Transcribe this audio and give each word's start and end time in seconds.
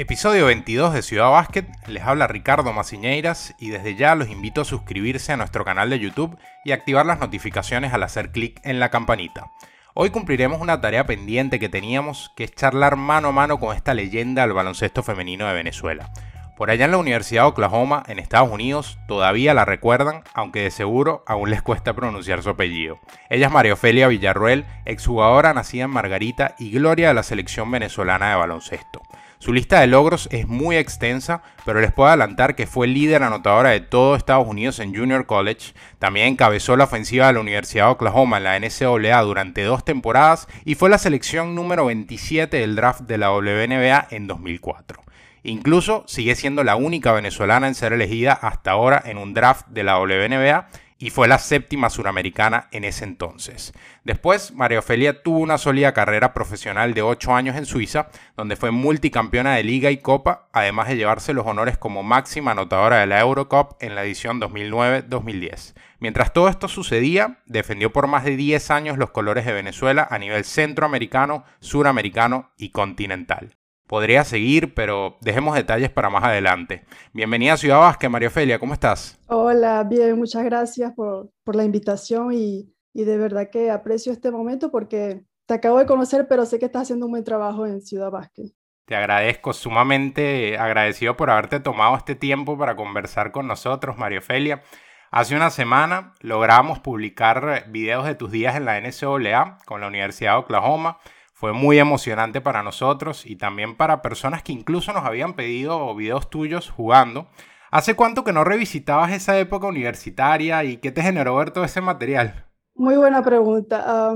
Episodio 0.00 0.46
22 0.46 0.94
de 0.94 1.02
Ciudad 1.02 1.28
Básquet, 1.28 1.66
les 1.88 2.04
habla 2.04 2.28
Ricardo 2.28 2.72
Maciñeiras 2.72 3.56
y 3.58 3.70
desde 3.70 3.96
ya 3.96 4.14
los 4.14 4.28
invito 4.28 4.60
a 4.60 4.64
suscribirse 4.64 5.32
a 5.32 5.36
nuestro 5.36 5.64
canal 5.64 5.90
de 5.90 5.98
YouTube 5.98 6.38
y 6.64 6.70
activar 6.70 7.04
las 7.04 7.18
notificaciones 7.18 7.92
al 7.92 8.04
hacer 8.04 8.30
clic 8.30 8.60
en 8.62 8.78
la 8.78 8.90
campanita. 8.90 9.50
Hoy 9.94 10.10
cumpliremos 10.10 10.60
una 10.60 10.80
tarea 10.80 11.04
pendiente 11.04 11.58
que 11.58 11.68
teníamos, 11.68 12.30
que 12.36 12.44
es 12.44 12.54
charlar 12.54 12.94
mano 12.94 13.30
a 13.30 13.32
mano 13.32 13.58
con 13.58 13.74
esta 13.74 13.92
leyenda 13.92 14.42
del 14.42 14.52
baloncesto 14.52 15.02
femenino 15.02 15.48
de 15.48 15.54
Venezuela. 15.54 16.12
Por 16.56 16.70
allá 16.70 16.84
en 16.84 16.92
la 16.92 16.98
Universidad 16.98 17.42
de 17.42 17.48
Oklahoma, 17.48 18.04
en 18.06 18.20
Estados 18.20 18.52
Unidos, 18.52 19.00
todavía 19.08 19.52
la 19.52 19.64
recuerdan, 19.64 20.22
aunque 20.32 20.62
de 20.62 20.70
seguro 20.70 21.24
aún 21.26 21.50
les 21.50 21.62
cuesta 21.62 21.94
pronunciar 21.94 22.44
su 22.44 22.50
apellido. 22.50 23.00
Ella 23.30 23.46
es 23.46 23.52
María 23.52 23.72
Ofelia 23.72 24.06
Villarruel, 24.06 24.64
exjugadora 24.84 25.54
nacida 25.54 25.84
en 25.84 25.90
Margarita 25.90 26.54
y 26.56 26.70
gloria 26.70 27.08
de 27.08 27.14
la 27.14 27.24
selección 27.24 27.68
venezolana 27.68 28.30
de 28.30 28.36
baloncesto. 28.36 29.02
Su 29.40 29.52
lista 29.52 29.78
de 29.80 29.86
logros 29.86 30.28
es 30.32 30.48
muy 30.48 30.76
extensa, 30.76 31.42
pero 31.64 31.80
les 31.80 31.92
puedo 31.92 32.08
adelantar 32.08 32.56
que 32.56 32.66
fue 32.66 32.88
líder 32.88 33.22
anotadora 33.22 33.70
de 33.70 33.80
todo 33.80 34.16
Estados 34.16 34.48
Unidos 34.48 34.80
en 34.80 34.92
Junior 34.92 35.26
College, 35.26 35.74
también 36.00 36.26
encabezó 36.26 36.76
la 36.76 36.84
ofensiva 36.84 37.28
de 37.28 37.34
la 37.34 37.40
Universidad 37.40 37.84
de 37.84 37.92
Oklahoma 37.92 38.38
en 38.38 38.44
la 38.44 38.58
NCAA 38.58 39.22
durante 39.22 39.62
dos 39.62 39.84
temporadas 39.84 40.48
y 40.64 40.74
fue 40.74 40.90
la 40.90 40.98
selección 40.98 41.54
número 41.54 41.86
27 41.86 42.56
del 42.56 42.74
draft 42.74 43.02
de 43.02 43.16
la 43.16 43.30
WNBA 43.30 44.08
en 44.10 44.26
2004. 44.26 45.02
Incluso 45.44 46.02
sigue 46.08 46.34
siendo 46.34 46.64
la 46.64 46.74
única 46.74 47.12
venezolana 47.12 47.68
en 47.68 47.76
ser 47.76 47.92
elegida 47.92 48.32
hasta 48.32 48.72
ahora 48.72 49.00
en 49.06 49.18
un 49.18 49.34
draft 49.34 49.68
de 49.68 49.84
la 49.84 50.00
WNBA 50.00 50.66
y 50.98 51.10
fue 51.10 51.28
la 51.28 51.38
séptima 51.38 51.90
suramericana 51.90 52.68
en 52.72 52.84
ese 52.84 53.04
entonces. 53.04 53.72
Después, 54.04 54.52
María 54.52 54.80
Ofelia 54.80 55.22
tuvo 55.22 55.38
una 55.38 55.56
sólida 55.56 55.94
carrera 55.94 56.34
profesional 56.34 56.92
de 56.92 57.02
8 57.02 57.34
años 57.34 57.56
en 57.56 57.66
Suiza, 57.66 58.08
donde 58.36 58.56
fue 58.56 58.72
multicampeona 58.72 59.54
de 59.54 59.62
Liga 59.62 59.90
y 59.90 59.98
Copa, 59.98 60.48
además 60.52 60.88
de 60.88 60.96
llevarse 60.96 61.32
los 61.32 61.46
honores 61.46 61.78
como 61.78 62.02
máxima 62.02 62.50
anotadora 62.50 62.98
de 62.98 63.06
la 63.06 63.20
Eurocup 63.20 63.76
en 63.80 63.94
la 63.94 64.04
edición 64.04 64.40
2009-2010. 64.40 65.74
Mientras 66.00 66.32
todo 66.32 66.48
esto 66.48 66.68
sucedía, 66.68 67.38
defendió 67.46 67.92
por 67.92 68.08
más 68.08 68.24
de 68.24 68.36
10 68.36 68.70
años 68.70 68.98
los 68.98 69.10
colores 69.10 69.46
de 69.46 69.52
Venezuela 69.52 70.06
a 70.10 70.18
nivel 70.18 70.44
centroamericano, 70.44 71.44
suramericano 71.60 72.50
y 72.56 72.70
continental. 72.70 73.56
Podría 73.88 74.22
seguir, 74.22 74.74
pero 74.74 75.16
dejemos 75.22 75.54
detalles 75.56 75.88
para 75.88 76.10
más 76.10 76.22
adelante. 76.22 76.84
Bienvenida 77.14 77.54
a 77.54 77.56
Ciudad 77.56 77.78
Vázquez, 77.78 78.10
María 78.10 78.28
Ofelia, 78.28 78.58
¿cómo 78.58 78.74
estás? 78.74 79.18
Hola, 79.28 79.82
bien, 79.82 80.18
muchas 80.18 80.44
gracias 80.44 80.92
por, 80.94 81.30
la 81.46 81.64
invitación 81.64 82.34
y, 82.34 82.70
de 82.92 83.16
verdad 83.16 83.48
que 83.50 83.70
aprecio 83.70 84.12
este 84.12 84.30
momento 84.30 84.70
porque 84.70 85.22
te 85.46 85.54
acabo 85.54 85.78
de 85.78 85.86
conocer, 85.86 86.28
pero 86.28 86.44
sé 86.44 86.58
que 86.58 86.66
estás 86.66 86.82
haciendo 86.82 87.06
un 87.06 87.12
buen 87.12 87.24
trabajo 87.24 87.64
en 87.64 87.80
Ciudad 87.80 88.10
Vázquez. 88.10 88.52
Te 88.84 88.94
agradezco, 88.94 89.54
sumamente 89.54 90.58
agradecido 90.58 91.16
por 91.16 91.30
haberte 91.30 91.58
tomado 91.58 91.96
este 91.96 92.14
tiempo 92.14 92.58
para 92.58 92.76
conversar 92.76 93.32
con 93.32 93.46
nosotros, 93.46 93.96
María 93.96 94.18
Ofelia. 94.18 94.62
Hace 95.10 95.34
una 95.34 95.48
semana 95.48 96.12
logramos 96.20 96.78
publicar 96.78 97.64
videos 97.70 98.04
de 98.04 98.14
tus 98.14 98.30
días 98.30 98.54
en 98.54 98.66
la 98.66 98.78
NCAA 98.78 99.56
con 99.64 99.80
la 99.80 99.86
Universidad 99.86 100.32
de 100.32 100.38
Oklahoma 100.40 100.98
fue 101.38 101.52
muy 101.52 101.78
emocionante 101.78 102.40
para 102.40 102.64
nosotros 102.64 103.24
y 103.24 103.36
también 103.36 103.76
para 103.76 104.02
personas 104.02 104.42
que 104.42 104.50
incluso 104.50 104.92
nos 104.92 105.04
habían 105.04 105.36
pedido 105.36 105.94
videos 105.94 106.28
tuyos 106.30 106.68
jugando. 106.68 107.28
¿Hace 107.70 107.94
cuánto 107.94 108.24
que 108.24 108.32
no 108.32 108.42
revisitabas 108.42 109.12
esa 109.12 109.38
época 109.38 109.68
universitaria 109.68 110.64
y 110.64 110.78
qué 110.78 110.90
te 110.90 111.00
generó 111.00 111.36
ver 111.36 111.52
todo 111.52 111.62
ese 111.62 111.80
material? 111.80 112.50
Muy 112.74 112.96
buena 112.96 113.22
pregunta. 113.22 114.12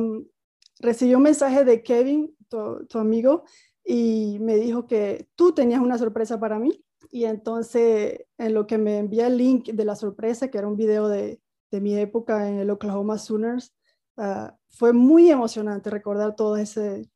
recibí 0.81 1.15
un 1.15 1.23
mensaje 1.23 1.65
de 1.65 1.85
Kevin, 1.85 2.37
tu, 2.49 2.99
amigo, 2.99 3.45
y 3.85 4.39
me 4.41 4.57
dijo 4.57 4.89
que 4.89 5.29
tú 5.37 5.53
tenías 5.53 5.81
una 5.81 5.99
sorpresa 5.99 6.41
para 6.41 6.59
mí. 6.59 6.85
Y 7.13 7.27
entonces, 7.27 8.19
en 8.37 8.53
lo 8.53 8.67
que 8.67 8.79
me 8.79 8.99
envía 8.99 9.29
el 9.29 9.39
link 9.39 9.67
de 9.67 9.85
la 9.85 9.95
sorpresa, 9.95 10.49
que 10.49 10.59
era 10.59 10.67
un 10.67 10.77
video 10.77 11.07
de, 11.07 11.41
de 11.71 11.81
mi 11.81 11.97
época 11.97 12.49
en 12.49 12.59
el 12.59 12.71
Oklahoma 12.71 13.17
Sooners, 13.17 13.73
ah, 14.17 14.57
fue 14.71 14.93
muy 14.93 15.31
emocionante 15.31 15.89
recordar 15.89 16.35
todo 16.35 16.57
ese, 16.57 17.12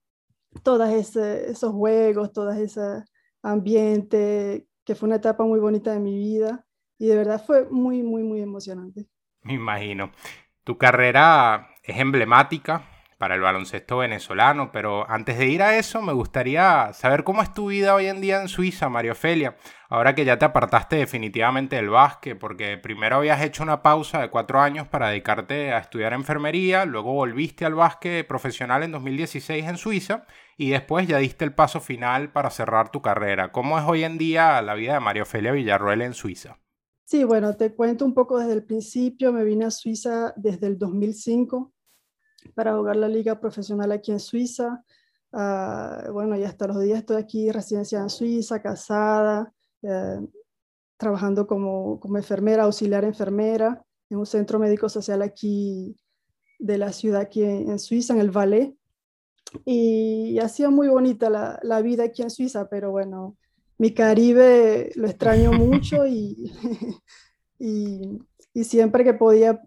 todos 0.63 0.89
esos 0.89 1.73
juegos, 1.73 2.33
todo 2.33 2.51
ese 2.53 3.05
ambiente, 3.43 4.67
que 4.85 4.95
fue 4.95 5.09
una 5.09 5.17
etapa 5.17 5.45
muy 5.45 5.61
bonita 5.61 5.93
de 5.93 6.01
mi 6.01 6.17
vida 6.17 6.65
y 6.99 7.07
de 7.07 7.17
verdad 7.17 7.43
fue 7.45 7.69
muy, 7.71 8.03
muy, 8.03 8.23
muy 8.23 8.41
emocionante. 8.41 9.07
Me 9.43 9.55
imagino. 9.55 10.13
Tu 10.65 10.77
carrera 10.77 11.69
es 11.83 11.99
emblemática 11.99 12.96
para 13.19 13.35
el 13.35 13.41
baloncesto 13.41 13.99
venezolano, 13.99 14.71
pero 14.73 15.09
antes 15.11 15.39
de 15.39 15.47
ir 15.47 15.63
a 15.63 15.79
eso 15.79 16.03
me 16.03 16.13
gustaría 16.13 16.93
saber 16.93 17.25
cómo 17.25 17.43
es 17.43 17.55
tu 17.55 17.69
vida 17.69 17.95
hoy 17.95 18.07
en 18.07 18.21
día 18.21 18.41
en 18.41 18.49
Suiza, 18.49 18.89
Mario 18.89 19.13
Ofelia, 19.13 19.57
ahora 19.89 20.15
que 20.15 20.25
ya 20.25 20.39
te 20.39 20.45
apartaste 20.45 20.97
definitivamente 20.97 21.77
del 21.77 21.89
básquet, 21.89 22.39
porque 22.39 22.77
primero 22.77 23.17
habías 23.17 23.43
hecho 23.43 23.63
una 23.63 23.83
pausa 23.83 24.21
de 24.21 24.29
cuatro 24.29 24.61
años 24.61 24.87
para 24.89 25.09
dedicarte 25.09 25.73
a 25.73 25.79
estudiar 25.79 26.13
enfermería, 26.13 26.85
luego 26.85 27.13
volviste 27.13 27.65
al 27.65 27.75
básquet 27.75 28.27
profesional 28.27 28.83
en 28.83 28.93
2016 28.93 29.65
en 29.65 29.79
Suiza 29.79 30.27
y 30.59 30.71
después 30.71 31.07
ya 31.07 31.19
diste 31.19 31.45
el 31.45 31.55
paso 31.55 31.81
final 31.81 32.31
para 32.33 32.51
cerrar 32.51 32.91
tu 32.91 33.01
carrera. 33.01 33.51
¿Cómo 33.51 33.79
es 33.79 33.85
hoy 33.87 34.05
en 34.05 34.19
día 34.19 34.61
la 34.61 34.75
vida 34.75 34.95
de 34.95 35.01
María 35.01 35.23
Ofelia 35.23 35.53
Villarruel 35.53 36.03
en 36.03 36.13
Suiza? 36.13 36.59
Sí, 37.05 37.23
bueno, 37.23 37.57
te 37.57 37.73
cuento 37.73 38.05
un 38.05 38.15
poco 38.15 38.39
desde 38.41 38.55
el 38.55 38.65
principio. 38.65 39.33
Me 39.33 39.45
vine 39.45 39.67
a 39.67 39.71
Suiza 39.71 40.33
desde 40.37 40.67
el 40.67 40.77
2005 40.77 41.73
para 42.55 42.77
jugar 42.77 42.97
la 42.97 43.09
liga 43.09 43.41
profesional 43.41 43.93
aquí 43.93 44.13
en 44.13 44.21
Suiza. 44.21 44.83
Uh, 45.33 46.13
bueno, 46.13 46.37
y 46.37 46.45
hasta 46.45 46.67
los 46.67 46.81
días 46.81 47.01
estoy 47.01 47.17
aquí 47.17 47.51
residencia 47.51 48.01
en 48.01 48.09
Suiza, 48.09 48.63
casada, 48.63 49.53
eh, 49.83 50.21
trabajando 50.97 51.47
como, 51.47 52.01
como, 52.01 52.17
enfermera, 52.17 52.65
auxiliar 52.65 53.05
enfermera 53.05 53.85
en 54.09 54.19
un 54.19 54.27
centro 54.27 54.59
médico 54.59 54.89
social 54.89 55.21
aquí 55.23 55.97
de 56.59 56.79
la 56.79 56.93
ciudad, 56.93 57.21
aquí 57.21 57.43
en, 57.43 57.79
Suiza, 57.79 58.15
en 58.15 58.21
el 58.21 58.31
Valais. 58.31 58.73
Y, 59.65 60.39
ha 60.39 60.49
sido 60.49 60.71
muy 60.71 60.89
bonita 60.89 61.29
la, 61.29 61.59
la, 61.63 61.83
vida 61.83 62.05
aquí 62.05 62.23
en 62.23 62.31
Suiza, 62.31 62.69
pero 62.69 62.91
bueno, 62.91 63.37
mi 63.79 63.93
Caribe 63.93 64.91
lo 64.97 65.07
extraño 65.07 65.53
mucho 65.53 66.07
y, 66.07 66.53
y, 67.59 68.19
y 68.55 68.65
siempre 68.65 69.05
que 69.05 69.13
podía 69.13 69.61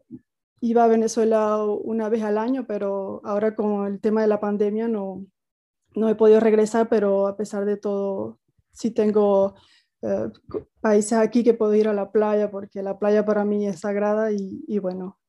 iba 0.62 0.84
a 0.84 0.88
Venezuela 0.88 1.64
una 1.64 2.10
vez 2.10 2.24
al 2.24 2.38
año, 2.38 2.66
pero 2.68 3.22
ahora 3.24 3.56
con 3.56 3.88
el 3.88 4.00
tema 4.00 4.22
de 4.22 4.28
la 4.28 4.40
pandemia 4.40 4.88
no, 4.88 5.26
no 5.96 6.10
he 6.10 6.16
podido 6.16 6.40
regresar, 6.40 6.90
pero 6.90 7.28
a 7.28 7.38
pesar 7.38 7.66
de 7.66 7.78
todo, 7.78 8.40
sí 8.72 8.92
tengo 8.92 9.56
eh, 10.02 10.30
países 10.82 11.14
aquí 11.14 11.44
que 11.44 11.54
puedo 11.54 11.74
ir 11.76 11.88
a 11.88 11.94
la 11.94 12.12
playa, 12.12 12.52
porque 12.52 12.84
la 12.84 13.00
playa 13.00 13.26
para 13.26 13.46
mí 13.46 13.68
es 13.68 13.80
sagrada 13.80 14.32
y, 14.32 14.64
y, 14.68 14.80
bueno, 14.80 15.20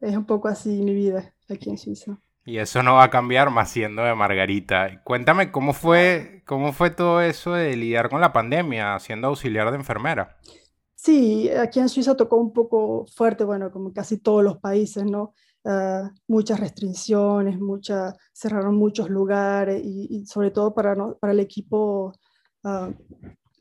es 0.00 0.16
un 0.16 0.26
poco 0.26 0.48
así 0.48 0.82
mi 0.82 0.94
vida 0.94 1.34
aquí 1.48 1.70
en 1.70 1.78
Suiza. 1.78 2.18
Y 2.44 2.58
eso 2.58 2.82
no 2.82 2.94
va 2.94 3.04
a 3.04 3.10
cambiar 3.10 3.50
más 3.50 3.70
siendo 3.70 4.02
de 4.02 4.14
Margarita. 4.14 5.02
Cuéntame 5.04 5.52
cómo 5.52 5.74
fue, 5.74 6.42
cómo 6.46 6.72
fue 6.72 6.88
todo 6.88 7.20
eso 7.20 7.52
de 7.52 7.76
lidiar 7.76 8.08
con 8.08 8.22
la 8.22 8.32
pandemia, 8.32 8.98
siendo 9.00 9.28
auxiliar 9.28 9.70
de 9.70 9.76
enfermera. 9.76 10.38
Sí, 11.00 11.48
aquí 11.50 11.78
en 11.78 11.88
Suiza 11.88 12.16
tocó 12.16 12.36
un 12.38 12.52
poco 12.52 13.06
fuerte, 13.14 13.44
bueno, 13.44 13.70
como 13.70 13.92
casi 13.92 14.18
todos 14.18 14.42
los 14.42 14.58
países, 14.58 15.04
¿no? 15.04 15.32
Ah, 15.64 16.10
muchas 16.26 16.58
restricciones, 16.58 17.60
mucha, 17.60 18.16
cerraron 18.32 18.74
muchos 18.74 19.08
lugares 19.08 19.80
y, 19.84 20.26
sobre 20.26 20.50
todo 20.50 20.74
para, 20.74 20.96
para 21.20 21.32
el 21.32 21.38
equipo 21.40 22.12
ah, 22.64 22.90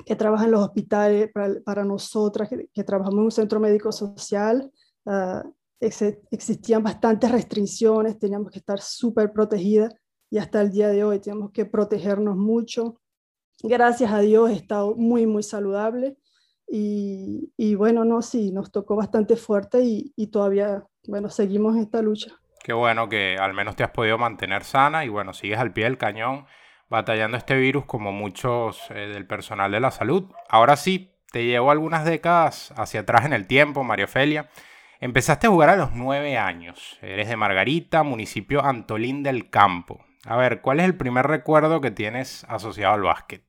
que 0.03 0.15
trabaja 0.15 0.45
en 0.45 0.51
los 0.51 0.61
hospitales, 0.61 1.29
para, 1.31 1.83
nosotras 1.85 2.49
que, 2.49 2.83
trabajamos 2.83 3.19
en 3.19 3.25
un 3.25 3.31
centro 3.31 3.59
médico 3.59 3.91
social, 3.91 4.71
uh, 5.05 5.41
existían 5.79 6.81
bastantes 6.81 7.31
restricciones, 7.31 8.17
teníamos 8.17 8.51
que 8.51 8.59
estar 8.59 8.79
súper 8.81 9.31
protegidas 9.31 9.93
y 10.31 10.39
hasta 10.39 10.61
el 10.61 10.71
día 10.71 10.87
de 10.87 11.03
hoy 11.03 11.19
tenemos 11.19 11.51
que 11.51 11.65
protegernos 11.65 12.35
mucho. 12.35 12.99
Gracias 13.61 14.11
a 14.11 14.21
Dios 14.21 14.49
he 14.49 14.53
estado 14.53 14.95
muy, 14.95 15.27
muy 15.27 15.43
saludable 15.43 16.17
y, 16.69 17.75
bueno, 17.75 18.03
no, 18.03 18.21
sí, 18.21 18.51
nos 18.51 18.71
tocó 18.71 18.95
bastante 18.95 19.35
fuerte 19.35 19.79
y, 19.83 20.27
todavía, 20.27 20.83
bueno, 21.07 21.29
seguimos 21.29 21.77
esta 21.77 22.01
lucha. 22.01 22.39
Qué 22.63 22.73
bueno 22.73 23.07
que 23.07 23.37
al 23.37 23.53
menos 23.53 23.75
te 23.75 23.83
has 23.83 23.91
podido 23.91 24.17
mantener 24.17 24.63
sana 24.63 25.05
y 25.05 25.09
bueno, 25.09 25.33
sigues 25.33 25.59
al 25.59 25.71
pie 25.71 25.85
del 25.85 25.97
cañón 25.97 26.45
batallando 26.89 27.37
este 27.37 27.55
virus 27.55 27.85
como 27.85 28.11
muchos 28.11 28.79
eh, 28.89 29.07
del 29.13 29.25
personal 29.25 29.71
de 29.71 29.79
la 29.79 29.91
salud. 29.91 30.25
Ahora 30.49 30.75
sí, 30.75 31.13
te 31.31 31.45
llevo 31.45 31.71
algunas 31.71 32.05
décadas 32.05 32.73
hacia 32.75 33.01
atrás 33.01 33.25
en 33.25 33.33
el 33.33 33.47
tiempo, 33.47 33.83
María 33.83 34.05
Ofelia. 34.05 34.49
Empezaste 34.99 35.47
a 35.47 35.49
jugar 35.49 35.69
a 35.69 35.75
los 35.75 35.93
nueve 35.93 36.37
años. 36.37 36.97
Eres 37.01 37.29
de 37.29 37.37
Margarita, 37.37 38.03
municipio 38.03 38.63
Antolín 38.63 39.23
del 39.23 39.49
Campo. 39.49 40.03
A 40.25 40.35
ver, 40.35 40.61
¿cuál 40.61 40.79
es 40.79 40.85
el 40.85 40.97
primer 40.97 41.27
recuerdo 41.27 41.79
que 41.79 41.91
tienes 41.91 42.45
asociado 42.49 42.95
al 42.95 43.03
básquet? 43.03 43.46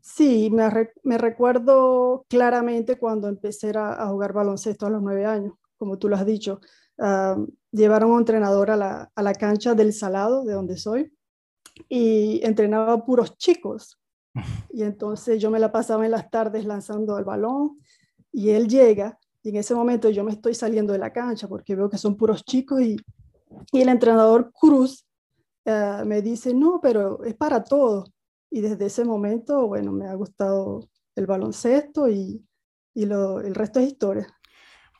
Sí, 0.00 0.50
me, 0.50 1.18
recuerdo 1.18 2.24
claramente 2.28 2.98
cuando 2.98 3.28
empecé 3.28 3.72
a, 3.76 4.06
jugar 4.08 4.32
baloncesto 4.32 4.86
a 4.86 4.90
los 4.90 5.02
nueve 5.02 5.26
años, 5.26 5.54
como 5.76 5.98
tú 5.98 6.08
lo 6.08 6.16
has 6.16 6.26
dicho. 6.26 6.60
Ah, 6.98 7.36
llevaron 7.70 8.10
a 8.10 8.14
un 8.14 8.18
entrenador 8.20 8.70
a 8.70 8.76
la, 8.76 9.34
cancha 9.38 9.74
del 9.74 9.92
Salado, 9.92 10.44
de 10.44 10.54
donde 10.54 10.76
soy, 10.76 11.12
y 11.88 12.40
entrenaba 12.44 13.04
puros 13.04 13.36
chicos. 13.36 13.98
y 14.72 14.82
entonces 14.82 15.40
yo 15.40 15.50
me 15.50 15.58
la 15.58 15.72
pasaba 15.72 16.04
en 16.04 16.12
las 16.12 16.30
tardes 16.30 16.64
lanzando 16.64 17.18
el 17.18 17.24
balón 17.24 17.80
y 18.30 18.50
él 18.50 18.68
llega 18.68 19.18
y 19.42 19.48
en 19.48 19.56
ese 19.56 19.74
momento 19.74 20.08
yo 20.10 20.22
me 20.22 20.30
estoy 20.30 20.54
saliendo 20.54 20.92
de 20.92 21.00
la 21.00 21.12
cancha 21.12 21.48
porque 21.48 21.74
veo 21.74 21.90
que 21.90 21.98
son 21.98 22.16
puros 22.16 22.44
chicos 22.44 22.80
y, 22.80 22.96
y 23.72 23.80
el 23.80 23.88
entrenador 23.88 24.52
Cruz 24.52 25.04
eh, 25.64 26.02
me 26.04 26.22
dice, 26.22 26.54
no, 26.54 26.80
pero 26.82 27.22
es 27.24 27.34
para 27.34 27.62
todos. 27.62 28.10
Y 28.50 28.60
desde 28.60 28.86
ese 28.86 29.04
momento, 29.04 29.66
bueno, 29.66 29.92
me 29.92 30.08
ha 30.08 30.14
gustado 30.14 30.88
el 31.14 31.26
baloncesto 31.26 32.08
y, 32.08 32.44
y 32.94 33.06
lo, 33.06 33.40
el 33.40 33.54
resto 33.54 33.80
es 33.80 33.86
historia. 33.86 34.26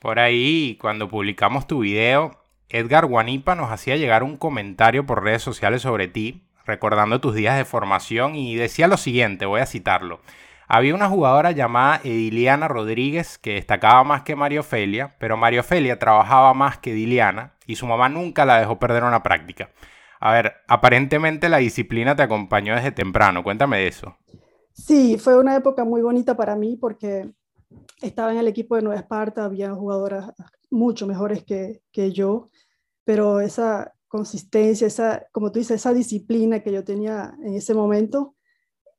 Por 0.00 0.18
ahí, 0.18 0.78
cuando 0.80 1.08
publicamos 1.08 1.66
tu 1.66 1.80
video, 1.80 2.30
Edgar 2.68 3.06
Guanipa 3.06 3.54
nos 3.54 3.70
hacía 3.70 3.96
llegar 3.96 4.22
un 4.22 4.36
comentario 4.36 5.04
por 5.04 5.24
redes 5.24 5.42
sociales 5.42 5.82
sobre 5.82 6.08
ti, 6.08 6.46
recordando 6.64 7.20
tus 7.20 7.34
días 7.34 7.56
de 7.56 7.64
formación 7.64 8.36
y 8.36 8.54
decía 8.54 8.86
lo 8.86 8.96
siguiente, 8.96 9.44
voy 9.46 9.60
a 9.60 9.66
citarlo. 9.66 10.20
Había 10.68 10.94
una 10.94 11.08
jugadora 11.08 11.50
llamada 11.50 12.00
Ediliana 12.04 12.68
Rodríguez 12.68 13.38
que 13.38 13.54
destacaba 13.54 14.04
más 14.04 14.22
que 14.22 14.36
Mario 14.36 14.60
Ofelia, 14.60 15.16
pero 15.18 15.36
Mario 15.36 15.62
Ofelia 15.62 15.98
trabajaba 15.98 16.54
más 16.54 16.78
que 16.78 16.92
Ediliana 16.92 17.54
y 17.66 17.74
su 17.74 17.86
mamá 17.86 18.08
nunca 18.08 18.44
la 18.44 18.60
dejó 18.60 18.78
perder 18.78 19.02
una 19.02 19.24
práctica. 19.24 19.70
A 20.20 20.32
ver, 20.34 20.52
aparentemente 20.68 21.48
la 21.48 21.56
disciplina 21.56 22.14
te 22.14 22.22
acompañó 22.22 22.74
desde 22.74 22.92
temprano, 22.92 23.42
cuéntame 23.42 23.78
de 23.78 23.88
eso. 23.88 24.16
Sí, 24.74 25.16
fue 25.18 25.38
una 25.38 25.56
época 25.56 25.84
muy 25.84 26.02
bonita 26.02 26.36
para 26.36 26.56
mí 26.56 26.76
porque 26.76 27.32
estaba 28.02 28.30
en 28.32 28.38
el 28.38 28.46
equipo 28.46 28.76
de 28.76 28.82
Nueva 28.82 29.00
Esparta, 29.00 29.44
había 29.46 29.74
jugadoras 29.74 30.32
mucho 30.70 31.06
mejores 31.06 31.42
que, 31.44 32.12
yo, 32.12 32.50
pero 33.04 33.40
esa 33.40 33.94
consistencia, 34.08 34.86
esa, 34.86 35.26
como 35.32 35.50
tú 35.50 35.58
dices, 35.58 35.76
esa 35.76 35.94
disciplina 35.94 36.60
que 36.60 36.72
yo 36.72 36.84
tenía 36.84 37.34
en 37.42 37.54
ese 37.54 37.72
momento, 37.72 38.36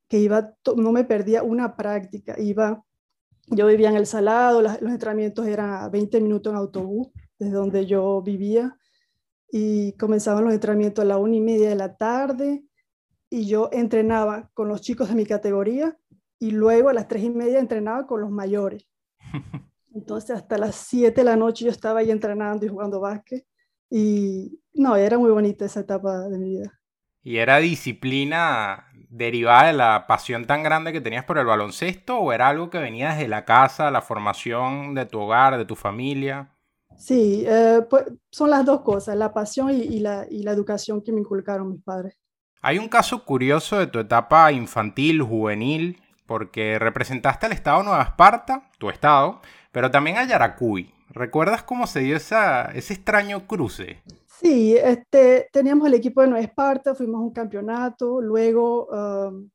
que 0.07 0.17
iba, 0.17 0.55
no 0.75 0.91
me 0.91 1.03
perdía 1.03 1.43
una 1.43 1.75
práctica, 1.75 2.35
iba, 2.39 2.83
yo 3.47 3.67
vivía 3.67 3.89
en 3.89 3.95
El 3.95 4.07
Salado, 4.07 4.61
los 4.61 4.81
entrenamientos 4.81 5.45
eran 5.45 5.91
20 5.91 6.19
minutos 6.19 6.51
en 6.51 6.57
autobús, 6.57 7.09
desde 7.37 7.53
donde 7.53 7.85
yo 7.85 8.21
vivía, 8.21 8.75
y 9.51 9.91
comenzaban 9.93 10.45
los 10.45 10.53
entrenamientos 10.53 11.03
a 11.03 11.07
la 11.07 11.17
una 11.17 11.35
y 11.35 11.41
media 11.41 11.69
de 11.69 11.75
la 11.75 11.97
tarde, 11.97 12.63
y 13.29 13.47
yo 13.47 13.69
entrenaba 13.71 14.49
con 14.53 14.69
los 14.69 14.81
chicos 14.81 15.09
de 15.09 15.15
mi 15.15 15.25
categoría, 15.25 15.97
y 16.39 16.51
luego 16.51 16.89
a 16.89 16.93
las 16.93 17.07
tres 17.07 17.23
y 17.23 17.29
media 17.29 17.59
entrenaba 17.59 18.07
con 18.07 18.21
los 18.21 18.31
mayores. 18.31 18.87
Entonces 19.93 20.37
hasta 20.37 20.57
las 20.57 20.75
siete 20.75 21.21
de 21.21 21.25
la 21.25 21.35
noche 21.35 21.65
yo 21.65 21.71
estaba 21.71 21.99
ahí 21.99 22.11
entrenando 22.11 22.65
y 22.65 22.69
jugando 22.69 23.01
básquet, 23.01 23.45
y 23.89 24.57
no, 24.73 24.95
era 24.95 25.17
muy 25.17 25.31
bonita 25.31 25.65
esa 25.65 25.81
etapa 25.81 26.29
de 26.29 26.37
mi 26.37 26.49
vida. 26.51 26.79
¿Y 27.21 27.37
era 27.37 27.57
disciplina 27.57 28.87
derivada 29.09 29.67
de 29.67 29.73
la 29.73 30.07
pasión 30.07 30.47
tan 30.47 30.63
grande 30.63 30.93
que 30.93 31.01
tenías 31.01 31.25
por 31.25 31.37
el 31.37 31.45
baloncesto 31.45 32.17
o 32.17 32.31
era 32.31 32.47
algo 32.47 32.69
que 32.69 32.79
venía 32.79 33.09
desde 33.11 33.27
la 33.27 33.43
casa, 33.43 33.91
la 33.91 34.01
formación 34.01 34.95
de 34.95 35.05
tu 35.05 35.19
hogar, 35.19 35.57
de 35.57 35.65
tu 35.65 35.75
familia? 35.75 36.55
Sí, 37.01 37.43
eh, 37.47 37.83
pues 37.89 38.05
son 38.29 38.51
las 38.51 38.63
dos 38.63 38.81
cosas, 38.81 39.15
la 39.15 39.33
pasión 39.33 39.71
y, 39.71 39.99
la, 39.99 40.27
y 40.29 40.43
la 40.43 40.51
educación 40.51 41.01
que 41.01 41.11
me 41.11 41.19
inculcaron 41.19 41.71
mis 41.71 41.81
padres. 41.81 42.15
Hay 42.61 42.77
un 42.77 42.89
caso 42.89 43.25
curioso 43.25 43.79
de 43.79 43.87
tu 43.87 43.97
etapa 43.97 44.51
infantil, 44.51 45.23
juvenil, 45.23 45.99
porque 46.27 46.77
representaste 46.77 47.47
al 47.47 47.53
estado 47.53 47.81
Nueva 47.81 48.03
Esparta, 48.03 48.69
tu 48.77 48.91
estado, 48.91 49.41
pero 49.71 49.89
también 49.89 50.17
a 50.17 50.27
Yaracuy. 50.27 50.93
¿Recuerdas 51.09 51.63
cómo 51.63 51.87
se 51.87 52.01
dio 52.01 52.15
esa, 52.15 52.65
ese 52.65 52.93
extraño 52.93 53.47
cruce? 53.47 54.03
Sí, 54.27 54.77
este, 54.77 55.49
teníamos 55.51 55.87
el 55.87 55.95
equipo 55.95 56.21
de 56.21 56.27
Nueva 56.27 56.45
Esparta, 56.45 56.93
fuimos 56.93 57.15
a 57.15 57.23
un 57.23 57.33
campeonato, 57.33 58.21
luego 58.21 58.85
um, 58.91 59.49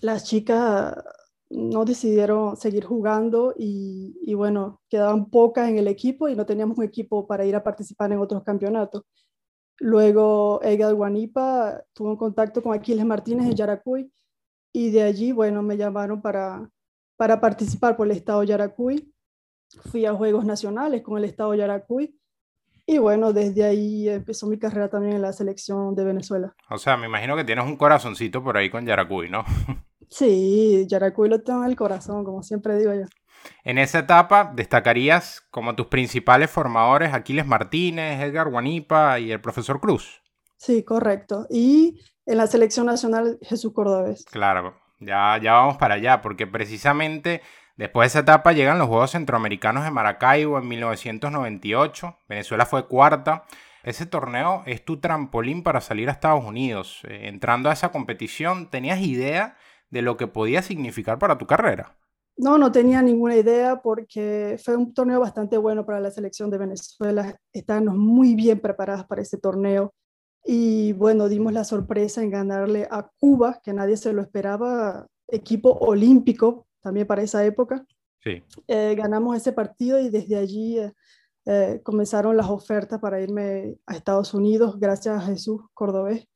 las 0.00 0.24
chicas 0.24 0.96
no 1.52 1.84
decidieron 1.84 2.56
seguir 2.56 2.84
jugando 2.84 3.54
y, 3.56 4.34
bueno, 4.34 4.80
quedaban 4.88 5.28
pocas 5.28 5.68
en 5.68 5.76
el 5.76 5.86
equipo 5.86 6.28
y 6.28 6.34
no 6.34 6.46
teníamos 6.46 6.78
un 6.78 6.84
equipo 6.84 7.26
para 7.26 7.44
ir 7.44 7.54
a 7.54 7.62
participar 7.62 8.10
en 8.10 8.18
otros 8.18 8.42
campeonatos. 8.42 9.04
Luego 9.78 10.60
Edgar 10.62 10.94
Guanipa 10.94 11.82
tuvo 11.92 12.10
un 12.10 12.16
contacto 12.16 12.62
con 12.62 12.72
Aquiles 12.72 13.04
Martínez 13.04 13.46
en 13.46 13.54
Yaracuy 13.54 14.10
y 14.72 14.90
de 14.90 15.02
allí, 15.02 15.32
bueno, 15.32 15.62
me 15.62 15.76
llamaron 15.76 16.22
para, 16.22 16.70
para 17.16 17.40
participar 17.40 17.96
por 17.96 18.06
el 18.06 18.16
estado 18.16 18.42
Yaracuy. 18.44 19.12
Fui 19.90 20.06
a 20.06 20.14
Juegos 20.14 20.44
Nacionales 20.46 21.02
con 21.02 21.18
el 21.18 21.24
estado 21.24 21.54
Yaracuy 21.54 22.18
y 22.86 22.98
bueno, 22.98 23.32
desde 23.32 23.64
ahí 23.64 24.08
empezó 24.08 24.46
mi 24.46 24.58
carrera 24.58 24.88
también 24.88 25.16
en 25.16 25.22
la 25.22 25.32
selección 25.32 25.94
de 25.94 26.04
Venezuela. 26.04 26.54
O 26.70 26.78
sea, 26.78 26.96
me 26.96 27.06
imagino 27.06 27.36
que 27.36 27.44
tienes 27.44 27.64
un 27.64 27.76
corazoncito 27.76 28.42
por 28.42 28.56
ahí 28.56 28.70
con 28.70 28.86
Yaracuy, 28.86 29.28
¿no? 29.28 29.44
Sí, 30.12 30.86
Yaracuy 30.88 31.30
lo 31.30 31.40
tengo 31.40 31.64
en 31.64 31.70
el 31.70 31.76
corazón, 31.76 32.22
como 32.22 32.42
siempre 32.42 32.76
digo 32.76 32.92
yo. 32.92 33.06
En 33.64 33.78
esa 33.78 34.00
etapa 34.00 34.52
destacarías 34.54 35.40
como 35.50 35.74
tus 35.74 35.86
principales 35.86 36.50
formadores 36.50 37.14
Aquiles 37.14 37.46
Martínez, 37.46 38.20
Edgar 38.20 38.50
Guanipa 38.50 39.18
y 39.18 39.32
el 39.32 39.40
profesor 39.40 39.80
Cruz. 39.80 40.22
Sí, 40.58 40.84
correcto. 40.84 41.46
Y 41.48 41.98
en 42.26 42.36
la 42.36 42.46
selección 42.46 42.86
nacional 42.86 43.38
Jesús 43.40 43.72
Cordobés. 43.72 44.26
Claro, 44.26 44.76
ya, 45.00 45.38
ya 45.42 45.54
vamos 45.54 45.78
para 45.78 45.94
allá, 45.94 46.20
porque 46.20 46.46
precisamente 46.46 47.40
Después 47.76 48.04
de 48.04 48.18
esa 48.18 48.18
etapa 48.20 48.52
llegan 48.52 48.78
los 48.78 48.88
Juegos 48.88 49.12
Centroamericanos 49.12 49.84
de 49.84 49.90
Maracaibo 49.90 50.58
en 50.58 50.68
1998. 50.68 52.18
Venezuela 52.28 52.66
fue 52.66 52.86
cuarta. 52.86 53.44
Ese 53.82 54.06
torneo 54.06 54.62
es 54.66 54.84
tu 54.84 55.00
trampolín 55.00 55.62
para 55.62 55.80
salir 55.80 56.08
a 56.08 56.12
Estados 56.12 56.44
Unidos. 56.44 57.00
Eh, 57.08 57.28
entrando 57.28 57.70
a 57.70 57.72
esa 57.72 57.90
competición, 57.90 58.68
¿tenías 58.70 59.00
idea 59.00 59.56
de 59.92 60.02
lo 60.02 60.16
que 60.16 60.26
podía 60.26 60.62
significar 60.62 61.18
para 61.18 61.38
tu 61.38 61.46
carrera? 61.46 61.96
No, 62.36 62.56
no 62.56 62.72
tenía 62.72 63.02
ninguna 63.02 63.36
idea 63.36 63.82
porque 63.82 64.58
fue 64.64 64.74
un 64.74 64.94
torneo 64.94 65.20
bastante 65.20 65.58
bueno 65.58 65.84
para 65.84 66.00
la 66.00 66.10
selección 66.10 66.50
de 66.50 66.58
Venezuela. 66.58 67.36
Estábamos 67.52 67.96
muy 67.96 68.34
bien 68.34 68.58
preparadas 68.58 69.04
para 69.04 69.20
ese 69.20 69.36
torneo. 69.36 69.92
Y 70.44 70.94
bueno, 70.94 71.28
dimos 71.28 71.52
la 71.52 71.62
sorpresa 71.62 72.22
en 72.22 72.30
ganarle 72.30 72.88
a 72.90 73.08
Cuba, 73.20 73.60
que 73.62 73.74
nadie 73.74 73.98
se 73.98 74.14
lo 74.14 74.22
esperaba, 74.22 75.06
equipo 75.28 75.72
olímpico 75.72 76.66
también 76.80 77.06
para 77.06 77.22
esa 77.22 77.44
época. 77.44 77.84
Sí. 78.24 78.42
Eh, 78.66 78.94
ganamos 78.96 79.36
ese 79.36 79.52
partido 79.52 80.00
y 80.00 80.08
desde 80.08 80.36
allí 80.36 80.78
eh, 80.78 80.92
eh, 81.44 81.80
comenzaron 81.84 82.36
las 82.36 82.48
ofertas 82.48 82.98
para 82.98 83.20
irme 83.20 83.76
a 83.86 83.94
Estados 83.94 84.32
Unidos, 84.32 84.80
gracias 84.80 85.18
a 85.18 85.26
Jesús 85.26 85.60
Cordobés, 85.74 86.26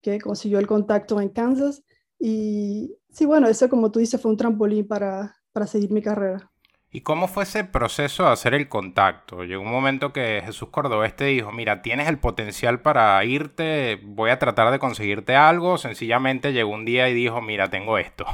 que 0.00 0.18
consiguió 0.18 0.58
el 0.58 0.66
contacto 0.66 1.20
en 1.20 1.28
Kansas. 1.28 1.84
Y 2.18 2.96
sí, 3.10 3.26
bueno, 3.26 3.48
eso 3.48 3.68
como 3.68 3.90
tú 3.90 3.98
dices 3.98 4.20
fue 4.20 4.30
un 4.30 4.36
trampolín 4.36 4.86
para, 4.86 5.36
para 5.52 5.66
seguir 5.66 5.90
mi 5.90 6.02
carrera. 6.02 6.50
¿Y 6.90 7.02
cómo 7.02 7.28
fue 7.28 7.42
ese 7.42 7.64
proceso 7.64 8.24
de 8.24 8.30
hacer 8.30 8.54
el 8.54 8.68
contacto? 8.68 9.44
Llegó 9.44 9.62
un 9.62 9.70
momento 9.70 10.12
que 10.12 10.40
Jesús 10.44 10.70
Cordobés 10.70 11.14
te 11.14 11.24
dijo, 11.24 11.52
mira, 11.52 11.82
tienes 11.82 12.08
el 12.08 12.18
potencial 12.18 12.80
para 12.80 13.22
irte, 13.24 14.00
voy 14.02 14.30
a 14.30 14.38
tratar 14.38 14.72
de 14.72 14.78
conseguirte 14.78 15.34
algo. 15.34 15.76
Sencillamente 15.76 16.52
llegó 16.52 16.70
un 16.70 16.86
día 16.86 17.08
y 17.10 17.14
dijo, 17.14 17.42
mira, 17.42 17.68
tengo 17.68 17.98
esto. 17.98 18.24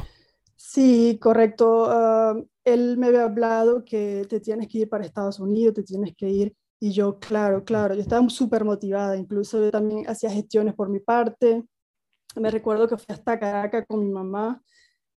Sí, 0.54 1.18
correcto. 1.21 1.87
Ah, 1.90 2.35
él 2.64 2.99
me 2.99 3.09
había 3.09 3.25
hablado 3.25 3.85
que 3.85 4.26
te 4.28 4.38
tienes 4.38 4.68
que 4.68 4.78
ir 4.78 4.88
para 4.88 5.04
Estados 5.04 5.40
Unidos, 5.40 5.75
te 5.75 5.83
tienes 5.83 6.14
que 6.16 6.28
ir. 6.28 6.54
Y 6.78 6.92
yo, 6.92 7.18
claro, 7.18 7.64
claro, 7.64 7.95
yo 7.95 8.00
estaba 8.00 8.28
súper 8.28 8.64
motivada. 8.64 9.16
Incluso 9.16 9.61
yo 9.61 9.71
también 9.71 10.09
hacía 10.09 10.30
gestiones 10.30 10.75
por 10.75 10.88
mi 10.88 11.00
parte. 11.00 11.64
Me 12.37 12.51
recuerdo 12.51 12.89
que 12.89 12.97
fui 12.97 13.07
hasta 13.15 13.39
Caracas 13.39 13.85
con 13.87 14.01
mi 14.01 14.11
mamá. 14.11 14.62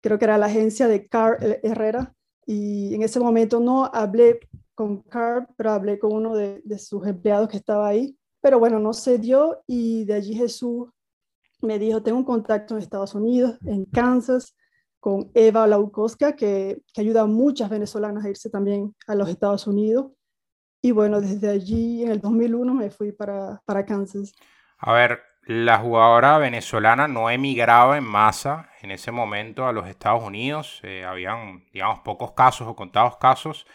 Creo 0.01 0.19
que 0.19 0.25
era 0.25 0.37
la 0.37 0.47
agencia 0.47 0.87
de 0.87 1.07
Car 1.07 1.37
Herrera. 1.63 2.13
Y 2.45 2.93
en 2.93 3.01
ese 3.01 3.19
momento 3.19 3.59
no 3.59 3.85
hablé 3.85 4.39
con 4.75 5.01
Car, 5.03 5.47
pero 5.57 5.71
hablé 5.71 5.97
con 5.97 6.13
uno 6.13 6.35
de, 6.35 6.61
de 6.63 6.77
sus 6.77 7.05
empleados 7.07 7.49
que 7.49 7.57
estaba 7.57 7.87
ahí. 7.87 8.17
Pero 8.41 8.59
bueno, 8.59 8.79
no 8.79 8.93
se 8.93 9.17
dio. 9.17 9.63
Y 9.67 10.05
de 10.05 10.13
allí 10.13 10.35
Jesús 10.35 10.89
me 11.61 11.79
dijo, 11.79 12.03
tengo 12.03 12.17
un 12.17 12.23
contacto 12.25 12.75
en 12.75 12.81
Estados 12.81 13.15
Unidos, 13.15 13.57
en 13.65 13.85
Kansas 13.85 14.55
con 15.05 15.29
Eva 15.35 15.67
Laukowska, 15.67 16.35
que, 16.35 16.81
que, 16.91 17.01
ayuda 17.01 17.21
a 17.21 17.25
muchas 17.27 17.69
venezolanas 17.69 18.25
a 18.25 18.29
irse 18.29 18.49
también 18.49 18.95
a 19.05 19.13
los 19.13 19.29
Estados 19.29 19.67
Unidos. 19.67 20.11
Y 20.81 20.91
bueno, 20.91 21.21
desde 21.21 21.49
allí 21.49 22.03
en 22.03 22.09
el 22.09 22.19
2001 22.19 22.73
me 22.73 22.89
fui 22.89 23.11
para, 23.11 23.61
para 23.65 23.85
Kansas. 23.85 24.33
A 24.79 24.93
ver, 24.93 25.19
la 25.45 25.77
jugadora 25.77 26.39
venezolana 26.39 27.07
no 27.07 27.29
emigraba 27.29 27.97
en 27.97 28.03
masa 28.03 28.71
en 28.81 28.89
ese 28.89 29.11
momento 29.11 29.67
a 29.67 29.73
los 29.73 29.87
Estados 29.87 30.23
Unidos. 30.23 30.79
Eh, 30.83 31.05
habían, 31.05 31.65
digamos, 31.71 31.99
pocos 31.99 32.31
casos 32.31 32.67
o 32.67 32.75
contados 32.75 33.17
casos. 33.17 33.67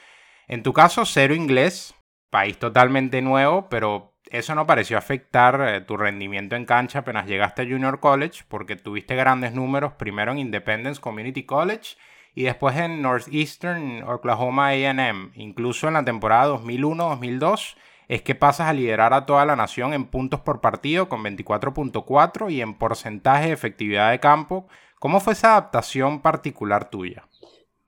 En 0.49 0.65
tu 0.65 0.73
caso, 0.73 1.05
cero 1.05 1.33
inglés, 1.33 1.95
país 2.29 2.59
totalmente 2.59 3.23
nuevo, 3.23 3.69
pero 3.69 4.17
eso 4.31 4.55
no 4.57 4.67
pareció 4.67 4.99
afectar 4.99 5.61
eh, 5.61 5.81
tu 5.81 5.97
rendimiento 5.97 6.57
en 6.57 6.65
cancha 6.65 7.01
apenas 7.01 7.27
llegaste 7.27 7.63
a 7.63 7.65
Junior 7.67 8.01
College, 8.01 8.43
porque 8.49 8.75
tuviste 8.75 9.15
grandes 9.15 9.53
números 9.55 9.93
primero 9.93 10.33
en 10.33 10.39
Independence 10.39 11.01
Community 11.01 11.45
College 11.45 11.97
y 12.35 12.43
después 12.43 12.77
en 12.77 13.01
Northeastern 13.01 14.03
Oklahoma 14.03 14.71
AM. 14.71 15.31
Incluso 15.35 15.87
en 15.87 15.95
la 15.95 16.05
temporada 16.05 16.53
2001-2002 16.55 17.77
es 18.11 18.23
que 18.23 18.35
pasas 18.35 18.69
a 18.69 18.73
liderar 18.73 19.15
a 19.15 19.25
toda 19.25 19.47
la 19.47 19.57
nación 19.57 19.93
en 19.95 20.07
puntos 20.07 20.41
por 20.41 20.61
partido 20.61 21.09
con 21.09 21.23
24.4 21.23 22.51
y 22.51 22.61
en 22.61 22.75
porcentaje 22.75 23.47
de 23.47 23.53
efectividad 23.53 24.11
de 24.11 24.21
campo 24.21 24.67
¿Cómo 25.01 25.19
fue 25.19 25.33
esa 25.33 25.53
adaptación 25.53 26.21
particular 26.21 26.91
tuya? 26.91 27.27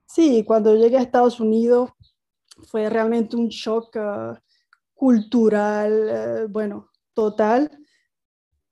Sí, 0.07 0.45
cuando 0.45 0.75
llegué 0.75 0.97
a 0.97 1.03
Estados 1.03 1.41
Unidos 1.41 1.91
fue 2.69 2.89
realmente 2.89 3.37
un 3.37 3.49
shock 3.49 3.95
ah, 3.99 4.43
cultural, 4.95 6.09
eh, 6.09 6.47
bueno, 6.49 6.89
total. 7.13 7.71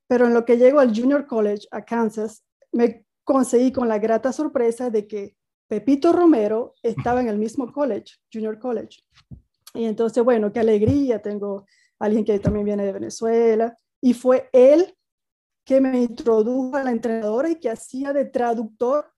Pero 0.07 0.27
en 0.27 0.33
lo 0.33 0.47
que 0.47 0.57
llego 0.57 0.81
al 0.81 0.99
Junior 0.99 1.27
College, 1.27 1.69
a 1.71 1.85
Kansas, 1.85 2.43
me 2.73 3.05
conseguí 3.25 3.73
con 3.73 3.89
la 3.89 3.99
grata 3.99 4.33
sorpresa 4.33 4.89
de 4.89 5.07
que 5.07 5.37
Pepito 5.69 6.11
Romero 6.15 6.73
estaba 6.83 7.21
en 7.21 7.29
el 7.29 7.37
mismo 7.37 7.71
college, 7.71 8.15
Junior 8.33 8.59
College. 8.59 9.03
Y 9.75 9.85
entonces, 9.85 10.23
bueno, 10.25 10.53
qué 10.53 10.61
alegría, 10.61 11.21
tengo 11.21 11.67
alguien 11.99 12.25
que 12.25 12.39
también 12.39 12.65
viene 12.65 12.85
de 12.85 12.93
Venezuela. 12.93 13.77
Y 14.01 14.15
fue 14.15 14.49
él 14.53 14.95
que 15.65 15.81
me 15.81 16.01
introdujo 16.01 16.77
a 16.77 16.83
la 16.83 16.91
entrenadora 16.91 17.51
y 17.51 17.57
que 17.57 17.71
hacía 17.71 18.13
de 18.13 18.25
traductor 18.25 19.13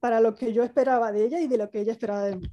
para 0.00 0.20
lo 0.20 0.34
que 0.34 0.52
yo 0.52 0.62
esperaba 0.62 1.12
de 1.12 1.26
ella 1.26 1.40
y 1.40 1.48
de 1.48 1.58
lo 1.58 1.70
que 1.70 1.80
ella 1.80 1.92
esperaba 1.92 2.24
de 2.24 2.36
mí. 2.36 2.50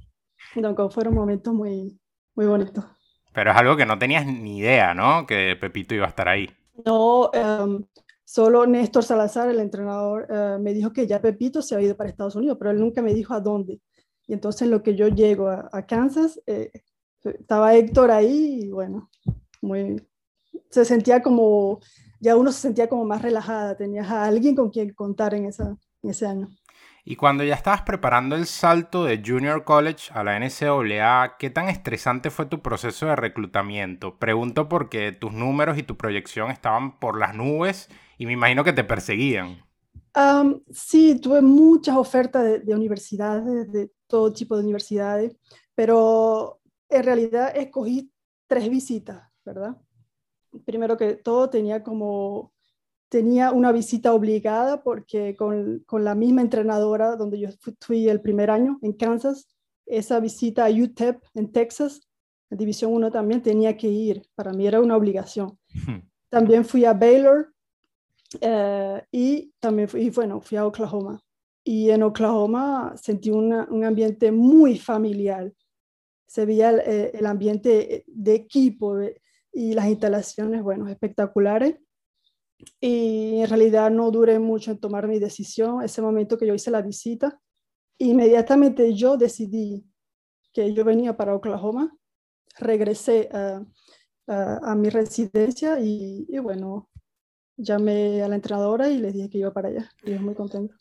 Entonces, 0.54 0.94
fueron 0.94 1.14
momentos 1.14 1.54
muy, 1.54 1.98
muy 2.34 2.46
bonitos. 2.46 2.84
Pero 3.32 3.50
es 3.50 3.56
algo 3.56 3.76
que 3.76 3.86
no 3.86 3.98
tenías 3.98 4.26
ni 4.26 4.58
idea, 4.58 4.94
¿no? 4.94 5.26
Que 5.26 5.56
Pepito 5.60 5.94
iba 5.94 6.06
a 6.06 6.08
estar 6.08 6.28
ahí. 6.28 6.48
No, 6.84 7.30
em, 7.32 7.84
solo 8.24 8.66
Néstor 8.66 9.04
Salazar, 9.04 9.48
el 9.48 9.60
entrenador, 9.60 10.26
eh, 10.28 10.58
me 10.60 10.72
dijo 10.72 10.92
que 10.92 11.06
ya 11.06 11.20
Pepito 11.20 11.62
se 11.62 11.74
había 11.74 11.88
ido 11.88 11.96
para 11.96 12.10
Estados 12.10 12.36
Unidos, 12.36 12.56
pero 12.58 12.70
él 12.70 12.80
nunca 12.80 13.02
me 13.02 13.14
dijo 13.14 13.34
a 13.34 13.40
dónde. 13.40 13.80
Y 14.26 14.32
entonces, 14.32 14.68
lo 14.68 14.82
que 14.82 14.94
yo 14.94 15.08
llego 15.08 15.48
a, 15.48 15.86
Kansas, 15.86 16.40
eh, 16.46 16.70
estaba 17.30 17.74
Héctor 17.74 18.10
ahí 18.10 18.64
y 18.64 18.70
bueno, 18.70 19.10
muy, 19.62 20.02
se 20.70 20.84
sentía 20.84 21.22
como, 21.22 21.80
ya 22.20 22.36
uno 22.36 22.52
se 22.52 22.60
sentía 22.60 22.88
como 22.88 23.04
más 23.04 23.22
relajada, 23.22 23.76
tenías 23.76 24.10
a 24.10 24.24
alguien 24.24 24.54
con 24.54 24.70
quien 24.70 24.92
contar 24.94 25.34
en, 25.34 25.46
esa, 25.46 25.76
en 26.02 26.10
ese 26.10 26.26
año. 26.26 26.48
Y 27.08 27.14
cuando 27.14 27.44
ya 27.44 27.54
estabas 27.54 27.82
preparando 27.82 28.34
el 28.34 28.46
salto 28.46 29.04
de 29.04 29.22
Junior 29.24 29.62
College 29.62 30.10
a 30.12 30.24
la 30.24 30.40
NCAA, 30.40 31.36
¿qué 31.38 31.50
tan 31.50 31.68
estresante 31.68 32.30
fue 32.30 32.46
tu 32.46 32.62
proceso 32.62 33.06
de 33.06 33.14
reclutamiento? 33.14 34.18
Pregunto 34.18 34.68
porque 34.68 35.12
tus 35.12 35.32
números 35.32 35.78
y 35.78 35.84
tu 35.84 35.96
proyección 35.96 36.50
estaban 36.50 36.98
por 36.98 37.16
las 37.16 37.32
nubes 37.32 37.88
y 38.18 38.26
me 38.26 38.32
imagino 38.32 38.64
que 38.64 38.72
te 38.72 38.82
perseguían. 38.82 39.64
sí, 40.72 41.20
tuve 41.20 41.42
muchas 41.42 41.96
ofertas 41.96 42.42
de, 42.42 42.58
de, 42.58 42.74
universidades, 42.74 43.70
de 43.70 43.88
todo 44.08 44.32
tipo 44.32 44.56
de 44.56 44.64
universidades, 44.64 45.36
pero 45.76 46.58
en 46.88 47.02
realidad 47.02 47.56
escogí 47.56 48.10
tres 48.46 48.68
visitas, 48.68 49.28
¿verdad? 49.44 49.76
Primero 50.64 50.96
que 50.96 51.14
todo 51.14 51.50
tenía 51.50 51.82
como 51.82 52.52
tenía 53.08 53.52
una 53.52 53.70
visita 53.70 54.12
obligada 54.12 54.82
porque 54.82 55.36
con, 55.36 55.80
con, 55.86 56.04
la 56.04 56.16
misma 56.16 56.42
entrenadora 56.42 57.14
donde 57.14 57.38
yo 57.38 57.48
fui 57.80 58.08
el 58.08 58.20
primer 58.20 58.50
año 58.50 58.78
en 58.82 58.94
Kansas, 58.94 59.46
esa 59.86 60.18
visita 60.18 60.66
a 60.66 60.70
UTEP 60.70 61.22
en 61.34 61.52
Texas, 61.52 62.06
en 62.50 62.58
División 62.58 62.92
1 62.92 63.10
también 63.10 63.42
tenía 63.42 63.76
que 63.76 63.88
ir. 63.88 64.22
Para 64.34 64.52
mí 64.52 64.66
era 64.66 64.80
una 64.80 64.96
obligación. 64.96 65.58
También 66.28 66.64
fui 66.64 66.84
a 66.84 66.92
Baylor 66.92 67.52
eh, 68.40 69.02
y 69.12 69.52
también 69.60 69.88
fui, 69.88 70.10
bueno, 70.10 70.40
fui 70.40 70.58
a 70.58 70.66
Oklahoma. 70.66 71.20
Y 71.64 71.90
en 71.90 72.02
Oklahoma 72.02 72.94
sentí 72.96 73.30
un 73.30 73.84
ambiente 73.84 74.30
muy 74.30 74.78
familiar. 74.78 75.52
Se 76.26 76.44
veía 76.44 76.70
el, 76.70 76.80
eh, 76.80 77.26
ambiente 77.26 78.04
de 78.06 78.34
equipo 78.34 78.96
y 79.52 79.74
las 79.74 79.86
instalaciones, 79.86 80.62
bueno, 80.62 80.88
espectaculares 80.88 81.76
y 82.80 83.40
en 83.40 83.48
realidad 83.48 83.90
no 83.90 84.10
duré 84.10 84.38
mucho 84.38 84.70
en 84.70 84.78
tomar 84.78 85.08
mi 85.08 85.18
decisión. 85.18 85.82
Ese 85.82 86.02
momento 86.02 86.38
que 86.38 86.46
yo 86.46 86.54
hice 86.54 86.70
la 86.70 86.82
visita, 86.82 87.40
inmediatamente 87.98 88.94
yo 88.94 89.16
decidí 89.16 89.84
que 90.52 90.72
yo 90.72 90.84
venía 90.84 91.16
para 91.16 91.34
Oklahoma, 91.34 91.94
regresé 92.58 93.28
a, 93.32 93.64
mi 94.74 94.88
residencia 94.88 95.78
y, 95.80 96.26
bueno, 96.38 96.88
llamé 97.56 98.22
a 98.22 98.28
la 98.28 98.34
entrenadora 98.34 98.88
y 98.88 98.98
le 98.98 99.12
dije 99.12 99.30
que 99.30 99.38
iba 99.38 99.52
para 99.52 99.68
allá. 99.68 99.90
Y 100.02 100.12
yo 100.12 100.20
muy 100.20 100.34
contento. 100.34 100.74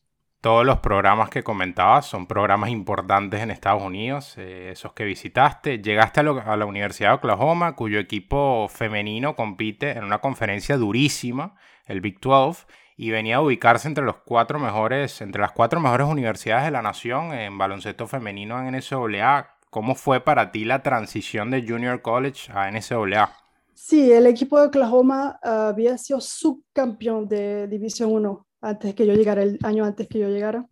Todos 0.46 0.64
los 0.64 0.78
programas 0.78 1.32
que 1.32 1.42
comentabas 1.42 2.06
son 2.06 2.28
programas 2.28 2.70
importantes 2.70 3.42
en 3.42 3.50
Estados 3.50 3.82
Unidos, 3.82 4.36
eh, 4.38 4.70
esos 4.74 4.94
que 4.94 5.04
visitaste. 5.04 5.80
Llegaste 5.80 6.20
a, 6.20 6.24
la 6.56 6.66
Universidad 6.68 7.10
de 7.10 7.16
Oklahoma, 7.16 7.76
cuyo 7.76 7.98
equipo 7.98 8.68
femenino 8.70 9.36
compite 9.36 9.98
en 9.98 10.04
una 10.04 10.20
conferencia 10.20 10.78
durísima, 10.78 11.56
el 11.88 12.00
Big 12.00 12.20
12, 12.20 12.68
y 12.96 13.10
venía 13.10 13.38
a 13.38 13.42
ubicarse 13.42 13.88
entre, 13.88 14.04
entre 14.04 15.42
las 15.42 15.52
cuatro 15.52 15.80
mejores 15.80 16.08
universidades 16.08 16.66
de 16.66 16.72
la 16.72 16.84
nación 16.84 17.34
en 17.34 17.58
baloncesto 17.58 18.06
femenino 18.06 18.60
en 18.60 18.76
NCAA. 18.76 19.50
¿Cómo 19.72 19.96
fue 19.96 20.20
para 20.20 20.52
ti 20.52 20.64
la 20.64 20.84
transición 20.84 21.50
de 21.50 21.66
Junior 21.68 22.04
College 22.04 22.52
a 22.54 22.70
NCAA? 22.70 23.32
Sí, 23.74 24.12
el 24.12 24.28
equipo 24.28 24.60
de 24.60 24.68
Oklahoma 24.68 25.40
ah, 25.42 25.70
había 25.70 25.98
sido 25.98 26.22
subcampeón 26.22 27.28
de 27.28 27.68
División 27.68 28.12
1 28.14 28.45
antes 28.66 28.96
que 28.96 29.06
yo 29.06 29.14
llegara, 29.14 29.44
el 29.44 29.60
año 29.64 29.86
antes 29.86 30.08
que 30.08 30.20
yo 30.20 30.30
llegara. 30.30 30.68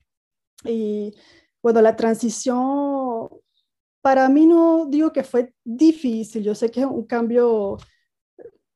Y 0.65 1.13
bueno, 1.61 1.81
la 1.81 1.95
transición 1.95 3.29
para 4.03 4.27
mí 4.27 4.45
no 4.45 4.85
digo 4.87 5.13
que 5.13 5.23
fue 5.23 5.53
difícil, 5.63 6.43
yo 6.43 6.53
sé 6.53 6.69
que 6.69 6.81
es 6.81 6.85
un 6.85 7.05
cambio, 7.05 7.77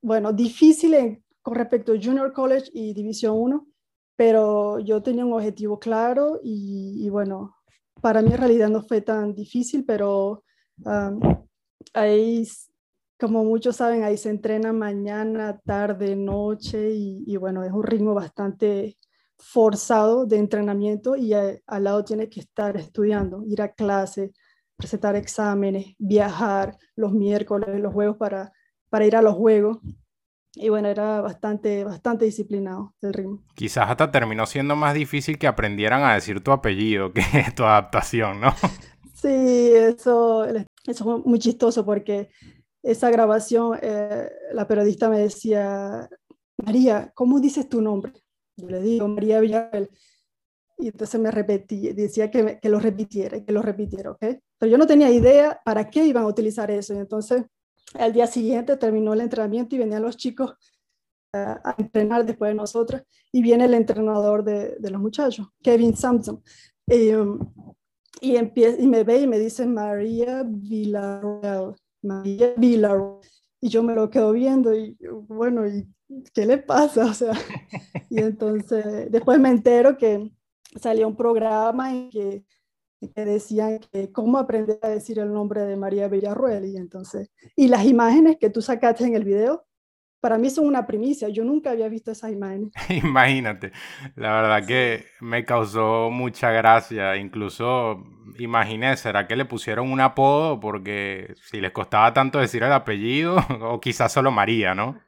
bueno, 0.02 0.32
difícil 0.32 1.22
con 1.42 1.56
respecto 1.56 1.92
a 1.92 2.00
Junior 2.02 2.32
College 2.32 2.72
y 2.74 2.94
División 2.94 3.36
1, 3.38 3.68
pero 4.16 4.80
yo 4.80 5.04
tenía 5.04 5.26
un 5.26 5.34
objetivo 5.34 5.80
claro 5.80 6.40
y, 6.42 7.10
bueno, 7.10 7.58
para 8.02 8.22
mí 8.22 8.30
en 8.32 8.38
realidad 8.38 8.70
no 8.70 8.82
fue 8.84 9.02
tan 9.02 9.36
difícil, 9.36 9.84
pero 9.86 10.46
um, 10.86 11.20
ahí, 11.94 12.48
como 13.20 13.44
muchos 13.44 13.76
saben, 13.76 14.04
ahí 14.04 14.16
se 14.16 14.30
entrena 14.30 14.72
mañana, 14.72 15.60
tarde, 15.66 16.16
noche 16.16 16.92
y, 16.92 17.24
y 17.28 17.36
bueno, 17.36 17.66
es 17.66 17.72
un 17.74 17.84
ritmo 17.84 18.14
bastante 18.14 18.96
forzado 19.38 20.26
de 20.26 20.38
entrenamiento 20.38 21.16
y 21.16 21.34
al 21.34 21.84
lado 21.84 22.04
tiene 22.04 22.30
que 22.30 22.40
estar 22.40 22.76
estudiando, 22.78 23.44
ir 23.46 23.62
a 23.62 23.74
clase, 23.74 24.32
presentar 24.76 25.16
exámenes, 25.16 25.96
viajar 25.98 26.78
los 26.96 27.12
miércoles, 27.12 27.80
los 27.80 27.94
juegos 27.94 28.18
para, 28.18 28.52
para 28.90 29.06
ir 29.06 29.16
a 29.16 29.22
los 29.22 29.36
juegos. 29.36 29.80
Y 30.56 30.70
bueno, 30.70 30.88
era 30.88 31.22
bastante, 31.22 31.84
bastante 31.84 32.26
disciplinado 32.26 32.96
el 33.02 33.14
ritmo. 33.14 33.44
Quizás 33.54 33.90
hasta 33.90 34.10
terminó 34.10 34.46
siendo 34.48 34.76
más 34.76 34.96
difícil 34.96 35.38
que 35.38 35.46
aprendieran 35.46 36.04
a 36.04 36.16
decir 36.16 36.44
tu 36.44 36.52
apellido 36.52 37.14
que 37.14 37.22
tu 37.56 37.64
adaptación, 37.64 38.42
¿no? 38.42 38.54
Sí, 39.14 39.30
eso, 39.30 40.46
eso 40.46 41.04
fue 41.04 41.20
muy 41.20 41.40
chistoso 41.40 41.86
porque 41.86 42.30
esa 42.82 43.10
grabación, 43.10 43.78
eh, 43.82 44.30
la 44.54 44.68
periodista 44.68 45.10
me 45.10 45.20
decía, 45.20 46.10
María, 46.64 47.12
¿cómo 47.14 47.40
dices 47.40 47.68
tu 47.68 47.82
nombre? 47.82 48.14
Yo 48.58 48.68
le 48.68 48.82
digo, 48.82 49.08
María 49.08 49.40
Villarreal. 49.40 49.90
Y 50.80 50.88
entonces 50.90 51.20
me 51.20 51.32
repetí, 51.32 51.94
decía 51.94 52.30
que, 52.30 52.60
que 52.60 52.70
lo 52.70 52.80
repitiera, 52.80 53.44
que 53.44 53.52
lo 53.52 53.62
repitiera, 53.62 54.12
¿ok? 54.12 54.26
Pero 54.60 54.72
yo 54.72 54.78
no 54.78 54.86
tenía 54.86 55.10
idea 55.10 55.60
para 55.66 55.90
qué 55.90 56.06
iban 56.06 56.24
a 56.24 56.28
utilizar 56.28 56.70
eso. 56.70 56.94
Y 56.94 56.98
entonces, 56.98 57.44
al 57.94 58.14
día 58.14 58.28
siguiente 58.28 58.78
terminó 58.78 59.14
el 59.14 59.22
entrenamiento 59.22 59.76
y 59.76 59.80
venían 59.80 60.04
los 60.04 60.18
chicos 60.18 60.54
a 61.34 61.76
entrenar 61.78 62.26
después 62.26 62.50
de 62.50 62.56
nosotros. 62.56 63.02
Y 63.32 63.42
viene 63.42 63.66
el 63.66 63.74
entrenador 63.74 64.44
de, 64.44 64.76
de 64.78 64.90
los 64.90 65.02
muchachos, 65.02 65.48
Kevin 65.62 65.96
Sampson. 65.96 66.42
Um, 66.88 67.54
y, 68.22 68.38
y 68.38 68.88
me 68.88 69.04
ve 69.04 69.22
y 69.22 69.28
me 69.28 69.40
dice 69.40 69.66
María 69.66 70.44
Villarreal, 70.44 71.76
María 72.02 72.54
Villarreal. 72.56 73.20
Y 73.60 73.70
yo 73.70 73.84
me 73.84 73.96
lo 73.96 74.10
quedo 74.10 74.32
viendo 74.32 74.76
y 74.76 74.98
bueno, 75.28 75.68
¿y 75.68 75.88
¿qué 76.34 76.46
le 76.46 76.58
pasa? 76.58 77.06
O 77.06 77.14
sea, 77.14 77.34
y 78.10 78.20
entonces 78.20 79.12
después 79.12 79.40
me 79.40 79.50
entero 79.50 79.98
que 79.98 80.32
salió 80.76 81.08
un 81.08 81.16
programa 81.16 81.92
en 81.92 82.10
que, 82.10 82.44
que, 83.14 83.26
decían 83.26 83.80
que 83.92 84.12
cómo 84.12 84.38
aprender 84.38 84.80
a 84.82 84.90
decir 84.90 85.20
el 85.20 85.32
nombre 85.32 85.62
de 85.62 85.76
María 85.76 86.08
Villarruel 86.08 86.66
y 86.66 86.78
entonces, 86.78 87.32
y 87.56 87.68
las 87.68 87.86
imágenes 87.86 88.38
que 88.40 88.50
tú 88.50 88.62
sacaste 88.62 89.06
en 89.06 89.16
el 89.16 89.24
video, 89.24 89.68
para 90.20 90.38
mí 90.38 90.50
son 90.50 90.66
una 90.66 90.86
primicia, 90.88 91.30
yo 91.30 91.44
nunca 91.44 91.72
había 91.72 91.88
visto 91.90 92.12
esas 92.12 92.32
imágenes. 92.32 92.72
Imagínate, 92.90 93.72
la 94.16 94.42
verdad 94.42 94.68
que 94.68 95.06
me 95.22 95.46
causó 95.46 96.10
mucha 96.10 96.52
gracia, 96.52 97.16
incluso 97.18 98.04
imaginé, 98.40 98.98
¿será 98.98 99.28
que 99.28 99.36
le 99.36 99.46
pusieron 99.46 99.92
un 99.92 100.02
apodo? 100.02 100.60
Porque 100.60 101.34
si 101.44 101.62
les 101.62 101.72
costaba 101.72 102.14
tanto 102.14 102.40
decir 102.40 102.64
el 102.64 102.74
apellido, 102.74 103.38
o 103.62 103.80
quizás 103.80 104.12
solo 104.12 104.32
María, 104.32 104.74
¿no? 104.74 105.00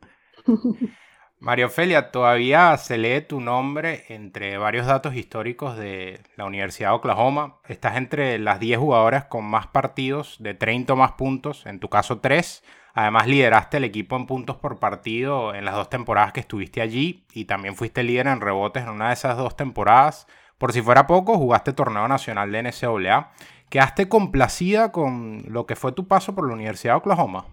Mario 1.41 1.67
Ofelia, 1.67 2.11
todavía 2.11 2.75
se 2.75 2.97
lee 2.97 3.21
tu 3.21 3.39
nombre 3.39 4.03
entre 4.09 4.57
varios 4.57 4.87
datos 4.87 5.15
históricos 5.15 5.77
de 5.77 6.21
la 6.35 6.43
Universidad 6.43 6.89
de 6.89 6.95
Oklahoma. 6.95 7.59
Estás 7.69 7.95
entre 7.95 8.37
las 8.39 8.59
10 8.59 8.77
jugadoras 8.77 9.25
con 9.25 9.45
más 9.45 9.67
partidos, 9.67 10.35
de 10.39 10.53
30 10.53 10.91
o 10.91 10.95
más 10.97 11.13
puntos, 11.13 11.65
en 11.65 11.79
tu 11.79 11.87
caso 11.87 12.19
3. 12.19 12.61
Además 12.93 13.27
lideraste 13.27 13.77
el 13.77 13.85
equipo 13.85 14.17
en 14.17 14.25
puntos 14.25 14.57
por 14.57 14.79
partido 14.79 15.55
en 15.55 15.63
las 15.63 15.75
dos 15.75 15.89
temporadas 15.89 16.33
que 16.33 16.41
estuviste 16.41 16.81
allí 16.81 17.25
y 17.33 17.45
también 17.45 17.75
fuiste 17.75 18.03
líder 18.03 18.27
en 18.27 18.41
rebotes 18.41 18.83
en 18.83 18.89
una 18.89 19.07
de 19.07 19.13
esas 19.13 19.37
dos 19.37 19.55
temporadas. 19.55 20.27
Por 20.57 20.73
si 20.73 20.81
fuera 20.81 21.07
poco, 21.07 21.37
jugaste 21.37 21.71
torneo 21.71 22.09
nacional 22.09 22.51
de 22.51 22.63
NCAA. 22.63 23.31
¿Quedaste 23.69 24.09
complacida 24.09 24.91
con 24.91 25.43
lo 25.47 25.65
que 25.65 25.77
fue 25.77 25.93
tu 25.93 26.05
paso 26.05 26.35
por 26.35 26.45
la 26.45 26.53
Universidad 26.53 26.95
de 26.95 26.97
Oklahoma? 26.97 27.45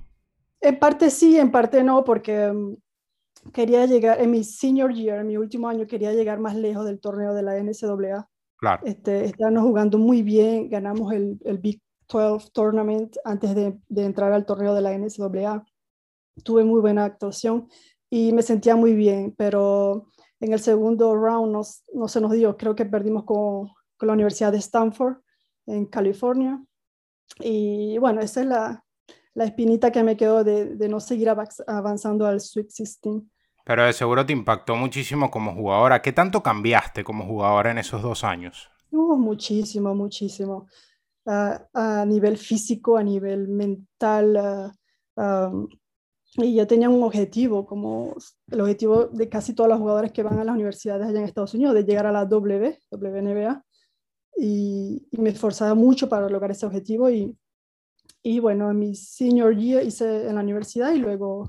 En 0.61 0.79
parte 0.79 1.11
sí, 1.11 1.39
en 1.39 1.51
parte 1.51 1.83
no, 1.85 2.05
porque 2.05 2.53
mm, 2.53 2.77
quería 3.53 3.87
llegar, 3.87 4.21
en 4.21 4.31
mi 4.31 4.45
senior 4.45 4.93
year, 4.93 5.21
en 5.21 5.27
mi 5.27 5.37
último 5.37 5.69
año, 5.69 5.87
quería 5.87 6.13
llegar 6.13 6.39
más 6.39 6.57
lejos 6.57 6.85
del 6.85 7.01
torneo 7.01 7.35
de 7.35 7.43
la 7.43 7.57
NCAA. 7.59 8.29
Claro. 8.59 8.87
Este, 8.87 9.27
estábamos 9.27 9.65
jugando 9.65 9.99
muy 9.99 10.23
bien, 10.23 10.69
ganamos 10.69 11.13
el, 11.13 11.39
el 11.45 11.59
Big 11.59 11.81
12 12.09 12.51
Tournament 12.53 13.17
antes 13.25 13.55
de, 13.55 13.79
de, 13.89 14.05
entrar 14.05 14.33
al 14.33 14.47
torneo 14.47 14.75
de 14.75 14.81
la 14.81 14.97
NCAA. 14.97 15.65
Tuve 16.43 16.65
muy 16.65 16.81
buena 16.81 17.05
actuación 17.05 17.69
y 18.09 18.33
me 18.33 18.43
sentía 18.43 18.77
muy 18.77 18.95
bien, 18.95 19.35
pero 19.37 20.09
en 20.41 20.53
el 20.53 20.61
segundo 20.61 21.15
round 21.15 21.53
no, 21.53 21.63
no 21.95 22.09
se 22.09 22.21
nos 22.21 22.33
dio, 22.33 22.57
creo 22.57 22.75
que 22.75 22.85
perdimos 22.85 23.25
con, 23.25 23.69
con, 23.97 24.07
la 24.07 24.13
Universidad 24.13 24.53
de 24.53 24.59
Stanford 24.59 25.17
en 25.67 25.87
California. 25.87 26.63
Y 27.41 27.99
bueno, 27.99 28.21
esa 28.21 28.41
es 28.41 28.47
la, 28.47 28.86
la 29.37 29.45
espinita 29.45 29.93
que 29.93 30.03
me 30.03 30.17
quedó 30.17 30.43
de, 30.43 30.77
de 30.77 30.89
no 30.89 30.99
seguir 30.99 31.29
avanzando 31.29 32.27
al 32.27 32.41
Sweet 32.41 32.69
16. 32.69 33.23
Pero 33.67 33.85
de 33.85 33.93
seguro 33.93 34.25
te 34.25 34.33
impactó 34.33 34.77
muchísimo 34.77 35.31
como 35.31 35.55
jugadora. 35.55 36.01
¿Qué 36.01 36.13
tanto 36.13 36.43
cambiaste 36.43 37.05
como 37.05 37.27
jugadora 37.27 37.71
en 37.71 37.79
esos 37.79 38.01
dos 38.01 38.25
años? 38.25 38.71
Uh, 38.91 39.17
muchísimo, 39.17 39.95
muchísimo. 39.95 40.69
Uh, 41.27 41.59
a 41.75 42.07
nivel 42.07 42.39
físico, 42.39 42.97
a 42.97 43.03
nivel 43.03 43.49
mental. 43.49 44.73
Uh, 45.17 45.21
um, 45.21 45.69
y 46.39 46.55
yo 46.55 46.67
tenía 46.67 46.89
un 46.89 47.03
objetivo, 47.03 47.67
como 47.67 48.15
el 48.51 48.61
objetivo 48.63 49.05
de 49.05 49.29
casi 49.29 49.53
todas 49.53 49.69
las 49.69 49.79
jugadoras 49.79 50.13
que 50.13 50.23
van 50.23 50.39
a 50.39 50.45
las 50.45 50.55
universidades 50.55 51.07
allá 51.07 51.19
en 51.19 51.25
Estados 51.27 51.53
Unidos, 51.53 51.75
de 51.75 51.85
llegar 51.85 52.07
a 52.07 52.13
la 52.13 52.25
W, 52.25 52.79
WNBA. 52.91 53.63
Y, 54.39 55.09
y 55.11 55.21
me 55.21 55.31
esforzaba 55.31 55.75
mucho 55.75 56.09
para 56.09 56.31
lograr 56.31 56.53
ese 56.53 56.65
objetivo. 56.65 57.11
Y, 57.11 57.37
y 58.29 58.41
bueno, 58.41 58.73
en 58.73 58.81
mi 58.81 58.97
senior 58.97 59.57
year 59.57 59.85
hice 59.85 60.27
en 60.29 60.35
la 60.35 60.41
universidad 60.41 60.93
y 60.93 60.99
luego 60.99 61.49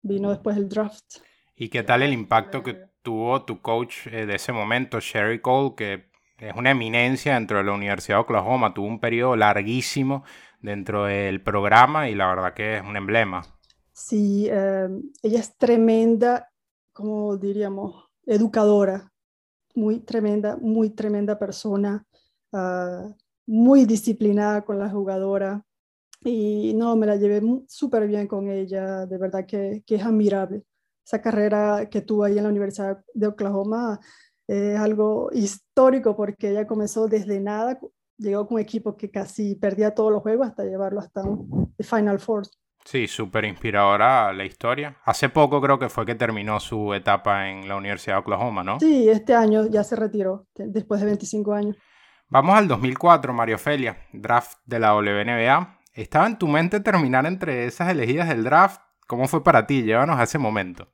vino 0.00 0.30
después 0.30 0.56
el 0.56 0.68
draft. 0.68 1.16
¿Y 1.56 1.68
qué 1.68 1.82
tal 1.82 2.02
el 2.02 2.12
impacto 2.12 2.62
que 2.62 2.78
tuvo 3.02 3.44
tu 3.44 3.60
coach 3.60 4.06
eh, 4.06 4.24
de 4.24 4.36
ese 4.36 4.52
momento, 4.52 5.00
Sherry 5.00 5.40
Cole, 5.40 5.74
que 5.76 6.04
es 6.38 6.54
una 6.54 6.70
eminencia 6.70 7.34
dentro 7.34 7.58
de 7.58 7.64
la 7.64 7.72
Universidad 7.72 8.18
de 8.18 8.20
Oklahoma? 8.20 8.72
Tuvo 8.72 8.86
un 8.86 9.00
periodo 9.00 9.34
larguísimo 9.34 10.22
dentro 10.60 11.06
del 11.06 11.42
programa 11.42 12.08
y 12.08 12.14
la 12.14 12.28
verdad 12.28 12.54
que 12.54 12.76
es 12.76 12.82
un 12.84 12.96
emblema. 12.96 13.42
Sí, 13.92 14.46
eh, 14.48 14.88
ella 15.20 15.40
es 15.40 15.56
tremenda, 15.56 16.48
como 16.92 17.36
diríamos, 17.36 18.08
educadora, 18.24 19.12
muy 19.74 19.98
tremenda, 19.98 20.56
muy 20.60 20.90
tremenda 20.90 21.40
persona, 21.40 22.06
uh, 22.52 23.12
muy 23.46 23.84
disciplinada 23.84 24.64
con 24.64 24.78
la 24.78 24.88
jugadora. 24.88 25.64
Y 26.24 26.72
no, 26.74 26.96
me 26.96 27.06
la 27.06 27.16
llevé 27.16 27.42
súper 27.68 28.06
bien 28.06 28.26
con 28.26 28.48
ella, 28.50 29.06
de 29.06 29.18
verdad 29.18 29.44
que, 29.46 29.82
que 29.86 29.96
es 29.96 30.02
admirable 30.02 30.64
esa 31.04 31.20
carrera 31.20 31.88
que 31.90 32.00
tuvo 32.00 32.24
ahí 32.24 32.38
en 32.38 32.44
la 32.44 32.50
Universidad 32.50 33.04
de 33.12 33.26
Oklahoma 33.26 34.00
es 34.46 34.78
algo 34.78 35.30
histórico 35.32 36.16
porque 36.16 36.50
ella 36.50 36.66
comenzó 36.66 37.08
desde 37.08 37.40
nada, 37.40 37.78
llegó 38.18 38.46
con 38.46 38.56
un 38.56 38.60
equipo 38.60 38.96
que 38.96 39.10
casi 39.10 39.54
perdía 39.54 39.94
todos 39.94 40.12
los 40.12 40.22
juegos 40.22 40.48
hasta 40.48 40.64
llevarlo 40.64 41.00
hasta 41.00 41.22
un 41.22 41.74
Final 41.78 42.18
Four. 42.18 42.44
Sí, 42.84 43.06
súper 43.06 43.46
inspiradora 43.46 44.30
la 44.34 44.44
historia. 44.44 44.98
Hace 45.04 45.30
poco 45.30 45.60
creo 45.62 45.78
que 45.78 45.88
fue 45.88 46.04
que 46.04 46.14
terminó 46.14 46.60
su 46.60 46.92
etapa 46.92 47.48
en 47.48 47.66
la 47.66 47.76
Universidad 47.76 48.16
de 48.16 48.20
Oklahoma, 48.20 48.62
¿no? 48.62 48.78
Sí, 48.78 49.08
este 49.08 49.34
año 49.34 49.66
ya 49.68 49.82
se 49.82 49.96
retiró, 49.96 50.46
después 50.54 51.00
de 51.00 51.06
25 51.06 51.54
años. 51.54 51.76
Vamos 52.28 52.54
al 52.54 52.68
2004, 52.68 53.32
Mario 53.32 53.58
Felia, 53.58 53.96
draft 54.12 54.58
de 54.66 54.78
la 54.78 54.94
WNBA. 54.94 55.78
¿Estaba 55.94 56.26
en 56.26 56.38
tu 56.38 56.48
mente 56.48 56.80
terminar 56.80 57.24
entre 57.24 57.66
esas 57.66 57.88
elegidas 57.88 58.28
del 58.28 58.42
draft? 58.42 58.80
¿Cómo 59.06 59.28
fue 59.28 59.44
para 59.44 59.64
ti? 59.64 59.84
Llévanos 59.84 60.18
a 60.18 60.24
ese 60.24 60.38
momento. 60.38 60.88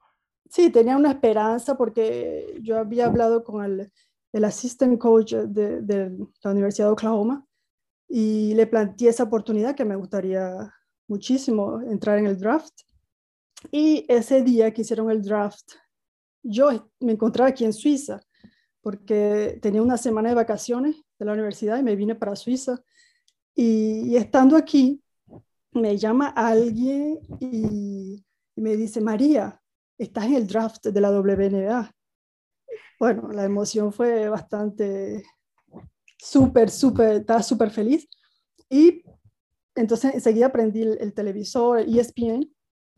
Sí, 0.51 0.71
tenía 0.71 0.97
una 0.97 1.13
esperanza 1.13 1.77
porque 1.77 2.59
yo 2.61 2.79
había 2.79 3.07
hablado 3.07 3.43
con 3.43 3.65
el, 3.65 3.91
el 4.33 4.45
assistant 4.45 4.99
coach 4.99 5.33
de, 5.33 5.81
de, 5.81 6.11
la 6.43 6.51
Universidad 6.51 6.89
de 6.89 6.93
Oklahoma 6.93 7.47
y 8.09 8.53
le 8.55 8.67
planteé 8.67 9.09
esa 9.09 9.23
oportunidad 9.23 9.75
que 9.75 9.87
me 9.87 9.97
gustaría 9.97 10.71
muchísimo 11.09 11.81
entrar 11.81 12.19
en 12.19 12.27
el 12.27 12.39
draft. 12.39 12.83
Y 13.71 14.05
ese 14.09 14.43
día 14.43 14.73
que 14.73 14.83
hicieron 14.83 15.11
el 15.11 15.23
draft, 15.23 15.73
yo 16.43 16.91
me 17.01 17.13
encontraba 17.13 17.49
aquí 17.49 17.65
en 17.65 17.73
Suiza 17.73 18.21
porque 18.83 19.59
tenía 19.63 19.83
una 19.83 19.97
semana 19.97 20.31
de 20.31 20.35
vacaciones 20.35 20.97
de 21.19 21.25
la 21.25 21.33
universidad 21.33 21.79
y 21.79 21.83
me 21.83 21.97
vine 21.97 22.15
para 22.15 22.37
Suiza. 22.37 22.83
Y, 23.55 24.17
estando 24.17 24.57
aquí, 24.57 25.03
me 25.73 25.97
llama 25.97 26.29
alguien 26.29 27.19
y, 27.41 28.25
me 28.57 28.77
dice, 28.77 29.01
María, 29.01 29.61
estás 29.99 30.27
en 30.27 30.35
el 30.35 30.47
draft 30.47 30.87
de 30.87 31.01
la 31.01 31.11
WNBA. 31.11 31.91
Bueno, 32.99 33.31
la 33.33 33.45
emoción 33.45 33.93
fue 33.93 34.29
bastante, 34.29 35.25
súper, 36.19 36.71
súper, 36.71 37.17
estaba 37.17 37.43
súper 37.43 37.71
feliz. 37.71 38.07
Y 38.69 39.03
entonces 39.75 40.15
enseguida 40.15 40.53
prendí 40.53 40.83
el, 40.83 40.99
el, 41.01 41.15
televisor, 41.15 41.81
ESPN, 41.81 42.53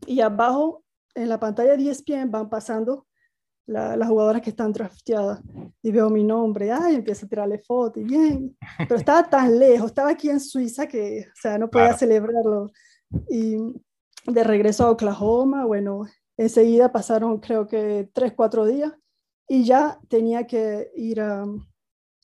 y 0.05 0.19
abajo 0.19 0.83
en 1.15 1.29
la 1.29 1.39
pantalla 1.39 1.77
de 1.77 1.89
ESPN 1.89 2.31
van 2.31 2.49
pasando 2.49 3.07
la, 3.65 3.95
las 3.95 4.09
jugadoras 4.09 4.41
que 4.41 4.49
están 4.49 4.73
drafteadas. 4.73 5.41
Y 5.81 5.91
veo 5.91 6.09
mi 6.09 6.23
nombre, 6.23 6.71
ay, 6.71 6.95
empiezo 6.95 7.25
a 7.25 7.29
tirarle 7.29 7.59
fotos, 7.59 8.01
y 8.01 8.05
bien. 8.05 8.57
Pero 8.77 8.95
estaba 8.95 9.23
tan 9.23 9.59
lejos, 9.59 9.87
estaba 9.87 10.09
aquí 10.09 10.29
en 10.29 10.39
Suiza 10.39 10.87
que, 10.87 11.25
o 11.27 11.35
sea, 11.41 11.57
no 11.57 11.69
podía 11.69 11.87
claro. 11.87 11.99
celebrarlo. 11.99 12.71
Y 13.29 13.57
de 14.25 14.43
regreso 14.43 14.85
a 14.85 14.91
Oklahoma, 14.91 15.65
bueno, 15.65 16.05
Enseguida 16.37 16.91
pasaron 16.91 17.39
creo 17.39 17.67
que 17.67 18.09
tres, 18.11 18.33
cuatro 18.35 18.65
días 18.65 18.91
y 19.47 19.65
ya 19.65 19.99
tenía 20.07 20.47
que 20.47 20.91
ir 20.95 21.21
a, 21.21 21.45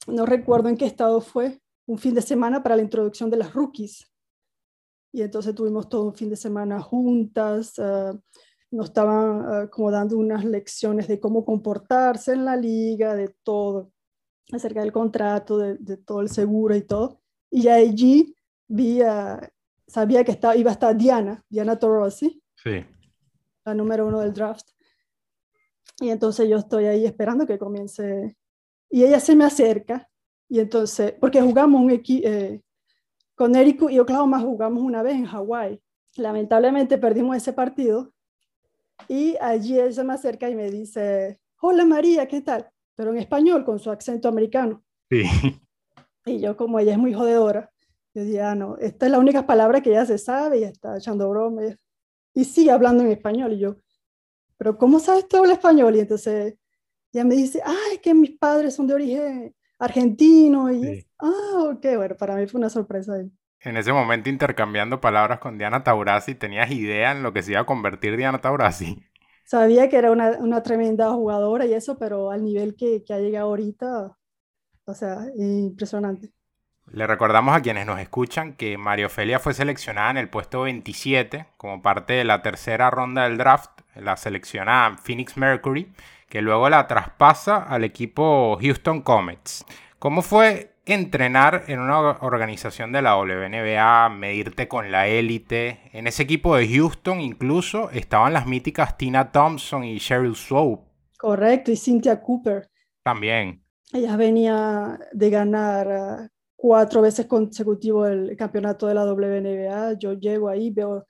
no 0.08 0.26
recuerdo 0.26 0.70
en 0.70 0.78
qué 0.78 0.86
estado 0.86 1.22
fue, 1.22 1.62
un 1.86 1.98
fin 1.98 2.14
de 2.14 2.22
semana 2.22 2.64
para 2.64 2.76
la 2.76 2.82
introducción 2.82 3.30
de 3.30 3.38
las 3.38 3.54
rookies. 3.54 4.12
Y 5.12 5.22
entonces 5.22 5.54
tuvimos 5.56 5.90
todo 5.90 6.06
un 6.06 6.14
fin 6.14 6.30
de 6.30 6.36
semana 6.36 6.80
juntas, 6.82 7.78
uh, 7.78 8.20
nos 8.72 8.88
estaban 8.88 9.66
uh, 9.66 9.70
como 9.70 9.92
dando 9.92 10.18
unas 10.18 10.46
lecciones 10.46 11.08
de 11.08 11.20
cómo 11.20 11.44
comportarse 11.44 12.34
en 12.34 12.46
la 12.46 12.56
liga, 12.56 13.16
de 13.16 13.30
todo, 13.44 13.92
acerca 14.52 14.82
del 14.82 14.92
contrato, 14.92 15.58
de, 15.58 15.76
de 15.78 15.98
todo 15.98 16.22
el 16.22 16.30
seguro 16.30 16.76
y 16.76 16.82
todo. 16.82 17.22
Y 17.50 17.68
allí 17.68 18.36
vi, 18.68 19.02
uh, 19.02 19.40
sabía 19.88 20.24
que 20.24 20.32
estaba, 20.32 20.56
iba 20.56 20.70
a 20.72 20.74
estar 20.74 20.96
Diana, 20.96 21.44
Diana 21.50 21.78
Torrosi. 21.78 22.42
Sí 22.56 22.86
la 23.66 23.74
número 23.74 24.08
uno 24.08 24.20
del 24.20 24.34
draft. 24.34 24.70
Y 26.00 26.10
entonces 26.10 26.50
yo 26.50 26.58
estoy 26.58 26.86
ahí 26.86 27.06
esperando 27.06 27.46
que 27.46 27.58
comience. 27.58 28.38
Y 28.90 29.04
ella 29.04 29.20
se 29.20 29.36
me 29.36 29.46
acerca. 29.46 30.10
Y 30.48 30.60
entonces, 30.60 31.14
porque 31.20 31.42
jugamos 31.42 31.82
un 31.82 31.92
equipo, 31.92 32.28
eh, 32.28 32.62
con 33.36 33.56
Eric 33.56 33.84
y 33.90 34.00
Oklahoma 34.00 34.40
jugamos 34.40 34.82
una 34.82 35.04
vez 35.04 35.16
en 35.16 35.26
Hawái. 35.26 35.82
Lamentablemente 36.18 36.98
perdimos 36.98 37.38
ese 37.38 37.54
partido. 37.54 38.12
Y 39.08 39.36
allí 39.40 39.80
ella 39.80 39.92
se 39.92 40.04
me 40.04 40.14
acerca 40.14 40.50
y 40.50 40.56
me 40.56 40.70
dice, 40.70 41.40
hola 41.62 41.86
María, 41.86 42.28
¿qué 42.28 42.42
tal? 42.42 42.70
Pero 42.96 43.12
en 43.12 43.18
español, 43.18 43.64
con 43.66 43.80
su 43.80 43.90
acento 43.92 44.28
americano. 44.28 44.84
Sí. 45.10 45.24
Y 46.26 46.40
yo, 46.40 46.56
como 46.56 46.80
ella 46.80 46.92
es 46.92 46.98
muy 46.98 47.14
jodedora, 47.14 47.72
yo 48.14 48.24
dije, 48.24 48.42
ah, 48.42 48.56
no, 48.56 48.78
esta 48.78 49.06
es 49.06 49.12
la 49.12 49.20
única 49.20 49.46
palabra 49.46 49.82
que 49.82 49.90
ella 49.90 50.06
se 50.06 50.18
sabe 50.18 50.60
y 50.60 50.64
está 50.64 50.98
echando 50.98 51.30
bromas 51.30 51.76
y 52.34 52.46
sigue 52.46 52.72
hablando 52.72 53.04
en 53.04 53.12
español. 53.12 53.54
Y 53.54 53.60
yo, 53.60 53.78
pero 54.58 54.78
¿cómo 54.78 55.00
sabes 55.00 55.28
tú 55.28 55.38
hablar 55.38 55.54
español? 55.54 55.96
Y 55.96 56.02
entonces 56.02 56.56
ella 57.14 57.24
me 57.24 57.36
dice, 57.36 57.62
ah, 57.66 57.78
es 57.94 58.00
que 58.00 58.14
mis 58.14 58.38
padres 58.38 58.76
son 58.76 58.88
de 58.88 58.94
origen 58.94 59.56
argentino. 59.80 60.72
Y, 60.72 60.84
sí. 60.84 61.06
ah, 61.20 61.72
ok, 61.74 61.86
bueno, 61.96 62.16
para 62.18 62.36
mí 62.36 62.46
fue 62.48 62.60
una 62.60 62.70
sorpresa 62.70 63.14
ahí. 63.14 63.32
En 63.62 63.76
ese 63.76 63.92
momento 63.92 64.30
intercambiando 64.30 65.02
palabras 65.02 65.40
con 65.40 65.58
Diana 65.58 65.84
Taurasi, 65.84 66.36
¿tenías 66.36 66.72
idea 66.72 67.12
en 67.12 67.24
lo 67.24 67.34
que 67.34 67.42
se 67.42 67.52
iba 67.52 67.62
a 67.62 67.66
convertir 67.66 68.16
Diana 68.16 68.40
Taurasi? 68.40 69.04
Sabía 69.44 69.90
que 69.90 69.98
era 69.98 70.12
una, 70.12 70.38
una 70.40 70.64
tremenda 70.64 71.12
jugadora 71.12 71.66
y 71.66 71.74
eso, 71.74 71.98
pero 71.98 72.32
al 72.32 72.44
nivel 72.44 72.76
que, 72.76 73.04
que 73.04 73.14
ha 73.14 73.20
llegado 73.20 73.48
ahorita, 73.48 74.16
o 74.86 74.94
sea, 74.94 75.26
impresionante. 75.36 76.32
Le 76.92 77.06
recordamos 77.06 77.56
a 77.56 77.62
quienes 77.62 77.86
nos 77.86 78.00
escuchan 78.00 78.54
que 78.54 78.78
María 78.78 79.08
Ofelia 79.08 79.40
fue 79.40 79.54
seleccionada 79.54 80.10
en 80.12 80.18
el 80.18 80.30
puesto 80.30 80.62
27 80.62 81.46
como 81.58 81.82
parte 81.82 82.14
de 82.14 82.24
la 82.24 82.42
tercera 82.42 82.90
ronda 82.90 83.24
del 83.24 83.38
draft, 83.38 83.82
la 83.96 84.18
selecciona 84.18 84.96
Phoenix 85.04 85.38
Mercury, 85.38 85.92
que 86.30 86.42
luego 86.42 86.70
la 86.70 86.88
traspasa 86.88 87.58
al 87.58 87.84
equipo 87.84 88.58
Houston 88.60 89.02
Comets. 89.02 89.66
¿Cómo 90.00 90.22
fue 90.22 90.74
entrenar 90.92 91.64
en 91.68 91.80
una 91.80 92.00
organización 92.00 92.92
de 92.92 93.02
la 93.02 93.18
WNBA, 93.18 94.10
medirte 94.10 94.68
con 94.68 94.92
la 94.92 95.08
élite? 95.08 95.80
En 95.94 96.08
ese 96.08 96.24
equipo 96.24 96.56
de 96.56 96.68
Houston 96.68 97.22
incluso 97.22 97.90
estaban 97.92 98.34
las 98.34 98.48
míticas 98.48 98.98
Tina 98.98 99.32
Thompson 99.32 99.84
y 99.84 100.00
Cheryl 100.00 100.36
Swope. 100.36 100.90
Correcto, 101.18 101.72
y 101.72 101.78
Cynthia 101.78 102.22
Cooper. 102.22 102.70
También. 103.04 103.64
Ella 103.92 104.16
venía 104.16 105.00
de 105.12 105.30
ganar 105.30 105.92
ah, 105.92 106.30
cuatro 106.56 107.02
veces 107.02 107.26
consecutivo 107.26 108.06
el 108.06 108.36
campeonato 108.38 108.88
de 108.88 108.94
la 108.94 109.06
WNBA. 109.06 109.94
Yo 110.00 110.14
llego 110.14 110.50
ahí, 110.50 110.70
veo 110.70 111.06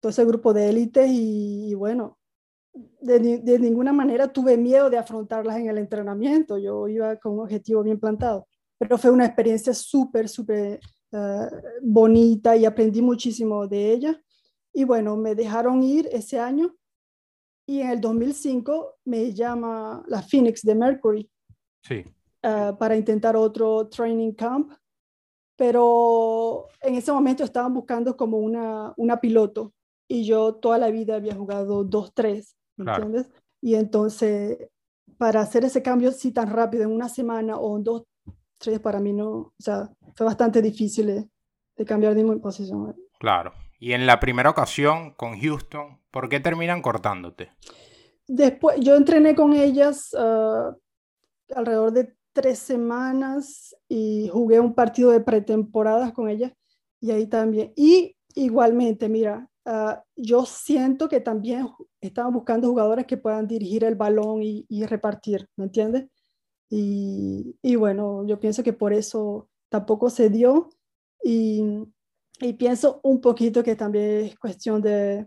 todo 0.00 0.10
ese 0.10 0.24
grupo 0.24 0.52
de 0.52 0.68
élite 0.68 1.06
y, 1.08 1.74
bueno, 1.74 2.18
de, 3.00 3.38
de, 3.38 3.58
ninguna 3.58 3.92
manera 3.92 4.32
tuve 4.32 4.56
miedo 4.56 4.90
de 4.90 4.98
afrontarlas 4.98 5.56
en 5.56 5.68
el 5.68 5.78
entrenamiento. 5.78 6.58
Yo 6.58 6.88
iba 6.88 7.16
con 7.16 7.32
un 7.32 7.40
objetivo 7.40 7.82
bien 7.82 7.98
plantado. 7.98 8.46
Pero 8.78 8.96
fue 8.96 9.10
una 9.10 9.26
experiencia 9.26 9.74
súper, 9.74 10.28
súper 10.28 10.80
ah, 11.12 11.50
bonita 11.82 12.56
y 12.56 12.64
aprendí 12.64 13.02
muchísimo 13.02 13.66
de 13.66 13.92
ella. 13.92 14.22
Y 14.72 14.84
bueno, 14.84 15.16
me 15.16 15.34
dejaron 15.34 15.82
ir 15.82 16.08
ese 16.12 16.38
año 16.38 16.76
y 17.66 17.80
en 17.80 17.90
el 17.90 18.00
2005 18.00 18.96
me 19.04 19.32
llama 19.34 20.02
la 20.06 20.22
Phoenix 20.22 20.62
de 20.62 20.74
Mercury 20.74 21.30
sí. 21.82 22.04
Ah, 22.42 22.76
para 22.78 22.96
intentar 22.96 23.36
otro 23.36 23.88
training 23.88 24.32
camp, 24.32 24.72
pero 25.56 26.68
en 26.80 26.94
ese 26.94 27.10
momento 27.10 27.42
estaban 27.42 27.74
buscando 27.74 28.16
como 28.16 28.38
una, 28.38 28.94
una 28.96 29.20
piloto 29.20 29.74
y 30.06 30.24
yo 30.24 30.54
toda 30.54 30.78
la 30.78 30.90
vida 30.90 31.16
había 31.16 31.34
jugado 31.34 31.84
2-3, 31.84 32.54
¿me 32.76 32.92
entiendes? 32.92 33.28
Y 33.60 33.74
entonces, 33.74 34.56
para 35.18 35.40
hacer 35.40 35.64
ese 35.64 35.82
cambio 35.82 36.10
así 36.10 36.30
tan 36.30 36.48
rápido 36.48 36.84
en 36.84 36.92
una 36.92 37.08
semana 37.08 37.58
o 37.58 37.76
en 37.76 37.82
dos, 37.82 38.04
tres, 38.58 38.80
para 38.80 39.00
mí 39.00 39.12
no, 39.12 39.30
o 39.30 39.54
sea, 39.58 39.90
fue 40.14 40.26
bastante 40.26 40.60
difícil 40.60 41.06
de, 41.06 41.28
de 41.76 41.84
cambiar 41.84 42.14
de 42.14 42.36
posición. 42.36 42.94
Claro. 43.18 43.52
Y 43.80 43.92
en 43.92 44.06
la 44.06 44.18
primera 44.18 44.50
ocasión 44.50 45.12
con 45.14 45.40
Houston, 45.40 46.00
¿por 46.10 46.28
qué 46.28 46.40
terminan 46.40 46.82
cortándote? 46.82 47.52
Después, 48.26 48.78
yo 48.80 48.96
entrené 48.96 49.34
con 49.34 49.54
ellas 49.54 50.14
ah, 50.18 50.74
alrededor 51.54 51.92
de 51.92 52.14
tres 52.32 52.58
semanas 52.58 53.74
y 53.88 54.28
jugué 54.32 54.60
un 54.60 54.74
partido 54.74 55.10
de 55.10 55.20
pretemporadas 55.20 56.12
con 56.12 56.28
ellas 56.28 56.52
y 57.00 57.10
ahí 57.10 57.26
también. 57.26 57.72
Y 57.76 58.16
igualmente, 58.34 59.08
mira, 59.08 59.48
ah, 59.64 60.02
yo 60.16 60.44
siento 60.44 61.08
que 61.08 61.20
también 61.20 61.68
estaban 62.00 62.32
buscando 62.32 62.68
jugadores 62.68 63.06
que 63.06 63.16
puedan 63.16 63.46
dirigir 63.46 63.84
el 63.84 63.94
balón 63.94 64.40
y, 64.42 64.84
repartir, 64.86 65.48
¿me 65.56 65.64
entiendes? 65.64 66.06
Y, 66.70 67.76
bueno, 67.76 68.26
yo 68.26 68.38
pienso 68.38 68.62
que 68.62 68.72
por 68.72 68.92
eso 68.92 69.48
tampoco 69.70 70.10
se 70.10 70.28
dio 70.28 70.70
y, 71.22 71.62
y 72.40 72.52
pienso 72.54 73.00
un 73.02 73.20
poquito 73.20 73.62
que 73.62 73.74
también 73.74 74.26
es 74.26 74.38
cuestión 74.38 74.82
de, 74.82 75.26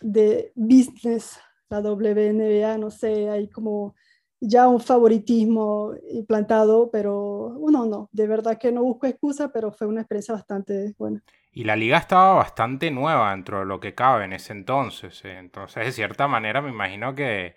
de 0.00 0.52
business, 0.54 1.38
la 1.68 1.80
WNBA, 1.80 2.78
no 2.78 2.90
sé, 2.90 3.28
hay 3.28 3.48
como 3.48 3.94
ya 4.40 4.68
un 4.68 4.80
favoritismo 4.80 5.94
implantado, 6.10 6.90
pero 6.90 7.54
uno 7.58 7.86
no, 7.86 8.08
de 8.12 8.26
verdad 8.26 8.58
que 8.58 8.70
no 8.70 8.82
busco 8.82 9.06
excusa, 9.06 9.50
pero 9.50 9.72
fue 9.72 9.86
una 9.86 10.02
experiencia 10.02 10.34
bastante 10.34 10.94
buena. 10.98 11.22
Y 11.52 11.64
la 11.64 11.74
liga 11.74 11.98
estaba 11.98 12.34
bastante 12.34 12.90
nueva 12.90 13.30
dentro 13.30 13.60
de 13.60 13.66
lo 13.66 13.80
que 13.80 13.94
cabe 13.94 14.26
en 14.26 14.34
ese 14.34 14.52
entonces, 14.52 15.24
eh. 15.24 15.38
entonces 15.38 15.86
de 15.86 15.92
cierta 15.92 16.28
manera 16.28 16.60
me 16.60 16.70
imagino 16.70 17.14
que 17.14 17.54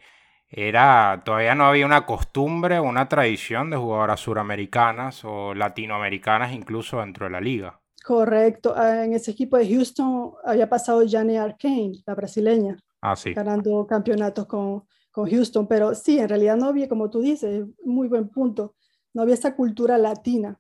era 0.50 1.22
todavía 1.24 1.54
no 1.54 1.66
había 1.66 1.86
una 1.86 2.06
costumbre 2.06 2.80
o 2.80 2.84
una 2.84 3.08
tradición 3.08 3.70
de 3.70 3.78
jugadoras 3.78 4.20
suramericanas 4.20 5.24
o 5.24 5.54
latinoamericanas 5.54 6.54
incluso 6.54 7.00
dentro 7.00 7.26
de 7.28 7.32
la 7.32 7.42
liga. 7.42 7.80
Correcto. 8.04 8.74
Ah, 8.76 9.06
en 9.06 9.14
ese 9.14 9.32
equipo 9.32 9.58
de 9.58 9.70
Houston 9.70 10.34
había 10.44 10.68
pasado 10.68 11.04
Jane 11.08 11.38
Arcane, 11.38 12.02
la 12.08 12.16
brasileña, 12.16 12.78
ah, 13.02 13.16
sí. 13.16 13.34
ganando 13.34 13.86
campeonatos 13.86 14.48
con, 14.48 14.86
con 15.12 15.30
Houston. 15.30 15.68
Pero 15.68 15.94
sí, 15.94 16.18
en 16.18 16.28
realidad 16.30 16.58
no 16.58 16.66
había, 16.66 16.90
como 16.90 17.12
tú 17.12 17.22
dices, 17.22 17.68
muy 17.86 18.08
buen 18.08 18.30
punto, 18.30 18.74
no 19.14 19.22
había 19.22 19.36
esa 19.36 19.56
cultura 19.56 20.00
latina 20.00 20.60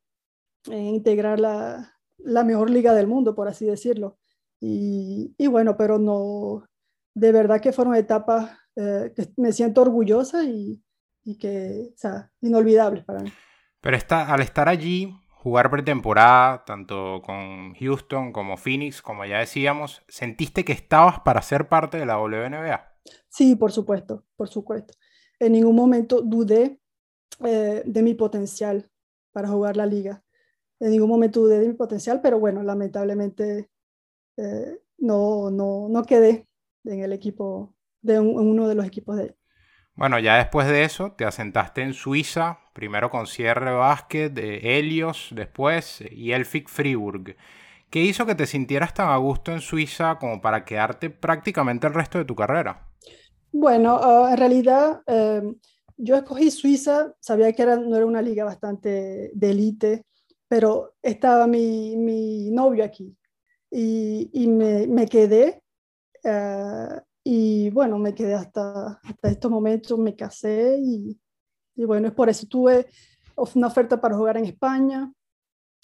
en 0.67 0.86
integrar 0.86 1.39
la, 1.39 1.95
la 2.19 2.43
mejor 2.43 2.69
liga 2.69 2.93
del 2.93 3.08
mundo, 3.08 3.34
por 3.34 3.47
así 3.47 3.65
decirlo. 3.65 4.19
Y, 4.60 5.34
y, 5.38 5.47
bueno, 5.47 5.75
pero 5.75 5.97
no, 5.97 6.65
de 7.15 7.32
verdad 7.32 7.62
que 7.62 7.71
fueron 7.71 7.95
etapas 7.95 8.59
eh, 8.75 9.13
que 9.15 9.27
me 9.38 9.51
siento 9.51 9.82
orgullosa 9.82 10.43
y, 10.43 10.82
y 11.23 11.38
que, 11.38 11.91
o 11.93 11.97
sea, 11.97 12.32
inolvidables 12.41 13.03
para 13.03 13.21
mí. 13.21 13.32
Pero 13.82 13.97
está, 13.97 14.34
al 14.34 14.41
estar 14.41 14.67
allí, 14.67 15.13
jugar 15.29 15.69
pretemporada, 15.71 16.65
tanto 16.65 17.21
con 17.23 17.73
Houston 17.75 18.34
como 18.34 18.58
Phoenix, 18.58 19.01
como 19.01 19.25
ya 19.25 19.39
decíamos, 19.39 20.01
¿sentiste 20.08 20.65
que 20.65 20.73
estabas 20.73 21.21
para 21.21 21.41
ser 21.41 21.69
parte 21.69 21.97
de 21.97 22.05
la 22.05 22.19
WNBA? 22.19 22.93
Sí, 23.29 23.55
por 23.55 23.71
supuesto, 23.71 24.25
por 24.36 24.49
supuesto. 24.49 24.93
En 25.39 25.53
ningún 25.53 25.75
momento 25.75 26.21
dudé 26.21 26.82
eh, 27.43 27.84
de 27.86 28.01
mi 28.01 28.15
potencial 28.15 28.91
para 29.32 29.47
jugar 29.47 29.77
la 29.77 29.86
liga. 29.86 30.23
En 30.79 30.91
ningún 30.91 31.10
momento 31.10 31.41
dudé 31.41 31.60
de 31.60 31.67
mi 31.67 31.73
potencial, 31.73 32.19
pero 32.21 32.39
bueno, 32.39 32.62
lamentablemente 32.63 33.69
eh, 34.38 34.82
no, 34.97 35.49
no, 35.49 35.88
no 35.89 36.03
quedé 36.03 36.47
en 36.84 36.99
el 37.01 37.13
equipo, 37.13 37.75
de 38.01 38.19
uno 38.19 38.67
de 38.67 38.75
los 38.75 38.85
equipos 38.85 39.17
de 39.17 39.35
bueno, 39.99 40.17
ya 40.17 40.38
después 40.38 40.65
de 40.65 40.85
eso 40.85 41.12
te 41.12 41.25
asentaste 41.25 41.81
en 41.81 41.93
Suiza, 41.93 42.59
primero 42.71 43.09
con 43.09 43.27
Sierra 43.27 43.73
Basket, 43.73 44.29
de 44.29 44.79
Helios, 44.79 45.27
después 45.35 46.01
y 46.09 46.31
Elfic 46.31 46.69
Fribourg. 46.69 47.35
¿Qué 47.89 47.99
hizo 47.99 48.25
que 48.25 48.33
te 48.33 48.45
sintieras 48.45 48.93
tan 48.93 49.09
a 49.09 49.17
gusto 49.17 49.51
en 49.51 49.59
Suiza 49.59 50.17
como 50.17 50.39
para 50.39 50.63
quedarte 50.63 51.09
prácticamente 51.09 51.85
el 51.85 51.93
resto 51.93 52.17
de 52.17 52.23
tu 52.23 52.33
carrera? 52.33 52.88
Bueno, 53.51 53.99
ah, 54.01 54.29
en 54.31 54.38
realidad 54.38 55.01
em, 55.05 55.55
yo 55.97 56.15
escogí 56.15 56.49
Suiza, 56.49 57.13
sabía 57.19 57.51
que 57.51 57.63
era, 57.63 57.75
no 57.75 57.93
era 57.97 58.05
una 58.05 58.21
liga 58.21 58.45
bastante 58.45 59.31
de 59.33 59.49
élite, 59.49 60.05
pero 60.47 60.93
estaba 61.01 61.45
mi, 61.45 61.97
mi, 61.97 62.51
novio 62.51 62.85
aquí 62.85 63.17
y, 63.69 64.29
y 64.31 64.47
me, 64.47 64.88
me, 64.88 65.07
quedé. 65.07 65.62
Uh, 66.23 67.01
y 67.23 67.69
bueno, 67.71 67.97
me 67.97 68.13
quedé 68.13 68.34
hasta, 68.34 68.99
hasta 69.03 69.29
estos 69.29 69.51
momentos, 69.51 69.97
me 69.99 70.15
casé 70.15 70.77
y, 70.79 71.19
y 71.75 71.86
bueno, 71.86 72.08
es 72.08 72.13
por 72.13 72.29
eso 72.29 72.47
tuve 72.47 72.88
una 73.55 73.67
oferta 73.67 73.99
para 73.99 74.15
jugar 74.15 74.38
en 74.38 74.45
España 74.45 75.12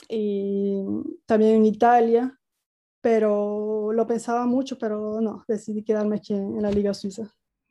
y 0.09 0.83
también 1.25 1.55
en 1.55 1.65
Italia, 1.65 2.39
pero 3.01 3.91
lo 3.93 4.07
pensaba 4.07 4.45
mucho, 4.45 4.77
pero 4.77 5.21
no, 5.21 5.43
decidí 5.47 5.83
quedarme 5.83 6.17
aquí 6.17 6.33
en, 6.33 6.61
la 6.61 6.71
Liga 6.71 6.93
Suiza. 6.93 7.23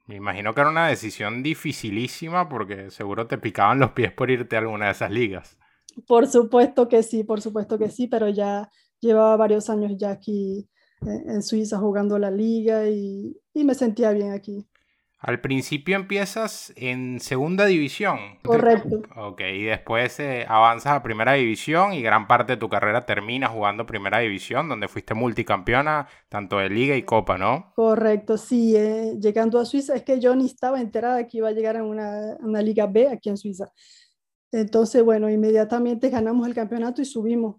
Me 0.07 0.16
imagino 0.16 0.55
que 0.55 0.61
era 0.61 0.70
una 0.70 0.88
decisión 0.88 1.42
dificilísima 1.42 2.48
porque 2.48 2.90
seguro 2.90 3.27
te 3.27 3.38
picaban 3.38 3.79
los 3.79 3.92
pies 3.92 4.12
por 4.12 4.31
irte 4.31 4.57
a 4.57 4.61
alguna 4.61 4.87
de 4.87 4.92
esas 4.92 5.11
ligas. 5.11 5.59
Por 6.07 6.27
supuesto 6.27 6.88
que 6.88 7.03
sí, 7.03 7.24
por 7.24 7.40
supuesto 7.40 7.79
que 7.79 7.88
sí, 7.88 8.07
pero 8.07 8.29
ya 8.29 8.70
llevaba 9.00 9.37
varios 9.37 9.70
años 9.70 9.92
ya 9.96 10.11
aquí 10.11 10.68
en 11.07 11.43
Suiza 11.43 11.79
jugando 11.79 12.19
la 12.19 12.31
liga 12.31 12.87
y, 12.87 13.37
y, 13.53 13.64
me 13.64 13.75
sentía 13.75 14.12
bien 14.12 14.33
aquí. 14.33 14.67
Al 15.19 15.40
principio 15.40 15.97
empiezas 15.97 16.75
en 16.77 17.19
segunda 17.19 17.64
división. 17.64 18.19
Correcto. 18.43 19.01
Ok, 19.17 19.40
y 19.40 19.62
después 19.62 20.21
eh, 20.21 20.45
avanzas 20.47 20.93
a 20.93 21.03
primera 21.03 21.33
división 21.33 21.95
y 21.95 22.03
gran 22.03 22.27
parte 22.27 22.53
de 22.53 22.57
tu 22.59 22.69
carrera 22.69 23.07
termina 23.07 23.49
jugando 23.49 23.87
primera 23.87 24.19
división, 24.19 24.69
donde 24.69 24.87
fuiste 24.87 25.14
multicampeona 25.14 26.09
tanto 26.29 26.59
de 26.59 26.69
liga 26.69 26.95
y 26.95 27.05
copa, 27.05 27.38
¿no? 27.38 27.73
Correcto, 27.75 28.37
sí. 28.37 28.77
Eh, 28.77 29.14
llegando 29.19 29.59
a 29.59 29.64
Suiza, 29.64 29.95
es 29.95 30.03
que 30.03 30.21
yo 30.21 30.37
ni 30.37 30.45
estaba 30.45 30.79
enterada 30.79 31.27
que 31.27 31.38
iba 31.38 31.49
a 31.49 31.53
llegar 31.53 31.79
a 31.79 31.85
una, 31.85 32.37
una 32.40 32.61
liga 32.61 32.87
B 32.87 33.09
aquí 33.09 33.31
en 33.31 33.38
Suiza. 33.38 33.73
Entonces, 34.53 35.03
bueno, 35.03 35.31
inmediatamente 35.31 36.11
ganamos 36.11 36.47
el 36.47 36.55
campeonato 36.55 37.01
y 37.01 37.07
subimos 37.07 37.57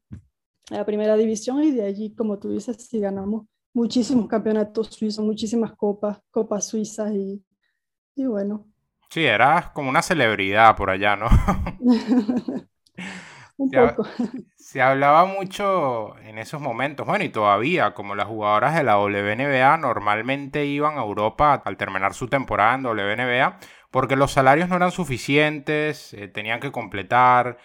a 0.72 0.76
la 0.76 0.86
primera 0.86 1.16
división 1.18 1.64
y 1.64 1.72
de 1.72 1.86
allí, 1.86 2.14
como 2.16 2.40
tú 2.40 2.50
dices, 2.52 2.78
sí 2.90 3.00
ganamos 3.00 3.48
muchísimos 3.74 4.28
campeonatos 4.28 4.88
suizos, 4.88 5.26
muchísimas 5.26 5.74
copas, 5.76 6.20
copas 6.32 6.68
suizas 6.68 7.14
y, 7.14 7.44
y 8.16 8.26
bueno. 8.28 8.68
Sí, 9.10 9.26
eras 9.26 9.70
como 9.72 9.90
una 9.90 10.02
celebridad 10.02 10.76
por 10.76 10.90
allá, 10.90 11.16
¿no? 11.16 11.28
Un 13.58 13.72
poco. 13.72 14.04
Se 14.58 14.82
hablaba 14.82 15.26
mucho 15.26 16.18
en 16.20 16.38
esos 16.40 16.60
momentos, 16.62 17.06
bueno, 17.06 17.24
y 17.24 17.30
todavía, 17.30 17.94
como 17.94 18.16
las 18.16 18.28
jugadoras 18.28 18.76
de 18.76 18.84
la 18.84 18.98
WNBA 18.98 19.78
normalmente 19.78 20.66
iban 20.66 20.98
a 20.98 21.02
Europa 21.02 21.62
al 21.64 21.78
terminar 21.78 22.14
su 22.14 22.28
temporada 22.28 22.76
en 22.76 22.84
WNBA, 22.84 23.60
porque 23.92 24.16
los 24.16 24.32
salarios 24.32 24.68
no 24.70 24.76
eran 24.78 24.92
suficientes, 24.92 26.14
eh, 26.14 26.28
tenían 26.28 26.60
que 26.60 26.72
completar, 26.72 27.58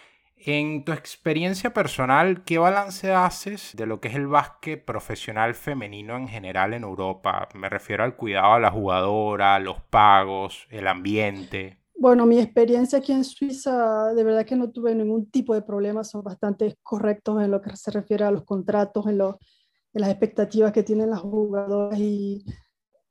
En 0.43 0.83
tu 0.83 0.91
experiencia 0.91 1.71
personal, 1.71 2.43
¿qué 2.43 2.57
balance 2.57 3.11
haces 3.11 3.75
de 3.75 3.85
lo 3.85 3.99
que 4.01 4.07
es 4.07 4.15
el 4.15 4.25
básquet 4.25 4.83
profesional 4.83 5.53
femenino 5.53 6.17
en 6.17 6.27
general 6.27 6.73
en 6.73 6.81
Europa? 6.81 7.47
Me 7.53 7.69
refiero 7.69 8.03
al 8.03 8.15
cuidado 8.15 8.53
a 8.53 8.59
la 8.59 8.71
jugadora, 8.71 9.59
los 9.59 9.79
pagos, 9.83 10.65
el 10.71 10.87
ambiente. 10.87 11.77
Bueno, 11.95 12.25
mi 12.25 12.39
experiencia 12.39 12.97
aquí 12.97 13.11
en 13.11 13.23
Suiza, 13.23 14.15
de 14.15 14.23
verdad 14.23 14.43
que 14.43 14.55
no 14.55 14.71
tuve 14.71 14.95
ningún 14.95 15.29
tipo 15.29 15.53
de 15.53 15.61
problema, 15.61 16.03
son 16.03 16.23
bastante 16.23 16.75
correctos 16.81 17.43
en 17.43 17.51
lo 17.51 17.61
que 17.61 17.75
se 17.77 17.91
refiere 17.91 18.23
a 18.23 18.31
los 18.31 18.43
contratos, 18.43 19.05
en, 19.05 19.19
las 19.19 20.09
expectativas 20.09 20.71
que 20.71 20.81
tienen 20.81 21.11
las 21.11 21.19
jugadoras 21.19 21.99
y, 21.99 22.43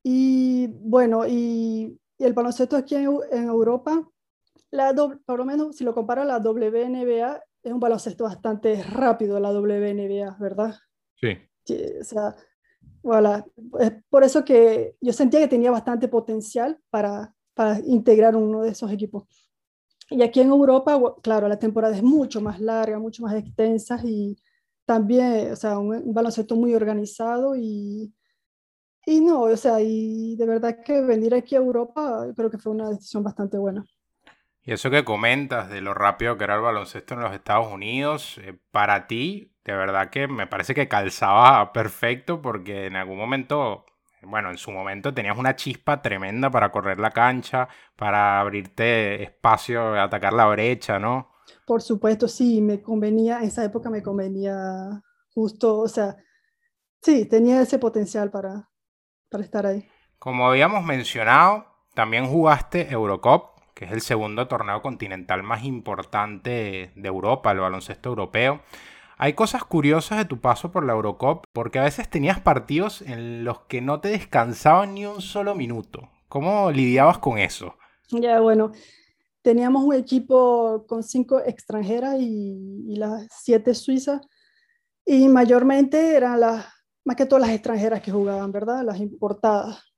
y 0.03 0.67
bueno, 0.67 1.29
y, 1.29 1.97
el 2.19 2.33
baloncesto 2.33 2.77
aquí 2.77 2.97
en, 2.97 3.09
en 3.31 3.45
Europa 3.45 4.05
la 4.71 4.95
por 4.95 5.39
lo 5.39 5.45
menos 5.45 5.77
si 5.77 5.85
lo 5.85 5.95
comparo 5.95 6.23
a 6.23 6.25
la 6.25 6.39
WNBA, 6.39 7.43
es 7.63 7.73
un 7.73 7.81
baloncesto 7.81 8.25
bastante 8.25 8.83
rápido 8.83 9.39
la 9.41 9.53
WNBA, 9.53 10.37
¿verdad? 10.39 10.75
Sí. 11.17 11.37
o 12.01 12.05
sea, 12.05 12.37
voilà. 13.03 13.45
Es 13.79 13.93
por 14.09 14.25
eso 14.25 14.45
que 14.45 14.97
yo 15.01 15.13
sentía 15.13 15.41
que 15.41 15.49
tenía 15.49 15.71
bastante 15.71 16.09
potencial 16.09 16.79
para, 16.91 17.35
para 17.55 17.81
integrar 17.81 18.37
uno 18.37 18.63
de 18.63 18.71
esos 18.71 18.91
equipos. 18.91 19.25
Y 20.11 20.23
aquí 20.23 20.41
en 20.41 20.49
Europa, 20.49 21.01
claro, 21.23 21.47
la 21.49 21.59
temporada 21.59 21.97
es 21.97 22.03
mucho 22.03 22.41
más 22.41 22.61
larga, 22.61 22.99
mucho 22.99 23.23
más 23.23 23.35
extensa 23.37 24.01
y 24.05 24.37
también, 24.85 25.53
o 25.53 25.57
sea, 25.57 25.79
un, 25.79 26.13
baloncesto 26.13 26.57
muy 26.57 26.75
organizado 26.75 27.55
y, 27.55 28.13
y 29.07 29.21
no, 29.21 29.43
o 29.43 29.57
sea, 29.57 29.81
y 29.81 30.35
de 30.37 30.47
verdad 30.47 30.83
que 30.85 31.01
venir 31.03 31.33
aquí 31.35 31.55
a 31.55 31.59
Europa 31.59 32.27
creo 32.35 32.51
que 32.51 32.59
fue 32.59 32.73
una 32.73 32.91
decisión 32.91 33.23
bastante 33.23 33.57
buena. 33.57 33.85
Y 34.63 34.73
eso 34.73 34.91
que 34.91 35.05
comentas 35.05 35.71
de 35.71 35.81
lo 35.81 35.95
rápido 35.95 36.37
que 36.37 36.45
era 36.45 36.57
el 36.57 36.61
baloncesto 36.61 37.15
en 37.15 37.21
los 37.21 37.33
Estados 37.33 37.73
Unidos, 37.73 38.39
eh, 38.39 38.59
para 38.71 39.07
ti, 39.07 39.57
de 39.65 39.75
verdad 39.75 40.11
que 40.11 40.29
me 40.29 40.47
parece 40.47 40.75
que 40.75 40.89
calzaba 40.89 41.73
perfecto 41.73 42.43
porque 42.43 42.87
en 42.87 42.97
algún 42.97 43.17
momento, 43.17 43.87
bueno, 44.23 44.51
en 44.51 44.59
su 44.59 44.71
momento 44.71 45.15
tenías 45.15 45.39
una 45.39 45.57
chispa 45.57 46.03
tremenda 46.03 46.51
para 46.51 46.71
correr 46.71 47.01
la 47.01 47.11
cancha, 47.11 47.69
para 47.97 48.41
abrirte 48.41 49.23
espacio, 49.23 50.01
atacar 50.01 50.35
la 50.35 50.47
brecha, 50.47 50.99
¿no? 50.99 51.31
Por 51.67 51.81
supuesto, 51.81 52.29
sí, 52.29 52.61
me 52.61 52.83
convenía, 52.83 53.39
en 53.39 53.45
esa 53.45 53.65
época 53.65 53.89
me 53.89 54.03
convenía 54.03 55.03
justo, 55.35 55.79
o 55.79 55.89
sea, 55.89 56.17
sí, 57.01 57.25
tenía 57.27 57.63
ese 57.63 57.79
potencial 57.79 58.31
para, 58.31 58.69
para 59.31 59.43
estar 59.43 59.67
ahí. 59.67 59.89
Como 60.19 60.47
habíamos 60.47 60.85
mencionado, 60.85 61.65
también 61.95 62.27
jugaste 62.27 62.91
Eurocup 62.91 63.60
que 63.81 63.87
es 63.87 63.93
el 63.93 64.03
segundo 64.03 64.47
torneo 64.47 64.83
continental 64.83 65.43
más 65.43 65.65
importante 65.65 66.93
de 66.95 67.09
Europa, 67.09 67.51
el 67.51 67.61
baloncesto 67.61 68.11
europeo. 68.11 68.61
Hay 69.17 69.33
cosas 69.33 69.65
curiosas 69.65 70.19
de 70.19 70.27
tu 70.27 70.39
paso 70.39 70.71
por 70.71 70.85
la 70.85 70.93
Eurocup, 70.93 71.45
porque 71.55 71.79
a 71.79 71.85
veces 71.85 72.11
tenías 72.11 72.39
partidos 72.39 73.01
en 73.01 73.43
los 73.43 73.61
que 73.61 73.81
no 73.81 74.03
te 74.03 74.11
descansaban 74.11 74.93
ni 74.93 75.07
un 75.07 75.23
solo 75.23 75.55
minuto. 75.55 76.11
¿Cómo 76.29 76.71
lidiabas 76.71 77.17
con 77.21 77.39
eso? 77.39 77.75
Ya, 78.11 78.41
bueno, 78.41 78.73
teníamos 79.41 79.83
un 79.83 79.95
equipo 79.95 80.85
con 80.87 81.03
cinco 81.03 81.41
extranjeras 81.41 82.17
y, 82.21 82.85
y 82.87 82.97
las 82.97 83.29
siete 83.31 83.75
suizas, 83.75 84.21
y 85.07 85.27
mayormente 85.31 86.15
eran 86.17 86.39
las, 86.39 86.67
más 87.03 87.17
que 87.17 87.25
todas 87.25 87.47
las 87.47 87.55
extranjeras 87.55 88.03
que 88.03 88.13
jugaban, 88.13 88.53
¿verdad? 88.53 88.85
Las 88.85 89.01
importadas. 89.01 89.90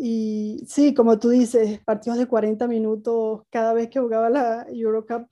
Y 0.00 0.64
sí, 0.68 0.94
como 0.94 1.18
tú 1.18 1.30
dices, 1.30 1.80
partidos 1.84 2.18
de 2.18 2.28
40 2.28 2.68
minutos 2.68 3.42
cada 3.50 3.72
vez 3.72 3.90
que 3.90 3.98
jugaba 3.98 4.30
la 4.30 4.66
Eurocup. 4.70 5.26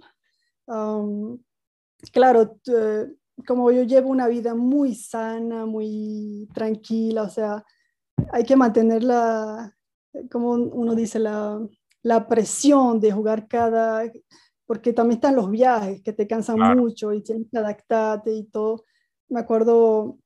claro, 2.12 2.58
eh, 2.66 3.06
como 3.46 3.70
yo 3.70 3.84
llevo 3.84 4.10
una 4.10 4.26
vida 4.26 4.54
muy 4.54 4.94
sana, 4.96 5.66
muy 5.66 6.48
tranquila, 6.52 7.22
o 7.22 7.30
sea, 7.30 7.64
hay 8.32 8.44
que 8.44 8.56
mantener 8.56 9.04
la, 9.04 9.72
como 10.30 10.52
uno 10.52 10.96
dice, 10.96 11.20
la, 11.20 11.60
la 12.02 12.26
presión 12.26 12.98
de 12.98 13.12
jugar 13.12 13.46
cada, 13.46 14.10
porque 14.66 14.92
también 14.92 15.18
están 15.18 15.36
los 15.36 15.48
viajes 15.48 16.02
que 16.02 16.12
te 16.12 16.26
cansan 16.26 16.58
mucho 16.76 17.12
y 17.12 17.22
tienes 17.22 17.46
que 17.50 17.58
adaptarte 17.58 18.32
y 18.32 18.44
todo. 18.44 18.84
Me 19.28 19.40
acuerdo, 19.40 20.18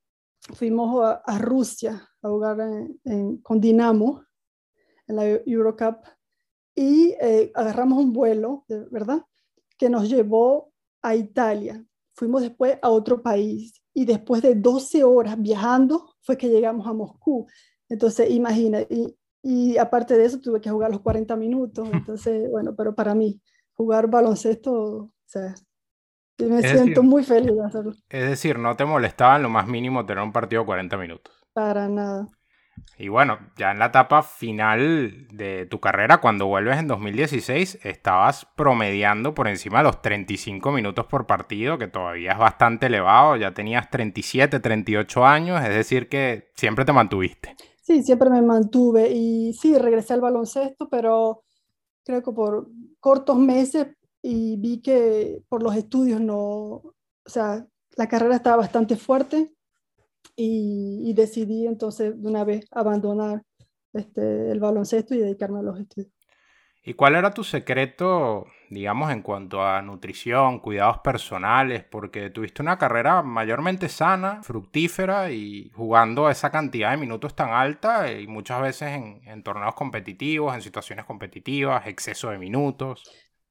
fuimos 0.54 1.02
a, 1.24 1.38
Rusia 1.38 2.08
a 2.22 2.28
jugar 2.28 2.58
con 3.42 3.60
Dinamo 3.60 4.22
en 5.10 5.16
la 5.16 5.26
Eurocup 5.26 5.98
y 6.74 7.14
eh, 7.20 7.52
agarramos 7.54 7.98
un 7.98 8.12
vuelo, 8.12 8.64
¿verdad? 8.90 9.22
Que 9.76 9.90
nos 9.90 10.08
llevó 10.08 10.72
a 11.02 11.14
Italia. 11.14 11.84
Fuimos 12.14 12.42
después 12.42 12.78
a 12.80 12.88
otro 12.88 13.22
país 13.22 13.82
y 13.92 14.04
después 14.04 14.42
de 14.42 14.54
12 14.54 15.04
horas 15.04 15.40
viajando 15.40 16.14
fue 16.22 16.36
que 16.36 16.48
llegamos 16.48 16.86
a 16.86 16.92
Moscú. 16.92 17.46
Entonces, 17.88 18.30
imagina, 18.30 18.80
y, 18.82 19.16
y 19.42 19.78
aparte 19.78 20.16
de 20.16 20.24
eso 20.24 20.40
tuve 20.40 20.60
que 20.60 20.70
jugar 20.70 20.90
los 20.90 21.00
40 21.00 21.36
minutos. 21.36 21.88
Entonces, 21.92 22.48
bueno, 22.50 22.74
pero 22.76 22.94
para 22.94 23.14
mí, 23.14 23.40
jugar 23.74 24.08
baloncesto, 24.08 24.72
o 24.72 25.12
sea, 25.26 25.54
me 26.38 26.62
siento 26.62 27.02
muy 27.02 27.24
feliz 27.24 27.52
de 27.52 27.64
hacerlo. 27.64 27.92
Es 28.08 28.28
decir, 28.28 28.58
no 28.58 28.76
te 28.76 28.84
molestaba 28.84 29.36
en 29.36 29.42
lo 29.42 29.50
más 29.50 29.66
mínimo 29.66 30.06
tener 30.06 30.22
un 30.22 30.32
partido 30.32 30.62
de 30.62 30.66
40 30.66 30.96
minutos. 30.96 31.34
Para 31.52 31.88
nada. 31.88 32.26
Y 32.98 33.08
bueno, 33.08 33.38
ya 33.56 33.70
en 33.70 33.78
la 33.78 33.86
etapa 33.86 34.22
final 34.22 35.26
de 35.32 35.66
tu 35.66 35.80
carrera, 35.80 36.20
cuando 36.20 36.46
vuelves 36.46 36.78
en 36.78 36.86
2016, 36.86 37.78
estabas 37.82 38.46
promediando 38.56 39.34
por 39.34 39.48
encima 39.48 39.78
de 39.78 39.84
los 39.84 40.02
35 40.02 40.70
minutos 40.70 41.06
por 41.06 41.26
partido, 41.26 41.78
que 41.78 41.88
todavía 41.88 42.32
es 42.32 42.38
bastante 42.38 42.86
elevado. 42.86 43.36
Ya 43.36 43.54
tenías 43.54 43.88
37, 43.88 44.60
38 44.60 45.24
años, 45.24 45.62
es 45.62 45.70
decir, 45.70 46.08
que 46.08 46.50
siempre 46.54 46.84
te 46.84 46.92
mantuviste. 46.92 47.56
Sí, 47.80 48.02
siempre 48.02 48.28
me 48.28 48.42
mantuve 48.42 49.10
y 49.10 49.54
sí, 49.54 49.76
regresé 49.78 50.12
al 50.12 50.20
baloncesto, 50.20 50.88
pero 50.88 51.42
creo 52.04 52.22
que 52.22 52.32
por 52.32 52.68
cortos 53.00 53.38
meses 53.38 53.88
y 54.22 54.56
vi 54.58 54.82
que 54.82 55.42
por 55.48 55.62
los 55.62 55.74
estudios 55.74 56.20
no, 56.20 56.36
o 56.36 56.94
sea, 57.24 57.66
la 57.96 58.08
carrera 58.08 58.36
estaba 58.36 58.58
bastante 58.58 58.96
fuerte 58.96 59.52
y, 60.36 61.12
decidí 61.14 61.66
entonces 61.66 62.20
de 62.20 62.28
una 62.28 62.44
vez 62.44 62.64
abandonar 62.70 63.42
este, 63.92 64.50
el 64.50 64.60
baloncesto 64.60 65.14
y 65.14 65.18
dedicarme 65.18 65.58
a 65.58 65.62
los 65.62 65.78
estudios. 65.78 66.12
¿Y 66.82 66.94
cuál 66.94 67.14
era 67.14 67.34
tu 67.34 67.44
secreto, 67.44 68.46
digamos, 68.70 69.10
en 69.12 69.20
cuanto 69.20 69.62
a 69.62 69.82
nutrición, 69.82 70.60
cuidados 70.60 71.00
personales? 71.00 71.84
Porque 71.84 72.30
tuviste 72.30 72.62
una 72.62 72.78
carrera 72.78 73.22
mayormente 73.22 73.90
sana, 73.90 74.42
fructífera 74.42 75.30
y 75.30 75.68
jugando 75.74 76.30
esa 76.30 76.50
cantidad 76.50 76.92
de 76.92 76.96
minutos 76.96 77.34
tan 77.36 77.50
alta 77.50 78.10
y 78.10 78.26
muchas 78.26 78.62
veces 78.62 78.92
en, 78.92 79.20
en 79.28 79.42
torneos 79.42 79.74
competitivos, 79.74 80.54
en 80.54 80.62
situaciones 80.62 81.04
competitivas, 81.04 81.86
exceso 81.86 82.30
de 82.30 82.38
minutos. 82.38 83.04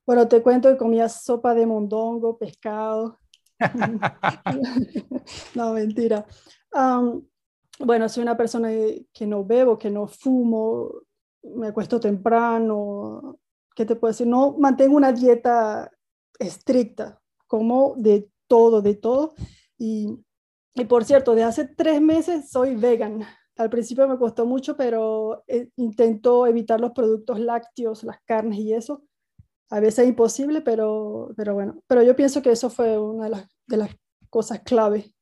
Bueno, 0.08 0.28
te 0.28 0.42
cuento 0.42 0.72
que 0.72 0.78
comía 0.78 1.08
sopa 1.08 1.54
de 1.54 1.68
mondongo, 1.68 2.40
pescado. 2.40 3.20
no, 5.54 5.74
mentira 5.74 6.26
bueno, 6.72 8.10
soy 8.10 8.24
una 8.24 8.38
persona 8.38 8.70
que 9.14 9.26
no 9.26 9.46
bebo, 9.46 9.78
que 9.78 9.90
no 9.90 10.08
fumo, 10.08 10.92
me 11.44 11.68
acuesto 11.68 12.00
temprano, 12.00 13.40
¿qué 13.76 13.86
te 13.86 13.96
puedo 13.96 14.12
decir? 14.12 14.28
No 14.28 14.58
mantengo 14.58 14.98
una 14.98 15.12
dieta 15.12 15.90
estricta, 16.38 17.22
como 17.48 17.96
de 17.98 18.30
todo, 18.48 18.82
de 18.82 18.96
todo. 18.96 19.34
Y, 19.78 20.20
y 20.74 20.86
por 20.86 21.06
cierto, 21.06 21.36
de 21.36 21.44
hace 21.44 21.66
tres 21.66 22.02
meses 22.02 22.50
soy 22.50 22.76
vegan. 22.76 23.24
Al 23.58 23.70
principio 23.70 24.08
me 24.08 24.18
costó 24.18 24.46
mucho, 24.46 24.76
pero 24.76 25.44
eh, 25.48 25.70
intento 25.78 26.48
evitar 26.48 26.80
los 26.80 26.92
productos 26.92 27.40
lácteos, 27.40 28.04
las 28.04 28.22
carnes 28.26 28.60
y 28.60 28.74
eso. 28.74 29.04
A 29.70 29.80
veces 29.80 30.00
es 30.00 30.10
imposible, 30.10 30.62
pero, 30.62 31.32
pero 31.38 31.54
bueno. 31.54 31.82
Pero 31.88 32.02
yo 32.04 32.16
pienso 32.16 32.42
que 32.42 32.52
eso 32.52 32.70
fue 32.70 32.98
una 32.98 33.26
de 33.26 33.30
las, 33.30 33.48
de 33.68 33.78
las 33.78 33.90
cosas 34.30 34.62
clave 34.62 35.14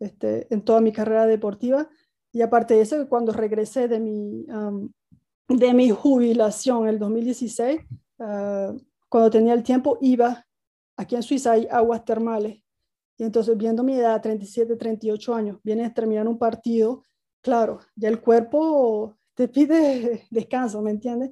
este, 0.00 0.52
en 0.52 0.62
toda 0.62 0.80
mi 0.80 0.92
carrera 0.92 1.26
deportiva. 1.26 1.88
Y 2.32 2.42
aparte 2.42 2.74
de 2.74 2.82
eso, 2.82 3.08
cuando 3.08 3.32
regresé 3.32 3.88
de 3.88 4.00
mi, 4.00 4.46
de 5.48 5.74
mi 5.74 5.90
jubilación 5.90 6.82
en 6.82 6.88
el 6.88 6.98
2016, 6.98 7.80
ah, 8.20 8.74
cuando 9.08 9.30
tenía 9.30 9.54
el 9.54 9.62
tiempo, 9.62 9.98
iba, 10.00 10.46
aquí 10.96 11.16
en 11.16 11.22
Suiza 11.22 11.52
hay 11.52 11.66
aguas 11.70 12.04
termales. 12.04 12.62
Y 13.16 13.24
entonces, 13.24 13.56
viendo 13.56 13.82
mi 13.82 13.94
edad, 13.94 14.20
37, 14.20 14.76
38 14.76 15.34
años, 15.34 15.58
viene 15.64 15.84
a 15.84 15.92
terminar 15.92 16.28
un 16.28 16.38
partido, 16.38 17.02
claro, 17.40 17.80
ya 17.96 18.08
el 18.08 18.20
cuerpo 18.20 19.16
te 19.34 19.48
pide 19.48 20.26
descanso, 20.30 20.82
¿me 20.82 20.90
entiendes? 20.90 21.30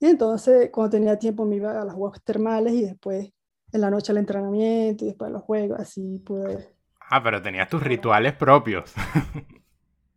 Y 0.00 0.06
entonces, 0.06 0.70
cuando 0.70 0.90
tenía 0.90 1.18
tiempo, 1.18 1.44
me 1.44 1.56
iba 1.56 1.80
a 1.80 1.84
las 1.84 1.94
aguas 1.94 2.22
termales 2.24 2.72
y 2.72 2.82
después 2.82 3.32
en 3.70 3.80
la 3.80 3.90
noche 3.90 4.12
al 4.12 4.18
entrenamiento 4.18 5.04
y 5.04 5.08
después 5.08 5.28
a 5.28 5.32
los 5.32 5.42
juegos, 5.42 5.78
así 5.78 6.18
pude 6.20 6.77
Ah, 7.10 7.22
pero 7.22 7.40
tenías 7.40 7.68
tus 7.68 7.82
rituales 7.82 8.34
propios. 8.34 8.94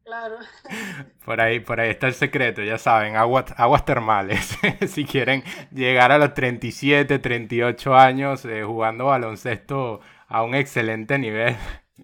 Claro. 0.04 0.40
Por 1.26 1.40
ahí, 1.40 1.60
por 1.60 1.80
ahí 1.80 1.92
está 1.92 2.08
el 2.08 2.14
secreto, 2.16 2.62
ya 2.64 2.78
saben, 2.78 3.16
aguas, 3.16 3.54
aguas 3.56 3.86
termales. 3.86 4.58
si 4.88 5.06
quieren 5.06 5.44
llegar 5.72 6.12
a 6.12 6.18
los 6.18 6.34
37, 6.34 7.20
38 7.20 7.96
años 7.96 8.44
eh, 8.44 8.64
jugando 8.64 9.06
baloncesto 9.06 10.02
a 10.28 10.44
un 10.44 10.56
excelente 10.56 11.18
nivel. 11.18 11.56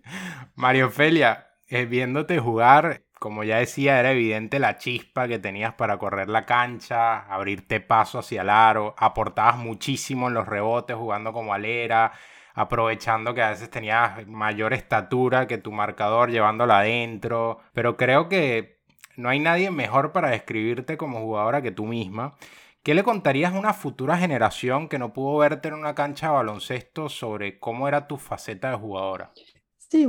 Mario 0.56 0.90
Felia, 0.90 1.48
eh, 1.68 1.86
viéndote 1.86 2.40
jugar, 2.40 3.02
como 3.20 3.44
ya 3.44 3.58
decía, 3.58 4.00
era 4.00 4.12
evidente 4.12 4.60
la 4.60 4.78
chispa 4.78 5.28
que 5.28 5.40
tenías 5.40 5.74
para 5.74 5.98
correr 5.98 6.30
la 6.30 6.46
cancha, 6.46 7.22
abrirte 7.22 7.82
paso 7.82 8.20
hacia 8.20 8.44
el 8.44 8.50
aro, 8.50 8.96
aportabas 8.98 9.58
muchísimo 9.58 10.28
en 10.28 10.36
los 10.36 10.48
rebotes 10.48 10.96
jugando 10.96 11.34
como 11.34 11.54
alera, 11.54 12.14
aprovechando 12.58 13.36
que 13.36 13.44
a 13.44 13.52
veces 13.52 13.70
tenías 13.70 14.26
mayor 14.28 14.74
estatura 14.74 15.46
que 15.46 15.60
tu 15.60 15.72
marcador 15.72 16.32
llevándola 16.32 16.80
adentro, 16.80 17.60
pero 17.72 17.96
creo 17.98 18.28
que 18.30 18.80
no 19.16 19.30
hay 19.30 19.40
nadie 19.40 19.70
mejor 19.70 20.12
para 20.12 20.32
describirte 20.32 20.98
como 20.98 21.22
jugadora 21.22 21.62
que 21.62 21.72
tú 21.72 21.86
misma. 21.86 22.36
¿Qué 22.82 22.96
le 22.96 23.04
contarías 23.04 23.54
a 23.54 23.60
una 23.60 23.74
futura 23.74 24.18
generación 24.18 24.90
que 24.90 24.98
no 24.98 25.14
pudo 25.14 25.38
verte 25.38 25.68
en 25.68 25.76
una 25.76 25.94
cancha 25.94 26.30
de 26.30 26.34
baloncesto 26.34 27.10
sobre 27.10 27.60
cómo 27.60 27.88
era 27.88 28.08
tu 28.08 28.18
faceta 28.18 28.72
de 28.72 28.78
jugadora? 28.78 29.32
Sí, 29.78 30.08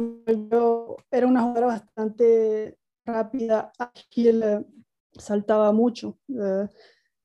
yo 0.51 0.97
era 1.11 1.27
una 1.27 1.43
jugadora 1.43 1.67
bastante 1.67 2.79
rápida, 3.05 3.73
ágil, 3.79 4.43
eh, 4.43 4.65
saltaba 5.13 5.71
mucho 5.73 6.19
eh, 6.29 6.67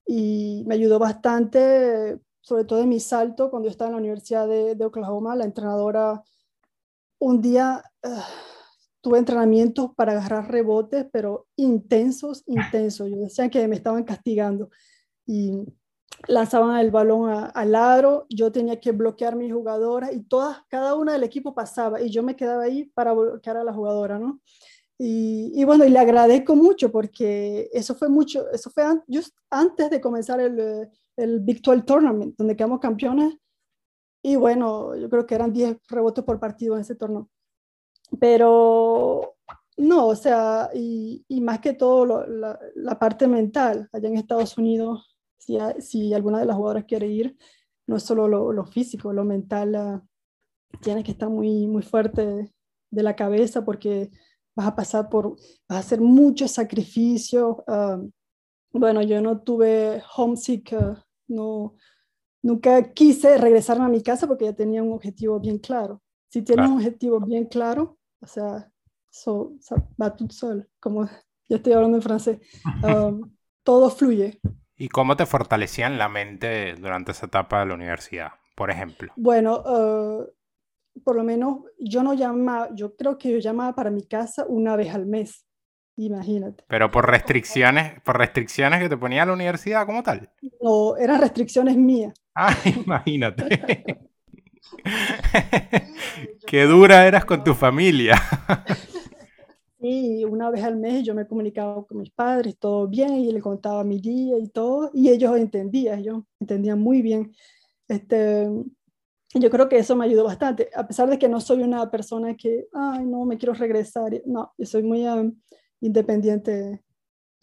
y 0.05 0.63
me 0.67 0.75
ayudó 0.75 0.99
bastante, 0.99 2.19
sobre 2.43 2.65
todo 2.65 2.81
en 2.81 2.89
mi 2.89 2.99
salto, 2.99 3.49
cuando 3.49 3.67
yo 3.67 3.71
estaba 3.71 3.87
en 3.87 3.93
la 3.93 4.01
Universidad 4.01 4.47
de, 4.47 4.85
Oklahoma, 4.85 5.35
la 5.35 5.45
entrenadora, 5.45 6.21
un 7.17 7.41
día 7.41 7.81
eh, 8.03 8.09
tuve 8.99 9.17
entrenamientos 9.17 9.91
para 9.95 10.11
agarrar 10.11 10.51
rebotes, 10.51 11.05
pero 11.11 11.47
intensos, 11.55 12.43
intensos. 12.45 13.09
Yo 13.09 13.15
decía 13.15 13.49
que 13.49 13.65
me 13.69 13.77
estaban 13.77 14.03
castigando 14.03 14.69
y 15.25 15.53
lanzaban 16.27 16.77
el 16.79 16.91
balón 16.91 17.49
al 17.53 17.71
ladro, 17.71 18.25
yo 18.29 18.51
tenía 18.51 18.77
que 18.77 18.91
bloquear 18.91 19.33
a 19.33 19.37
mi 19.37 19.49
jugadora 19.49 20.11
y 20.11 20.23
todas, 20.23 20.57
cada 20.67 20.95
una 20.95 21.13
del 21.13 21.23
equipo 21.23 21.55
pasaba 21.55 22.01
y 22.01 22.09
yo 22.09 22.23
me 22.23 22.35
quedaba 22.35 22.63
ahí 22.63 22.85
para 22.93 23.13
bloquear 23.13 23.55
a 23.55 23.63
la 23.63 23.73
jugadora, 23.73 24.19
¿no? 24.19 24.41
Y, 24.97 25.63
bueno, 25.65 25.83
y 25.85 25.89
le 25.89 25.99
agradezco 25.99 26.55
mucho 26.55 26.91
porque 26.91 27.69
eso 27.73 27.95
fue 27.95 28.09
mucho, 28.09 28.49
eso 28.51 28.69
fue 28.69 28.83
just 29.11 29.35
antes 29.49 29.89
de 29.89 29.99
comenzar 29.99 30.39
el, 30.39 30.89
el 31.17 31.39
Big 31.41 31.61
12 31.61 31.83
Tournament, 31.83 32.35
donde 32.37 32.55
quedamos 32.55 32.79
campeones. 32.79 33.35
Y 34.21 34.35
bueno, 34.35 34.95
yo 34.95 35.09
creo 35.09 35.25
que 35.25 35.35
eran 35.35 35.51
10 35.51 35.77
rebotes 35.89 36.23
por 36.23 36.39
partido 36.39 36.75
en 36.75 36.81
ese 36.81 36.95
torneo. 36.95 37.29
Pero 38.19 39.35
no, 39.77 40.07
o 40.07 40.15
sea, 40.15 40.69
y, 40.73 41.25
más 41.41 41.59
que 41.59 41.73
todo 41.73 42.25
la, 42.27 42.59
la, 42.75 42.99
parte 42.99 43.27
mental, 43.27 43.89
allá 43.91 44.07
en 44.07 44.17
Estados 44.17 44.57
Unidos, 44.57 45.17
si, 45.37 45.57
si 45.79 46.13
alguna 46.13 46.39
de 46.39 46.45
las 46.45 46.55
jugadoras 46.55 46.85
quiere 46.85 47.07
ir, 47.07 47.37
no 47.87 47.97
es 47.97 48.03
solo 48.03 48.27
lo, 48.27 48.65
físico, 48.65 49.11
lo 49.13 49.25
mental, 49.25 49.75
uh, 49.75 50.77
tiene 50.81 51.03
que 51.03 51.11
estar 51.11 51.29
muy, 51.29 51.67
muy 51.67 51.81
fuerte 51.81 52.53
de 52.91 53.03
la 53.03 53.15
cabeza 53.15 53.65
porque 53.65 54.09
vas 54.55 54.67
a 54.67 54.75
pasar 54.75 55.09
por, 55.09 55.31
vas 55.67 55.77
a 55.77 55.79
hacer 55.79 56.01
muchos 56.01 56.51
sacrificios. 56.51 57.57
Ah, 57.67 58.01
bueno, 58.73 59.01
yo 59.01 59.21
no 59.21 59.41
tuve 59.41 60.01
homesick, 60.15 60.75
no, 61.27 61.75
nunca 62.41 62.91
quise 62.93 63.37
regresarme 63.37 63.85
a 63.85 63.89
mi 63.89 64.01
casa 64.01 64.27
porque 64.27 64.45
ya 64.45 64.53
tenía 64.53 64.83
un 64.83 64.93
objetivo 64.93 65.39
bien 65.39 65.59
claro. 65.59 66.01
Si 66.29 66.41
tienes 66.41 66.67
un 66.67 66.77
objetivo 66.77 67.19
bien 67.19 67.45
claro, 67.45 67.99
o 68.19 68.25
sea, 68.27 68.71
so, 69.09 69.53
va 70.01 70.15
tout 70.15 70.31
sol, 70.31 70.67
como 70.79 71.05
ya 71.47 71.57
estoy 71.57 71.73
hablando 71.73 71.97
en 71.97 72.03
francés, 72.03 72.39
ah, 72.65 73.11
todo 73.63 73.89
fluye. 73.89 74.39
¿Y 74.75 74.89
cómo 74.89 75.15
te 75.15 75.25
fortalecían 75.25 75.97
la 75.97 76.09
mente 76.09 76.73
durante 76.75 77.11
esa 77.11 77.27
etapa 77.27 77.59
de 77.59 77.67
la 77.67 77.75
universidad, 77.75 78.31
por 78.55 78.71
ejemplo? 78.71 79.13
Bueno, 79.15 79.63
por 81.03 81.15
lo 81.15 81.23
menos 81.23 81.59
yo 81.79 82.03
no 82.03 82.13
llamaba, 82.13 82.69
yo 82.73 82.95
creo 82.95 83.17
que 83.17 83.31
yo 83.31 83.37
llamaba 83.37 83.75
para 83.75 83.91
mi 83.91 84.05
casa 84.07 84.45
una 84.47 84.75
vez 84.75 84.93
al 84.93 85.05
mes, 85.05 85.42
imagínate. 85.97 86.63
Pero 86.67 86.91
por 86.91 87.09
restricciones, 87.09 88.01
por 88.01 88.17
restricciones 88.17 88.81
que 88.81 88.89
te 88.89 88.97
ponía 88.97 89.25
la 89.25 89.33
universidad 89.33 89.85
como 89.85 90.03
tal. 90.03 90.29
No, 90.61 90.97
eran 90.97 91.21
restricciones 91.21 91.77
mías. 91.77 92.13
Ah, 92.35 92.55
imagínate. 92.85 93.83
Qué 96.47 96.63
dura 96.63 97.07
eras 97.07 97.25
con 97.25 97.43
tu 97.43 97.53
familia. 97.53 98.15
Sí, 99.79 100.23
una 100.23 100.49
vez 100.49 100.63
al 100.63 100.77
mes 100.77 101.03
yo 101.03 101.13
me 101.13 101.27
comunicaba 101.27 101.85
con 101.85 101.97
mis 101.97 102.09
padres, 102.09 102.57
todo 102.57 102.87
bien, 102.87 103.15
y 103.15 103.33
le 103.33 103.41
contaba 103.41 103.83
mi 103.83 103.99
día 103.99 104.37
y 104.37 104.47
todo, 104.47 104.89
y 104.93 105.09
ellos 105.09 105.35
entendían, 105.35 105.99
ellos 105.99 106.23
entendían 106.39 106.79
muy 106.79 107.01
bien. 107.01 107.33
Este, 107.89 108.47
yo 109.33 109.49
creo 109.49 109.67
que 109.67 109.77
eso 109.77 109.95
me 109.95 110.05
ayudó 110.05 110.23
bastante, 110.23 110.69
a 110.73 110.87
pesar 110.87 111.09
de 111.09 111.19
que 111.19 111.27
no 111.27 111.41
soy 111.41 111.63
una 111.63 111.89
persona 111.91 112.35
que, 112.35 112.67
ay, 112.71 113.05
no, 113.05 113.25
me 113.25 113.37
quiero 113.37 113.53
regresar. 113.53 114.21
No, 114.25 114.53
yo 114.57 114.65
soy 114.65 114.83
muy 114.83 115.05
um, 115.05 115.35
independiente 115.83 116.81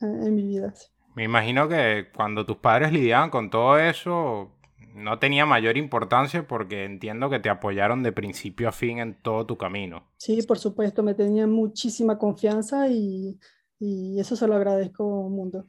uh, 0.01 0.27
en 0.27 0.35
mi 0.35 0.47
vida. 0.47 0.73
Me 1.15 1.25
imagino 1.25 1.69
que 1.69 2.09
cuando 2.15 2.47
tus 2.47 2.57
padres 2.57 2.93
lidiaban 2.93 3.31
con 3.31 3.51
todo 3.51 3.79
eso, 3.79 4.53
no 4.95 5.19
tenía 5.19 5.47
mayor 5.47 5.77
importancia 5.77 6.47
porque 6.47 6.85
entiendo 6.85 7.31
que 7.31 7.41
te 7.41 7.51
apoyaron 7.51 8.03
de 8.03 8.13
principio 8.13 8.69
a 8.69 8.73
fin 8.73 8.99
en 8.99 9.21
todo 9.21 9.47
tu 9.47 9.57
camino. 9.57 10.09
Sí, 10.17 10.43
por 10.43 10.59
supuesto, 10.59 11.03
me 11.03 11.15
tenían 11.15 11.51
muchísima 11.51 12.19
confianza 12.19 12.89
y, 12.89 13.39
y 13.79 14.19
eso 14.19 14.37
se 14.37 14.47
lo 14.47 14.57
agradezco 14.57 15.05
mundo. 15.29 15.67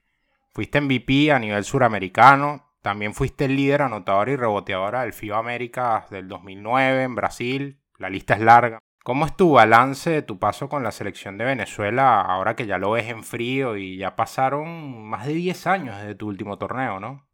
Fuiste 0.53 0.81
MVP 0.81 1.31
a 1.31 1.39
nivel 1.39 1.63
suramericano, 1.63 2.71
también 2.81 3.13
fuiste 3.13 3.45
el 3.45 3.55
líder 3.55 3.83
anotador 3.83 4.29
y 4.29 4.35
reboteadora 4.35 5.01
del 5.01 5.13
FIBA 5.13 5.37
América 5.37 6.07
del 6.09 6.27
2009 6.27 7.03
en 7.03 7.15
Brasil. 7.15 7.79
La 7.97 8.09
lista 8.09 8.33
es 8.33 8.41
larga. 8.41 8.79
¿Cómo 9.03 9.25
es 9.25 9.35
tu 9.35 9.53
balance 9.53 10.09
de 10.09 10.21
tu 10.21 10.37
paso 10.37 10.69
con 10.69 10.83
la 10.83 10.91
selección 10.91 11.37
de 11.37 11.45
Venezuela 11.45 12.21
ahora 12.21 12.55
que 12.55 12.67
ya 12.67 12.77
lo 12.77 12.91
ves 12.91 13.07
en 13.07 13.23
frío 13.23 13.75
y 13.75 13.97
ya 13.97 14.15
pasaron 14.15 15.03
más 15.03 15.25
de 15.25 15.33
10 15.33 15.67
años 15.67 15.97
desde 15.97 16.15
tu 16.15 16.27
último 16.27 16.57
torneo, 16.57 16.99
no? 16.99 17.25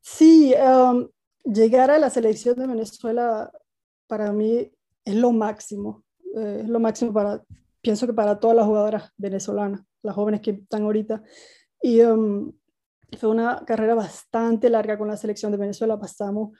Sí, 0.00 0.54
um, 0.54 1.08
llegar 1.44 1.90
a 1.90 1.98
la 1.98 2.10
selección 2.10 2.56
de 2.56 2.66
Venezuela 2.66 3.50
para 4.06 4.32
mí 4.32 4.70
es 5.04 5.14
lo 5.14 5.32
máximo. 5.32 6.04
Eh, 6.36 6.60
es 6.62 6.68
lo 6.68 6.78
máximo 6.78 7.12
para, 7.12 7.42
pienso 7.80 8.06
que 8.06 8.12
para 8.12 8.38
todas 8.38 8.56
las 8.56 8.66
jugadoras 8.66 9.12
venezolanas, 9.16 9.82
las 10.02 10.14
jóvenes 10.14 10.40
que 10.40 10.52
están 10.52 10.82
ahorita. 10.82 11.22
Y 11.82 12.02
um, 12.02 12.52
fue 13.18 13.30
una 13.30 13.64
carrera 13.66 13.94
bastante 13.94 14.70
larga 14.70 14.96
con 14.96 15.08
la 15.08 15.16
selección 15.16 15.50
de 15.50 15.58
Venezuela. 15.58 15.98
Pasamos 15.98 16.56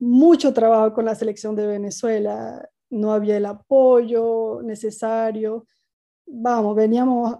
mucho 0.00 0.52
trabajo 0.52 0.92
con 0.92 1.04
la 1.04 1.14
selección 1.14 1.54
de 1.54 1.66
Venezuela. 1.68 2.68
No 2.92 3.12
había 3.12 3.36
el 3.36 3.46
apoyo 3.46 4.60
necesario. 4.62 5.66
Vamos, 6.26 6.76
veníamos 6.76 7.38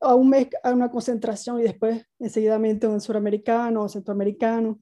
a 0.00 0.14
un 0.14 0.30
mes 0.30 0.48
a 0.62 0.72
una 0.72 0.90
concentración 0.90 1.60
y 1.60 1.64
después 1.64 2.06
enseguidamente 2.18 2.86
un 2.86 3.00
suramericano 3.00 3.82
o 3.82 3.88
centroamericano. 3.88 4.80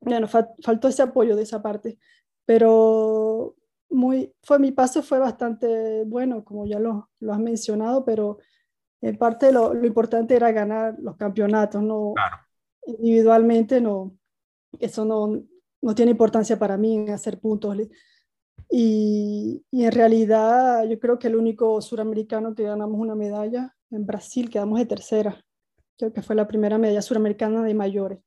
Bueno, 0.00 0.26
faltó 0.28 0.88
ese 0.88 1.02
apoyo 1.02 1.36
de 1.36 1.42
esa 1.42 1.62
parte, 1.62 1.98
pero 2.44 3.54
muy, 3.90 4.34
fue, 4.42 4.58
mi 4.58 4.72
paso 4.72 5.02
fue 5.02 5.18
bastante 5.18 6.04
bueno, 6.04 6.44
como 6.44 6.66
ya 6.66 6.78
lo, 6.78 7.10
lo 7.20 7.32
has 7.32 7.38
mencionado, 7.38 8.04
pero 8.04 8.38
en 9.00 9.16
parte 9.16 9.52
lo, 9.52 9.72
lo, 9.72 9.86
importante 9.86 10.34
era 10.34 10.52
ganar 10.52 10.96
los 10.98 11.16
campeonatos, 11.16 11.82
no 11.82 12.14
individualmente, 12.86 13.80
no, 13.80 14.16
eso 14.78 15.04
no, 15.04 15.42
no 15.80 15.94
tiene 15.94 16.12
importancia 16.12 16.58
para 16.58 16.76
mí 16.76 16.96
en 16.96 17.10
hacer 17.10 17.38
puntos. 17.38 17.76
Y, 18.70 19.64
y, 19.70 19.84
en 19.84 19.92
realidad 19.92 20.84
yo 20.88 20.98
creo 20.98 21.18
que 21.18 21.28
el 21.28 21.36
único 21.36 21.80
suramericano 21.80 22.54
que 22.54 22.64
ganamos 22.64 22.98
una 22.98 23.14
medalla 23.14 23.74
en 23.90 24.06
Brasil, 24.06 24.50
quedamos 24.50 24.78
de 24.78 24.86
tercera. 24.86 25.44
Creo 25.96 26.12
que 26.12 26.22
fue 26.22 26.34
la 26.34 26.48
primera 26.48 26.78
medalla 26.78 27.02
suramericana 27.02 27.62
de 27.62 27.74
mayores, 27.74 28.18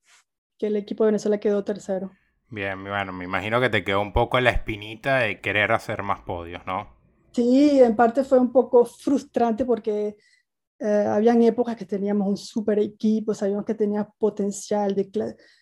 que 0.57 0.67
el 0.67 0.75
equipo 0.75 1.03
de 1.03 1.09
Venezuela 1.09 1.39
quedó 1.39 1.63
tercero. 1.63 2.11
Bien, 2.49 2.81
bueno, 2.81 3.11
me 3.11 3.25
imagino 3.25 3.59
que 3.59 3.69
te 3.69 3.83
quedó 3.83 4.01
un 4.01 4.13
poco 4.13 4.39
la 4.39 4.51
espinita 4.51 5.17
de 5.17 5.41
querer 5.41 5.73
hacer 5.73 6.01
más 6.01 6.21
podios, 6.21 6.65
¿no? 6.65 6.95
Sí, 7.33 7.81
en 7.81 7.95
parte 7.95 8.23
fue 8.23 8.39
un 8.39 8.51
poco 8.51 8.85
frustrante 8.85 9.65
porque 9.65 10.15
eh, 10.79 11.05
habían 11.07 11.41
épocas 11.41 11.75
que 11.75 11.85
teníamos 11.85 12.27
un 12.27 12.37
super 12.37 12.79
equipo, 12.79 13.33
sabíamos 13.33 13.65
que 13.65 13.75
tenía 13.75 14.07
potencial, 14.17 14.95
de 14.95 15.09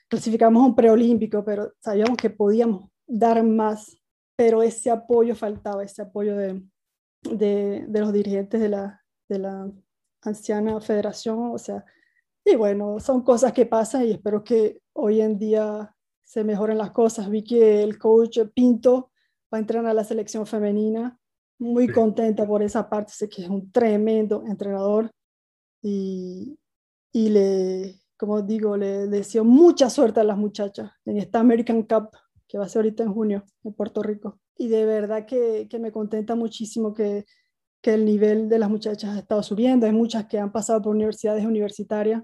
clasificamos 0.07 0.65
un 0.65 0.75
preolímpico, 0.75 1.43
pero 1.43 1.73
sabíamos 1.79 2.17
que 2.17 2.29
podíamos 2.29 2.89
dar 3.07 3.43
más, 3.43 3.97
pero 4.35 4.63
ese 4.63 4.89
apoyo 4.91 5.35
faltaba, 5.35 5.83
ese 5.83 6.01
apoyo 6.01 6.35
de, 6.35 6.61
de, 7.23 7.85
de 7.87 7.99
los 7.99 8.13
dirigentes 8.13 8.59
de 8.61 8.69
la, 8.69 9.03
de 9.29 9.39
la 9.39 9.71
anciana 10.21 10.79
federación, 10.81 11.51
o 11.51 11.57
sea, 11.57 11.85
y 12.45 12.55
bueno, 12.55 12.99
son 12.99 13.23
cosas 13.23 13.53
que 13.53 13.65
pasan 13.65 14.05
y 14.05 14.11
espero 14.11 14.43
que 14.43 14.81
hoy 14.93 15.19
en 15.21 15.39
día 15.39 15.95
se 16.23 16.43
mejoren 16.43 16.77
las 16.77 16.91
cosas. 16.91 17.29
Vi 17.29 17.43
que 17.43 17.81
el 17.81 17.97
coach 17.97 18.39
Pinto 18.53 19.11
va 19.51 19.57
a 19.57 19.61
entrar 19.61 19.83
a 19.85 19.93
la 19.93 20.03
selección 20.03 20.45
femenina. 20.45 21.19
Muy 21.57 21.87
contenta 21.87 22.45
por 22.45 22.61
esa 22.61 22.87
parte, 22.89 23.13
sé 23.13 23.29
que 23.29 23.43
es 23.43 23.49
un 23.49 23.71
tremendo 23.71 24.43
entrenador 24.45 25.09
y, 25.81 26.59
y 27.13 27.29
le, 27.29 28.01
como 28.17 28.41
digo, 28.41 28.75
le, 28.75 29.07
deseo 29.07 29.45
mucha 29.45 29.89
suerte 29.89 30.19
a 30.19 30.25
las 30.25 30.37
muchachas 30.37 30.91
en 31.05 31.17
esta 31.17 31.39
American 31.39 31.83
Cup 31.83 32.09
que 32.55 32.59
va 32.59 32.63
a 32.67 32.69
ser 32.69 32.83
ahorita 32.83 33.03
en 33.03 33.13
junio 33.13 33.43
en 33.65 33.73
Puerto 33.73 34.01
Rico. 34.01 34.39
Y 34.57 34.69
de 34.69 34.85
verdad 34.85 35.25
que, 35.25 35.67
que 35.69 35.77
me 35.77 35.91
contenta 35.91 36.35
muchísimo 36.35 36.93
que, 36.93 37.25
que 37.81 37.95
el 37.95 38.05
nivel 38.05 38.47
de 38.47 38.59
las 38.59 38.69
muchachas 38.69 39.13
ha 39.13 39.19
estado 39.19 39.43
subiendo. 39.43 39.85
Hay 39.85 39.91
muchas 39.91 40.27
que 40.27 40.39
han 40.39 40.53
pasado 40.53 40.81
por 40.81 40.95
universidades 40.95 41.45
universitarias. 41.45 42.23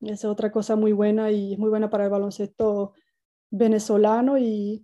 Esa 0.00 0.14
es 0.14 0.24
otra 0.24 0.50
cosa 0.50 0.76
muy 0.76 0.92
buena 0.92 1.30
y 1.30 1.52
es 1.52 1.58
muy 1.58 1.68
buena 1.68 1.90
para 1.90 2.04
el 2.04 2.10
baloncesto 2.10 2.94
venezolano. 3.50 4.38
Y, 4.38 4.82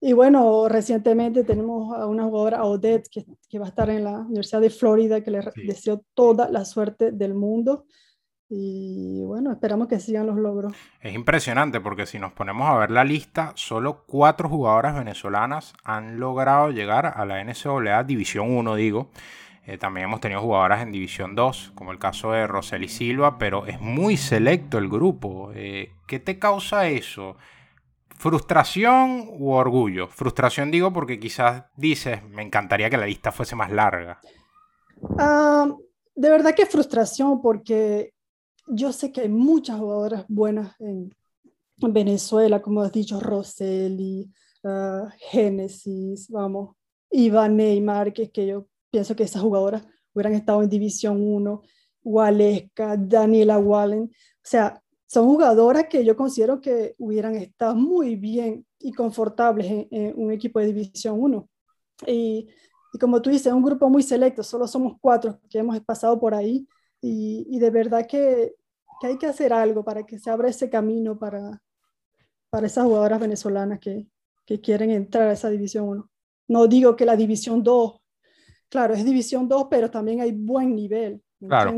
y 0.00 0.14
bueno, 0.14 0.66
recientemente 0.66 1.44
tenemos 1.44 1.94
a 1.94 2.06
una 2.06 2.24
jugadora, 2.24 2.64
Odette, 2.64 3.10
que, 3.10 3.26
que, 3.50 3.58
va 3.58 3.66
a 3.66 3.68
estar 3.68 3.90
en 3.90 4.04
la 4.04 4.20
Universidad 4.20 4.62
de 4.62 4.70
Florida, 4.70 5.20
que 5.20 5.30
le 5.30 5.40
deseo 5.66 6.06
toda 6.14 6.48
la 6.48 6.64
suerte 6.64 7.12
del 7.12 7.34
mundo. 7.34 7.84
Y 8.48 9.24
bueno, 9.24 9.50
esperamos 9.50 9.88
que 9.88 9.98
sigan 9.98 10.26
los 10.26 10.36
logros. 10.36 10.72
Es 11.00 11.14
impresionante 11.14 11.80
porque 11.80 12.06
si 12.06 12.18
nos 12.18 12.32
ponemos 12.32 12.68
a 12.68 12.76
ver 12.76 12.90
la 12.90 13.02
lista, 13.02 13.52
solo 13.56 14.04
cuatro 14.06 14.48
jugadoras 14.48 14.94
venezolanas 14.94 15.74
han 15.82 16.20
logrado 16.20 16.70
llegar 16.70 17.06
a 17.06 17.26
la 17.26 17.42
NCAA 17.42 18.04
División 18.04 18.56
1, 18.56 18.74
digo. 18.76 19.10
Eh, 19.66 19.78
también 19.78 20.04
hemos 20.04 20.20
tenido 20.20 20.40
jugadoras 20.40 20.80
en 20.82 20.92
División 20.92 21.34
2, 21.34 21.72
como 21.74 21.90
el 21.90 21.98
caso 21.98 22.30
de 22.30 22.46
Roseli 22.46 22.86
Silva, 22.86 23.36
pero 23.36 23.66
es 23.66 23.80
muy 23.80 24.16
selecto 24.16 24.78
el 24.78 24.88
grupo. 24.88 25.50
Eh, 25.52 25.90
¿Qué 26.06 26.20
te 26.20 26.38
causa 26.38 26.86
eso? 26.86 27.36
¿Frustración 28.10 29.26
u 29.28 29.50
orgullo? 29.50 30.06
Frustración 30.06 30.70
digo 30.70 30.92
porque 30.92 31.18
quizás 31.18 31.64
dices, 31.76 32.22
me 32.22 32.42
encantaría 32.42 32.88
que 32.88 32.96
la 32.96 33.06
lista 33.06 33.32
fuese 33.32 33.56
más 33.56 33.72
larga. 33.72 34.20
Ah, 35.18 35.66
de 36.14 36.30
verdad 36.30 36.54
que 36.54 36.64
frustración 36.64 37.42
porque 37.42 38.14
yo 38.66 38.92
sé 38.92 39.12
que 39.12 39.22
hay 39.22 39.28
muchas 39.28 39.78
jugadoras 39.78 40.24
buenas 40.28 40.74
en, 40.80 41.14
Venezuela, 41.78 42.62
como 42.62 42.80
has 42.80 42.90
dicho, 42.90 43.20
Roseli, 43.20 44.32
uh, 44.64 45.08
Génesis, 45.30 46.26
vamos, 46.30 46.74
Iván 47.10 47.54
Neymar, 47.54 48.14
que, 48.14 48.46
yo 48.46 48.66
pienso 48.90 49.14
que 49.14 49.24
esas 49.24 49.42
jugadoras 49.42 49.86
hubieran 50.14 50.32
estado 50.32 50.62
en 50.62 50.70
División 50.70 51.18
1, 51.20 51.62
Waleska, 52.02 52.96
Daniela 52.96 53.58
Wallen, 53.58 54.04
o 54.04 54.08
sea, 54.42 54.82
son 55.06 55.26
jugadoras 55.26 55.84
que 55.88 56.02
yo 56.02 56.16
considero 56.16 56.62
que 56.62 56.94
hubieran 56.96 57.34
estado 57.34 57.74
muy 57.74 58.16
bien 58.16 58.64
y 58.78 58.92
confortables 58.92 59.86
en, 59.90 60.14
un 60.16 60.32
equipo 60.32 60.60
de 60.60 60.72
División 60.72 61.16
1. 61.20 61.48
Y, 62.06 62.48
y, 62.94 62.98
como 62.98 63.20
tú 63.20 63.28
dices, 63.28 63.48
es 63.48 63.52
un 63.52 63.62
grupo 63.62 63.90
muy 63.90 64.02
selecto, 64.02 64.42
solo 64.42 64.66
somos 64.66 64.94
cuatro 64.98 65.38
que 65.50 65.58
hemos 65.58 65.78
pasado 65.80 66.18
por 66.18 66.34
ahí 66.34 66.66
y, 67.00 67.58
de 67.58 67.70
verdad 67.70 68.06
que, 68.06 68.54
que, 69.00 69.06
hay 69.06 69.18
que 69.18 69.26
hacer 69.26 69.52
algo 69.52 69.84
para 69.84 70.04
que 70.04 70.18
se 70.18 70.30
abra 70.30 70.48
ese 70.48 70.68
camino 70.68 71.18
para, 71.18 71.62
para 72.50 72.66
esas 72.66 72.84
jugadoras 72.84 73.20
venezolanas 73.20 73.78
que, 73.78 74.06
que 74.46 74.60
quieren 74.60 74.90
entrar 74.90 75.28
a 75.28 75.32
esa 75.32 75.50
División 75.50 75.88
1. 75.88 76.10
No 76.48 76.66
digo 76.68 76.96
que 76.96 77.04
la 77.04 77.16
División 77.16 77.62
2, 77.62 78.00
claro, 78.68 78.94
es 78.94 79.04
División 79.04 79.48
2, 79.48 79.66
pero 79.68 79.90
también 79.90 80.20
hay 80.20 80.32
buen 80.32 80.74
nivel. 80.74 81.20
claro, 81.46 81.74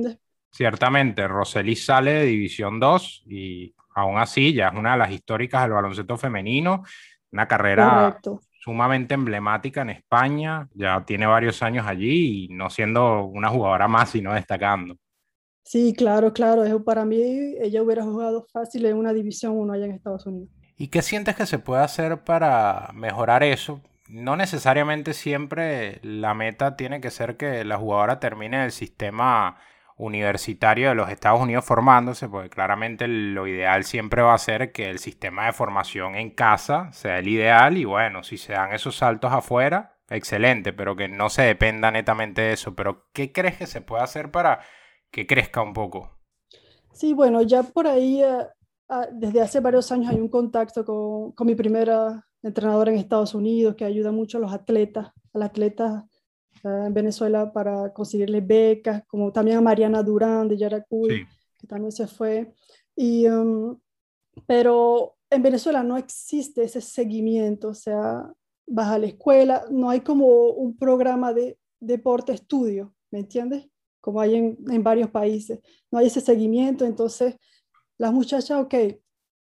ciertamente, 0.51 1.27
Roseli 1.27 1.75
sale 1.75 2.13
de 2.13 2.25
División 2.25 2.79
2 2.79 3.25
y 3.27 3.75
aún 3.95 4.19
así 4.19 4.53
ya 4.53 4.69
es 4.69 4.75
una 4.75 4.93
de 4.93 4.99
las 4.99 5.11
históricas 5.11 5.63
del 5.63 5.73
baloncesto 5.73 6.17
femenino, 6.17 6.85
una 7.33 7.49
carrera 7.49 8.19
sumamente 8.61 9.15
emblemática 9.15 9.83
en 9.83 9.91
España, 9.91 10.69
ya 10.75 11.03
tiene 11.05 11.27
varios 11.27 11.63
años 11.63 11.87
allí 11.87 12.45
y 12.45 12.49
no 12.49 12.69
siendo 12.69 13.25
una 13.25 13.49
jugadora 13.49 13.89
más, 13.89 14.11
sino 14.11 14.35
destacando. 14.35 14.97
Sí, 15.69 15.93
claro, 15.93 16.33
claro. 16.33 16.65
Eso 16.65 16.83
para 16.83 17.05
mí 17.05 17.21
ella 17.61 17.83
hubiera 17.83 18.03
jugado 18.03 18.47
fácil 18.51 18.87
en 18.87 18.97
una 18.97 19.13
División 19.13 19.53
1 19.55 19.75
allá 19.75 19.85
en 19.85 19.91
Estados 19.91 20.25
Unidos. 20.25 20.49
¿Y 20.79 20.89
qué 20.89 21.03
sientes 21.03 21.37
que 21.37 21.45
se 21.45 21.59
puede 21.59 21.83
hacer 21.83 22.25
para 22.25 22.89
mejorar 22.95 23.43
eso? 23.43 23.83
No 24.09 24.35
necesariamente 24.35 25.13
siempre 25.13 26.01
la 26.03 26.33
meta 26.33 26.75
tiene 26.75 27.03
que 27.03 27.11
ser 27.11 27.37
que 27.37 27.67
la 27.67 27.77
jugadora 27.77 28.19
termine 28.19 28.65
el 28.65 28.73
sistema 28.73 29.59
universitario 29.99 30.89
de 30.89 30.95
los 30.95 31.11
Estados 31.11 31.43
Unidos 31.43 31.67
formándose, 31.67 32.31
porque 32.31 32.49
claramente 32.49 33.07
lo 33.07 33.47
ideal 33.47 33.85
siempre 33.85 34.23
va 34.23 34.33
a 34.33 34.39
ser 34.39 34.73
que 34.73 34.89
el 34.89 34.99
sistema 34.99 35.45
de 35.45 35.53
formación 35.53 36.15
en 36.15 36.31
casa 36.31 36.91
sea 36.93 37.19
el 37.19 37.29
ideal 37.29 37.77
y 37.77 37.85
bueno, 37.85 38.23
si 38.23 38.39
se 38.39 38.55
dan 38.55 38.73
esos 38.73 38.97
saltos 38.97 39.35
afuera, 39.35 39.99
excelente, 40.09 40.73
pero 40.73 40.97
que 40.97 41.09
no 41.09 41.29
se 41.29 41.43
dependa 41.43 41.91
netamente 41.91 42.41
de 42.41 42.53
eso. 42.55 42.75
Pero 42.75 43.11
¿qué 43.13 43.33
crees 43.33 43.59
que 43.59 43.67
se 43.67 43.83
puede 43.83 44.03
hacer 44.03 44.31
para 44.31 44.61
que 45.11 45.27
crezca 45.27 45.63
un 45.63 45.73
poco. 45.73 46.11
Sí, 46.93 47.13
bueno, 47.13 47.43
ya 47.43 47.63
por 47.63 47.87
ahí, 47.87 48.23
eh, 48.23 48.47
ah, 48.89 49.07
desde 49.13 49.41
hace 49.41 49.61
varios 49.61 49.91
años 49.93 50.11
hay 50.11 50.21
un 50.21 50.29
contacto 50.29 50.85
con, 50.85 51.33
con, 51.33 51.47
mi 51.47 51.55
primera 51.55 52.27
entrenadora 52.43 52.91
en 52.91 52.99
Estados 52.99 53.35
Unidos 53.35 53.75
que 53.77 53.85
ayuda 53.85 54.13
mucho 54.13 54.39
a 54.39 54.41
los 54.41 54.53
atletas, 54.53 55.09
a 55.33 55.39
los 55.39 55.47
atletas 55.47 56.05
eh, 56.65 56.85
en 56.87 56.95
Venezuela 56.95 57.53
para 57.53 57.93
conseguirles 57.93 58.47
becas, 58.47 59.05
como 59.07 59.33
también 59.33 59.59
a 59.59 59.61
Mariana 59.61 60.03
Durán 60.03 60.49
de 60.49 60.57
Yaracuy, 60.57 61.27
que 61.59 61.67
también 61.67 61.93
se 61.93 62.07
fue. 62.07 62.53
Y, 62.97 63.27
um, 63.29 63.79
pero 64.47 65.17
en 65.31 65.43
Venezuela 65.43 65.83
no 65.83 65.97
existe 65.97 66.65
ese 66.65 66.81
seguimiento, 66.81 67.69
o 67.69 67.75
sea, 67.75 68.33
vas 68.67 68.89
a 68.89 68.99
la 68.99 69.07
escuela, 69.07 69.65
no 69.71 69.91
hay 69.91 70.01
como 70.01 70.27
un 70.51 70.77
programa 70.77 71.33
de 71.33 71.59
deporte 71.81 72.33
estudio, 72.33 72.95
¿me 73.11 73.21
entiendes? 73.21 73.69
Como 74.01 74.21
hay 74.21 74.37
en, 74.37 74.59
en, 74.71 74.83
varios 74.83 75.11
países. 75.11 75.61
No 75.91 75.99
hay 75.99 76.07
ese 76.07 76.21
seguimiento, 76.21 76.85
entonces 76.85 77.37
las 77.99 78.13
muchachas, 78.13 78.59
ok, 78.59 78.75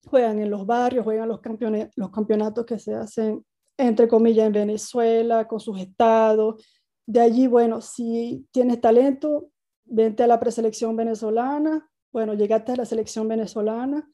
juegan 0.06 0.38
en 0.38 0.50
los 0.50 0.66
barrios, 0.66 1.04
juegan 1.04 1.28
los, 1.28 1.40
campeones, 1.40 1.90
los 1.96 2.10
campeonatos 2.10 2.64
que 2.64 2.78
se 2.78 2.94
hacen, 2.94 3.44
entre 3.76 4.08
comillas, 4.08 4.46
en 4.46 4.52
Venezuela, 4.52 5.46
con 5.46 5.60
sus 5.60 5.78
estados. 5.80 6.64
De 7.06 7.20
allí, 7.20 7.46
bueno, 7.46 7.80
si 7.80 8.46
tienes 8.52 8.80
talento, 8.80 9.50
vente 9.84 10.22
a 10.22 10.26
la 10.26 10.40
preselección 10.40 10.96
venezolana, 10.96 11.90
bueno, 12.12 12.34
llegaste 12.34 12.72
a 12.72 12.76
la 12.76 12.86
selección 12.86 13.28
venezolana. 13.28 14.08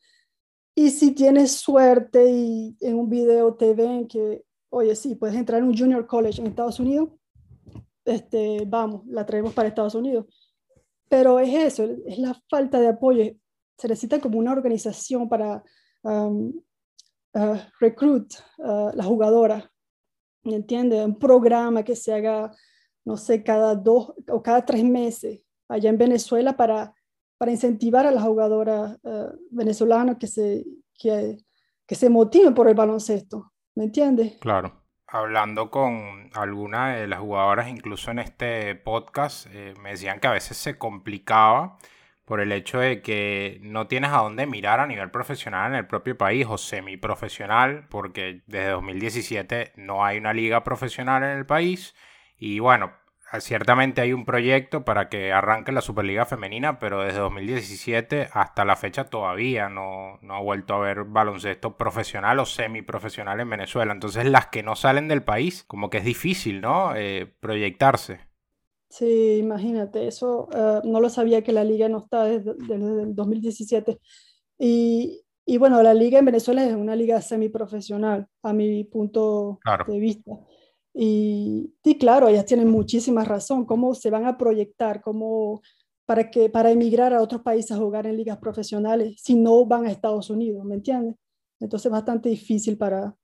Y 0.74 0.90
si 0.90 1.12
tienes 1.12 1.52
suerte 1.52 2.30
y 2.30 2.76
en 2.80 2.98
un 2.98 3.10
video 3.10 3.54
te 3.54 3.74
ven 3.74 4.08
que, 4.08 4.44
oye, 4.70 4.96
sí, 4.96 5.14
puedes 5.14 5.36
entrar 5.36 5.60
en 5.60 5.68
un 5.68 5.76
junior 5.76 6.06
college 6.06 6.40
en 6.40 6.46
Estados 6.46 6.80
Unidos, 6.80 7.10
este, 8.04 8.64
vamos, 8.66 9.06
la 9.06 9.24
traemos 9.24 9.52
para 9.54 9.68
Estados 9.68 9.94
Unidos. 9.94 10.26
Pero 11.08 11.38
es 11.38 11.52
eso, 11.52 11.84
es 12.06 12.18
la 12.18 12.34
falta 12.48 12.80
de 12.80 12.88
apoyo. 12.88 13.24
Se 13.76 13.88
necesita 13.88 14.20
como 14.20 14.38
una 14.38 14.52
organización 14.52 15.28
para 15.28 15.62
um, 16.02 16.52
uh, 17.34 17.56
recruit 17.80 18.32
uh, 18.58 18.90
la 18.94 19.04
jugadora, 19.04 19.70
¿me 20.44 20.54
entiendes? 20.54 21.04
Un 21.04 21.18
programa 21.18 21.82
que 21.82 21.96
se 21.96 22.12
haga, 22.14 22.50
no 23.04 23.16
sé, 23.16 23.42
cada 23.42 23.74
dos 23.74 24.14
o 24.30 24.42
cada 24.42 24.64
tres 24.64 24.84
meses 24.84 25.40
allá 25.68 25.90
en 25.90 25.98
Venezuela 25.98 26.56
para, 26.56 26.94
para 27.38 27.52
incentivar 27.52 28.06
a 28.06 28.10
las 28.10 28.24
jugadoras 28.24 28.98
uh, 29.02 29.36
venezolanas 29.50 30.16
que 30.18 30.26
se, 30.26 30.64
que, 30.94 31.38
que 31.86 31.94
se 31.94 32.08
motiven 32.08 32.54
por 32.54 32.68
el 32.68 32.74
baloncesto, 32.74 33.52
¿me 33.74 33.84
entiendes? 33.84 34.38
Claro 34.38 34.81
hablando 35.12 35.70
con 35.70 36.30
alguna 36.32 36.94
de 36.96 37.06
las 37.06 37.20
jugadoras, 37.20 37.68
incluso 37.68 38.10
en 38.10 38.18
este 38.18 38.74
podcast, 38.76 39.46
eh, 39.52 39.74
me 39.80 39.90
decían 39.90 40.20
que 40.20 40.26
a 40.26 40.32
veces 40.32 40.56
se 40.56 40.78
complicaba 40.78 41.76
por 42.24 42.40
el 42.40 42.50
hecho 42.50 42.78
de 42.78 43.02
que 43.02 43.58
no 43.62 43.86
tienes 43.88 44.10
a 44.10 44.18
dónde 44.18 44.46
mirar 44.46 44.80
a 44.80 44.86
nivel 44.86 45.10
profesional 45.10 45.72
en 45.72 45.78
el 45.78 45.86
propio 45.86 46.16
país 46.16 46.46
o 46.48 46.56
semiprofesional, 46.56 47.86
porque 47.90 48.40
desde 48.46 48.70
2017 48.70 49.72
no 49.76 50.02
hay 50.02 50.16
una 50.16 50.32
liga 50.32 50.64
profesional 50.64 51.22
en 51.24 51.36
el 51.36 51.44
país. 51.44 51.94
Y 52.38 52.60
bueno, 52.60 52.92
ciertamente 53.40 54.00
hay 54.00 54.12
un 54.12 54.24
proyecto 54.24 54.84
para 54.84 55.08
que 55.08 55.32
arranque 55.32 55.72
la 55.72 55.80
Superliga 55.80 56.26
Femenina, 56.26 56.78
pero 56.78 57.02
desde 57.02 57.20
2017 57.20 58.28
hasta 58.32 58.64
la 58.64 58.76
fecha 58.76 59.04
todavía 59.04 59.68
no, 59.68 60.18
ha 60.28 60.40
vuelto 60.40 60.74
a 60.74 60.76
haber 60.78 61.04
baloncesto 61.04 61.76
profesional 61.76 62.38
o 62.40 62.46
semiprofesional 62.46 63.40
en 63.40 63.50
Venezuela. 63.50 63.92
Entonces 63.92 64.26
las 64.26 64.48
que 64.48 64.62
no 64.62 64.76
salen 64.76 65.08
del 65.08 65.22
país, 65.22 65.64
como 65.64 65.88
que 65.88 65.98
es 65.98 66.04
difícil, 66.04 66.60
¿no? 66.60 66.94
Eh, 66.94 67.32
proyectarse. 67.40 68.20
Sí, 68.88 69.38
imagínate, 69.38 70.06
eso 70.06 70.50
eh, 70.54 70.80
no 70.84 71.00
lo 71.00 71.08
sabía 71.08 71.42
que 71.42 71.52
la 71.52 71.64
liga 71.64 71.88
no 71.88 71.98
está 72.00 72.24
desde, 72.24 72.50
el 72.50 73.14
2017. 73.14 73.98
Y, 74.58 75.22
y, 75.46 75.56
bueno, 75.56 75.82
la 75.82 75.94
liga 75.94 76.18
en 76.18 76.26
Venezuela 76.26 76.62
es 76.66 76.74
una 76.74 76.94
liga 76.94 77.22
semiprofesional, 77.22 78.28
a 78.42 78.52
mi 78.52 78.84
punto 78.84 79.58
de 79.86 79.98
vista. 79.98 80.32
Y, 80.94 81.74
claro, 81.98 82.28
ellas 82.28 82.44
tienen 82.44 82.68
muchísima 82.68 83.24
razón, 83.24 83.64
cómo 83.64 83.94
se 83.94 84.10
van 84.10 84.26
a 84.26 84.36
proyectar, 84.36 85.00
cómo 85.00 85.62
para, 86.04 86.30
que, 86.30 86.50
para 86.50 86.70
emigrar 86.70 87.14
a 87.14 87.22
otros 87.22 87.42
países 87.42 87.72
a 87.72 87.78
jugar 87.78 88.06
en 88.06 88.16
ligas 88.16 88.38
profesionales 88.38 89.16
si 89.22 89.34
no 89.34 89.64
van 89.64 89.86
a 89.86 89.90
Estados 89.90 90.28
Unidos, 90.28 90.64
¿me 90.64 90.74
entiendes? 90.74 91.16
Entonces 91.60 91.86
es 91.86 91.92
bastante 91.92 92.28
difícil 92.28 92.76
para, 92.76 93.14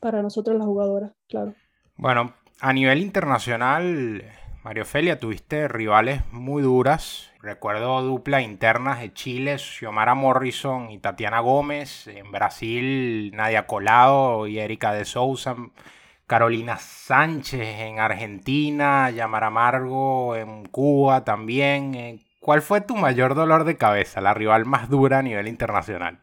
para 0.00 0.22
nosotros 0.22 0.56
las 0.56 0.66
jugadoras, 0.66 1.12
claro. 1.28 1.54
Bueno, 1.96 2.34
A 2.62 2.72
nivel 2.72 2.98
internacional, 3.00 4.22
Mario 4.62 4.84
Felia, 4.84 5.18
tuviste 5.18 5.66
rivales 5.68 6.22
muy 6.32 6.62
duras. 6.62 7.30
Recuerdo 7.40 8.02
dupla 8.02 8.42
internas 8.42 9.00
de 9.00 9.14
Chile, 9.14 9.56
Xiomara 9.56 10.14
Morrison 10.14 10.90
y 10.90 10.98
Tatiana 10.98 11.40
Gómez. 11.40 12.06
En 12.06 12.30
Brasil, 12.30 13.32
Nadia 13.34 13.66
Colado 13.66 14.46
y 14.46 14.58
Erika 14.58 14.92
de 14.92 15.06
Souza. 15.06 15.56
Carolina 16.30 16.78
Sánchez 16.78 17.80
en 17.80 17.98
Argentina, 17.98 19.10
Yamara 19.10 19.48
Amargo 19.48 20.36
en 20.36 20.64
Cuba 20.66 21.24
también. 21.24 21.96
Eh, 21.96 22.20
¿Cuál 22.38 22.62
fue 22.62 22.80
tu 22.80 22.94
mayor 22.94 23.34
dolor 23.34 23.64
de 23.64 23.76
cabeza, 23.76 24.20
la 24.20 24.32
rival 24.32 24.64
más 24.64 24.88
dura 24.88 25.18
a 25.18 25.22
nivel 25.22 25.48
internacional? 25.48 26.20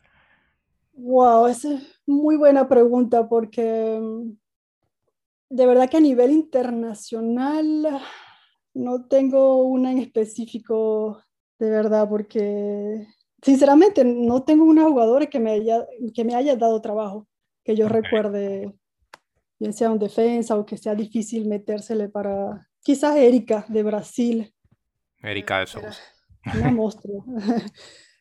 Wow, 0.94 1.48
esa 1.48 1.74
es 1.74 2.02
muy 2.06 2.38
buena 2.38 2.70
pregunta 2.70 3.28
porque 3.28 4.00
de 5.50 5.66
verdad 5.66 5.90
que 5.90 5.98
a 5.98 6.00
nivel 6.00 6.32
internacional 6.32 8.00
no 8.74 9.08
tengo 9.10 9.64
una 9.64 9.92
en 9.92 9.98
específico, 9.98 11.22
de 11.60 11.70
verdad, 11.70 12.08
porque 12.08 13.06
sinceramente 13.42 14.06
no 14.06 14.44
tengo 14.44 14.64
una 14.64 14.86
jugadora 14.86 15.26
que 15.26 15.42
me 15.42 15.52
haya, 15.52 15.86
que 16.16 16.24
me 16.24 16.34
haya 16.34 16.56
dado 16.56 16.80
trabajo, 16.80 17.28
que 17.66 17.76
yo 17.76 17.90
recuerde 17.90 18.74
bien 19.60 19.74
sea 19.74 19.92
un 19.92 20.00
defensa 20.00 20.58
o 20.58 20.66
que 20.66 20.78
sea 20.78 20.96
difícil 20.96 21.48
metérsele 21.48 22.10
para 22.10 22.68
quizás 22.84 23.16
Erika 23.18 23.66
de 23.68 23.84
Brasil. 23.84 24.54
Erika 25.22 25.60
de 25.60 25.68
Sousa. 25.68 26.02
Una 26.56 26.72
monstruo. 26.72 27.26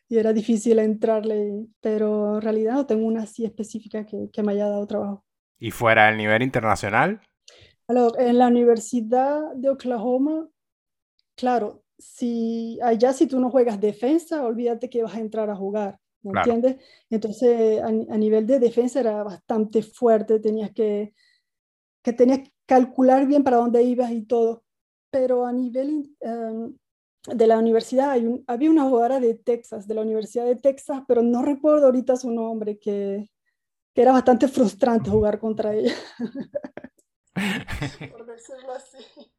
y 0.09 0.17
era 0.17 0.33
difícil 0.33 0.79
entrarle, 0.79 1.67
pero 1.81 2.35
en 2.35 2.41
realidad 2.41 2.73
no 2.73 2.85
tengo 2.85 3.07
una 3.07 3.23
así 3.23 3.45
específica 3.45 4.05
que, 4.05 4.29
que 4.31 4.43
me 4.43 4.53
haya 4.53 4.67
dado 4.67 4.87
trabajo. 4.87 5.25
¿Y 5.59 5.71
fuera 5.71 6.07
del 6.07 6.17
nivel 6.17 6.43
internacional? 6.43 7.21
en 7.89 8.37
la 8.37 8.47
Universidad 8.47 9.53
de 9.55 9.69
Oklahoma, 9.69 10.49
claro, 11.35 11.83
si 11.97 12.77
allá 12.83 13.13
si 13.13 13.27
tú 13.27 13.39
no 13.39 13.49
juegas 13.49 13.79
defensa, 13.79 14.45
olvídate 14.45 14.89
que 14.89 15.03
vas 15.03 15.15
a 15.15 15.21
entrar 15.21 15.49
a 15.49 15.55
jugar, 15.55 15.97
¿me 16.21 16.37
entiendes? 16.37 16.83
Entonces, 17.09 17.81
a, 17.81 17.87
a, 17.87 18.17
nivel 18.17 18.45
de 18.45 18.59
defensa 18.59 18.99
era 18.99 19.23
bastante 19.23 19.81
fuerte, 19.81 20.39
tenías 20.39 20.71
que 20.71 21.13
que 22.07 22.13
tenías 22.13 22.39
que 22.39 22.53
calcular 22.65 23.27
bien 23.27 23.43
para 23.43 23.57
dónde 23.57 23.83
ibas 23.83 24.11
y 24.11 24.21
todo. 24.21 24.63
Pero 25.11 25.45
a 25.45 25.51
nivel 25.51 26.15
em, 26.21 26.73
de 27.25 27.47
la 27.47 27.57
universidad, 27.57 28.11
hay 28.11 28.45
había 28.47 28.71
una 28.71 28.83
jugadora 28.83 29.19
de 29.19 29.33
Texas, 29.33 29.89
de 29.89 29.93
la 29.93 30.03
Universidad 30.03 30.45
de 30.45 30.55
Texas, 30.55 31.01
pero 31.05 31.21
no 31.21 31.41
recuerdo 31.41 31.87
ahorita 31.87 32.15
su 32.15 32.31
nombre, 32.31 32.79
que, 32.79 33.29
que 33.93 34.01
era 34.01 34.13
bastante 34.13 34.47
frustrante 34.47 35.09
jugar 35.09 35.37
contra 35.37 35.75
ella. 35.75 35.93
Por 38.13 38.25
decirlo 38.25 38.71
así. 38.71 39.29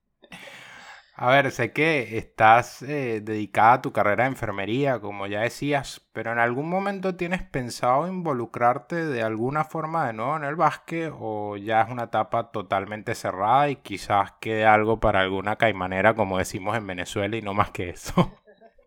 A 1.20 1.30
ver, 1.30 1.50
sé 1.50 1.72
que 1.72 2.16
estás 2.16 2.80
eh, 2.82 3.20
dedicada 3.20 3.72
a 3.74 3.82
tu 3.82 3.92
carrera 3.92 4.22
de 4.22 4.30
enfermería, 4.30 5.00
como 5.00 5.26
ya 5.26 5.40
decías, 5.40 6.00
pero 6.12 6.30
¿en 6.30 6.38
algún 6.38 6.68
momento 6.68 7.16
tienes 7.16 7.42
pensado 7.42 8.06
involucrarte 8.06 9.04
de 9.04 9.22
alguna 9.24 9.64
forma 9.64 10.06
de 10.06 10.12
nuevo 10.12 10.36
en 10.36 10.44
el 10.44 10.54
básquet 10.54 11.12
o 11.18 11.56
ya 11.56 11.80
es 11.82 11.90
una 11.90 12.04
etapa 12.04 12.52
totalmente 12.52 13.16
cerrada 13.16 13.68
y 13.68 13.76
quizás 13.76 14.34
quede 14.40 14.64
algo 14.64 15.00
para 15.00 15.20
alguna 15.20 15.56
caimanera, 15.56 16.14
como 16.14 16.38
decimos 16.38 16.76
en 16.76 16.86
Venezuela, 16.86 17.36
y 17.36 17.42
no 17.42 17.52
más 17.52 17.72
que 17.72 17.90
eso? 17.90 18.30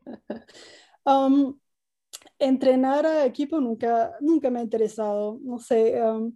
Um, 1.04 1.60
entrenar 2.40 3.06
a 3.08 3.26
equipo 3.26 3.60
nunca, 3.60 4.16
nunca 4.22 4.52
me 4.52 4.60
ha 4.60 4.64
interesado. 4.64 5.40
No 5.42 5.60
sé, 5.60 6.02
um, 6.02 6.36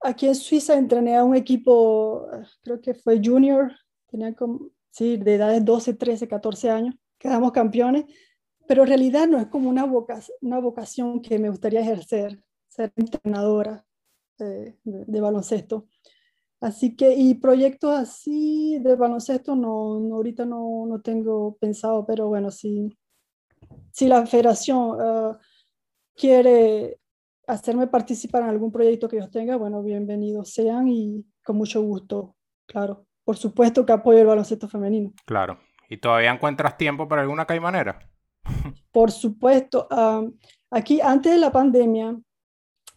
aquí 0.00 0.26
en 0.26 0.34
Suiza 0.34 0.76
entrené 0.76 1.16
a 1.16 1.24
un 1.24 1.36
equipo, 1.36 2.26
creo 2.62 2.80
que 2.80 2.94
fue 2.94 3.20
junior, 3.22 3.72
tenía 4.10 4.34
como 4.34 4.70
¿sí? 4.90 5.16
de 5.16 5.34
edades 5.34 5.64
12, 5.64 5.94
13, 5.94 6.28
14 6.28 6.70
años, 6.70 6.94
quedamos 7.18 7.52
campeones, 7.52 8.04
pero 8.66 8.82
en 8.82 8.88
realidad 8.88 9.26
no 9.26 9.38
es 9.38 9.46
como 9.46 9.68
una, 9.68 9.84
vocación, 9.84 10.36
una 10.42 10.60
vocación 10.60 11.20
que 11.20 11.38
me 11.38 11.50
gustaría 11.50 11.80
ejercer, 11.80 12.42
ser 12.68 12.92
entrenadora 12.96 13.84
de, 14.38 15.20
baloncesto. 15.20 15.86
Así 16.60 16.94
que, 16.94 17.14
y 17.14 17.34
proyectos 17.34 17.98
así 17.98 18.78
de 18.80 18.94
baloncesto, 18.94 19.56
no, 19.56 19.98
no 20.00 20.16
ahorita 20.16 20.44
no, 20.44 20.86
no, 20.86 21.00
tengo 21.00 21.56
pensado, 21.56 22.04
pero 22.06 22.28
bueno, 22.28 22.50
si, 22.50 22.96
si 23.92 24.06
la 24.06 24.26
federación 24.26 25.00
uh, 25.00 25.36
quiere 26.14 27.00
hacerme 27.46 27.86
participar 27.86 28.42
en 28.42 28.50
algún 28.50 28.70
proyecto 28.70 29.08
que 29.08 29.16
yo 29.16 29.30
tenga, 29.30 29.56
bueno, 29.56 29.82
bienvenidos 29.82 30.50
sean 30.50 30.88
y 30.88 31.26
con 31.42 31.56
mucho 31.56 31.82
gusto, 31.82 32.36
claro 32.66 33.06
por 33.30 33.36
supuesto 33.36 33.86
que 33.86 33.92
apoyo 33.92 34.18
el 34.18 34.26
baloncesto 34.26 34.66
femenino. 34.66 35.12
Claro. 35.24 35.60
¿Y 35.88 35.98
todavía 35.98 36.32
encuentras 36.32 36.76
tiempo 36.76 37.06
para 37.06 37.22
alguna 37.22 37.46
caimanera? 37.46 38.00
Por 38.90 39.12
supuesto. 39.12 39.86
aquí, 40.68 41.00
antes 41.00 41.30
de 41.30 41.38
la 41.38 41.52
pandemia, 41.52 42.18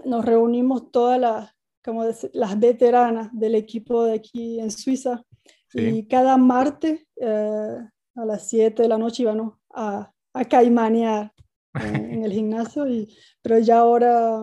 nos 0.03 0.25
reunimos 0.25 0.89
todas 0.89 1.19
las, 1.19 1.55
como 1.84 2.03
las 2.34 2.59
veteranas 2.59 3.29
del 3.31 3.53
equipo 3.53 4.05
de 4.05 4.15
aquí 4.15 4.59
en 4.59 4.71
Suiza 4.71 5.23
y 5.71 6.07
cada 6.07 6.36
martes 6.38 7.05
eh, 7.17 7.77
a 8.15 8.25
las 8.25 8.47
7 8.49 8.81
de 8.81 8.89
la 8.89 8.97
noche 8.97 9.21
íbamos 9.21 9.53
a, 9.69 10.11
a 10.34 10.45
caimanear 10.45 11.31
en, 11.75 12.23
el 12.23 12.31
gimnasio, 12.31 12.88
y, 12.88 13.15
pero 13.43 13.59
ya 13.59 13.77
ahora, 13.77 14.41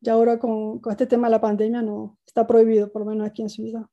ya 0.00 0.14
ahora 0.14 0.38
con, 0.38 0.78
con 0.78 0.90
este 0.90 1.06
tema 1.06 1.26
de 1.26 1.32
la 1.32 1.40
pandemia 1.42 1.82
no 1.82 2.16
está 2.26 2.46
prohibido, 2.46 2.90
por 2.90 3.02
lo 3.02 3.10
menos 3.10 3.28
aquí 3.28 3.42
en 3.42 3.50
Suiza. 3.50 3.90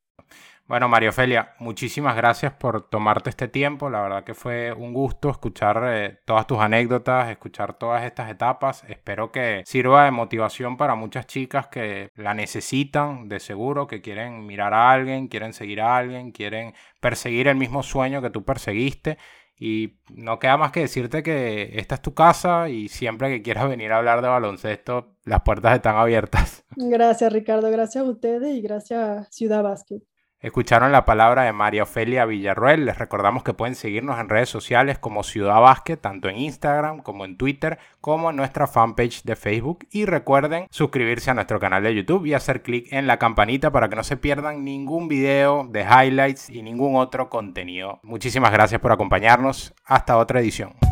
Bueno, 0.70 0.88
Mario 0.88 1.10
Ofelia, 1.10 1.56
muchísimas 1.58 2.16
gracias 2.16 2.54
por 2.54 2.88
tomarte 2.90 3.32
este 3.32 3.48
tiempo. 3.48 3.90
La 3.90 4.02
verdad 4.04 4.24
que 4.24 4.36
fue 4.36 4.72
un 4.72 4.94
gusto 4.94 5.32
escuchar 5.32 5.82
eh, 5.88 6.20
todas 6.26 6.46
tus 6.46 6.60
anécdotas, 6.60 7.28
escuchar 7.32 7.74
todas 7.74 8.06
estas 8.06 8.30
etapas. 8.30 8.84
Espero 8.88 9.32
que 9.32 9.64
sirva 9.66 10.06
de 10.06 10.12
motivación 10.12 10.78
para 10.78 10.94
muchas 10.94 11.26
chicas 11.26 11.70
que 11.70 12.12
la 12.14 12.36
necesitan 12.36 13.28
de 13.28 13.40
seguro, 13.40 13.88
que 13.88 14.04
quieren 14.04 14.46
mirar 14.46 14.76
a 14.76 14.92
alguien, 14.92 15.28
quieren 15.28 15.54
seguir 15.54 15.82
a 15.82 15.98
alguien, 15.98 16.32
quieren 16.32 16.76
perseguir 17.00 17.48
el 17.48 17.56
mismo 17.56 17.82
sueño 17.82 18.22
que 18.22 18.30
tú 18.30 18.46
perseguiste. 18.46 19.18
Y 19.58 19.98
no 20.14 20.38
queda 20.38 20.58
más 20.58 20.72
que 20.72 20.82
decirte 20.82 21.24
que 21.24 21.80
esta 21.80 21.96
es 21.96 22.02
tu 22.04 22.14
casa 22.14 22.70
y 22.70 22.90
siempre 22.90 23.30
que 23.30 23.42
quieras 23.42 23.68
venir 23.68 23.92
a 23.92 23.98
hablar 23.98 24.22
de 24.22 24.28
baloncesto, 24.28 25.16
las 25.24 25.42
puertas 25.42 25.78
están 25.78 25.96
abiertas. 25.96 26.64
Gracias, 26.76 27.34
Ricardo. 27.34 27.72
Gracias 27.72 28.04
a 28.04 28.08
ustedes 28.08 28.56
y 28.56 28.62
gracias 28.62 29.28
Ciudad 29.32 29.64
Básquet. 29.64 30.04
Escucharon 30.42 30.94
la 30.94 31.04
palabra 31.04 31.44
de 31.44 31.52
María 31.52 31.84
Ofelia 31.84 32.24
Villarruel. 32.24 32.86
Les 32.86 32.98
recordamos 32.98 33.44
que 33.44 33.54
pueden 33.54 33.76
seguirnos 33.76 34.18
en 34.20 34.30
redes 34.30 34.48
sociales 34.48 34.98
como 34.98 35.24
Ciudad 35.24 35.60
Básquet, 35.60 36.00
tanto 36.00 36.30
en 36.30 36.38
Instagram 36.38 37.02
como 37.02 37.26
en 37.26 37.36
Twitter, 37.36 37.78
como 38.00 38.30
en 38.30 38.38
nuestra 38.38 38.66
fanpage 38.66 39.24
de 39.24 39.36
Facebook. 39.36 39.86
Y 39.92 40.06
recuerden 40.06 40.68
suscribirse 40.72 41.30
a 41.30 41.34
nuestro 41.34 41.60
canal 41.60 41.84
de 41.84 41.94
YouTube 41.94 42.26
y 42.26 42.36
hacer 42.36 42.62
clic 42.62 42.88
en 42.94 43.06
la 43.06 43.20
campanita 43.20 43.72
para 43.72 43.90
que 43.90 43.98
no 43.98 44.04
se 44.06 44.16
pierdan 44.16 44.64
ningún 44.64 45.10
video 45.10 45.68
de 45.70 45.82
highlights 45.82 46.50
y 46.50 46.62
ningún 46.62 46.96
otro 46.96 47.30
contenido. 47.30 48.00
Muchísimas 48.04 48.54
gracias 48.54 48.80
por 48.80 48.94
acompañarnos. 48.94 49.74
Hasta 49.84 50.16
otra 50.16 50.40
edición. 50.40 50.89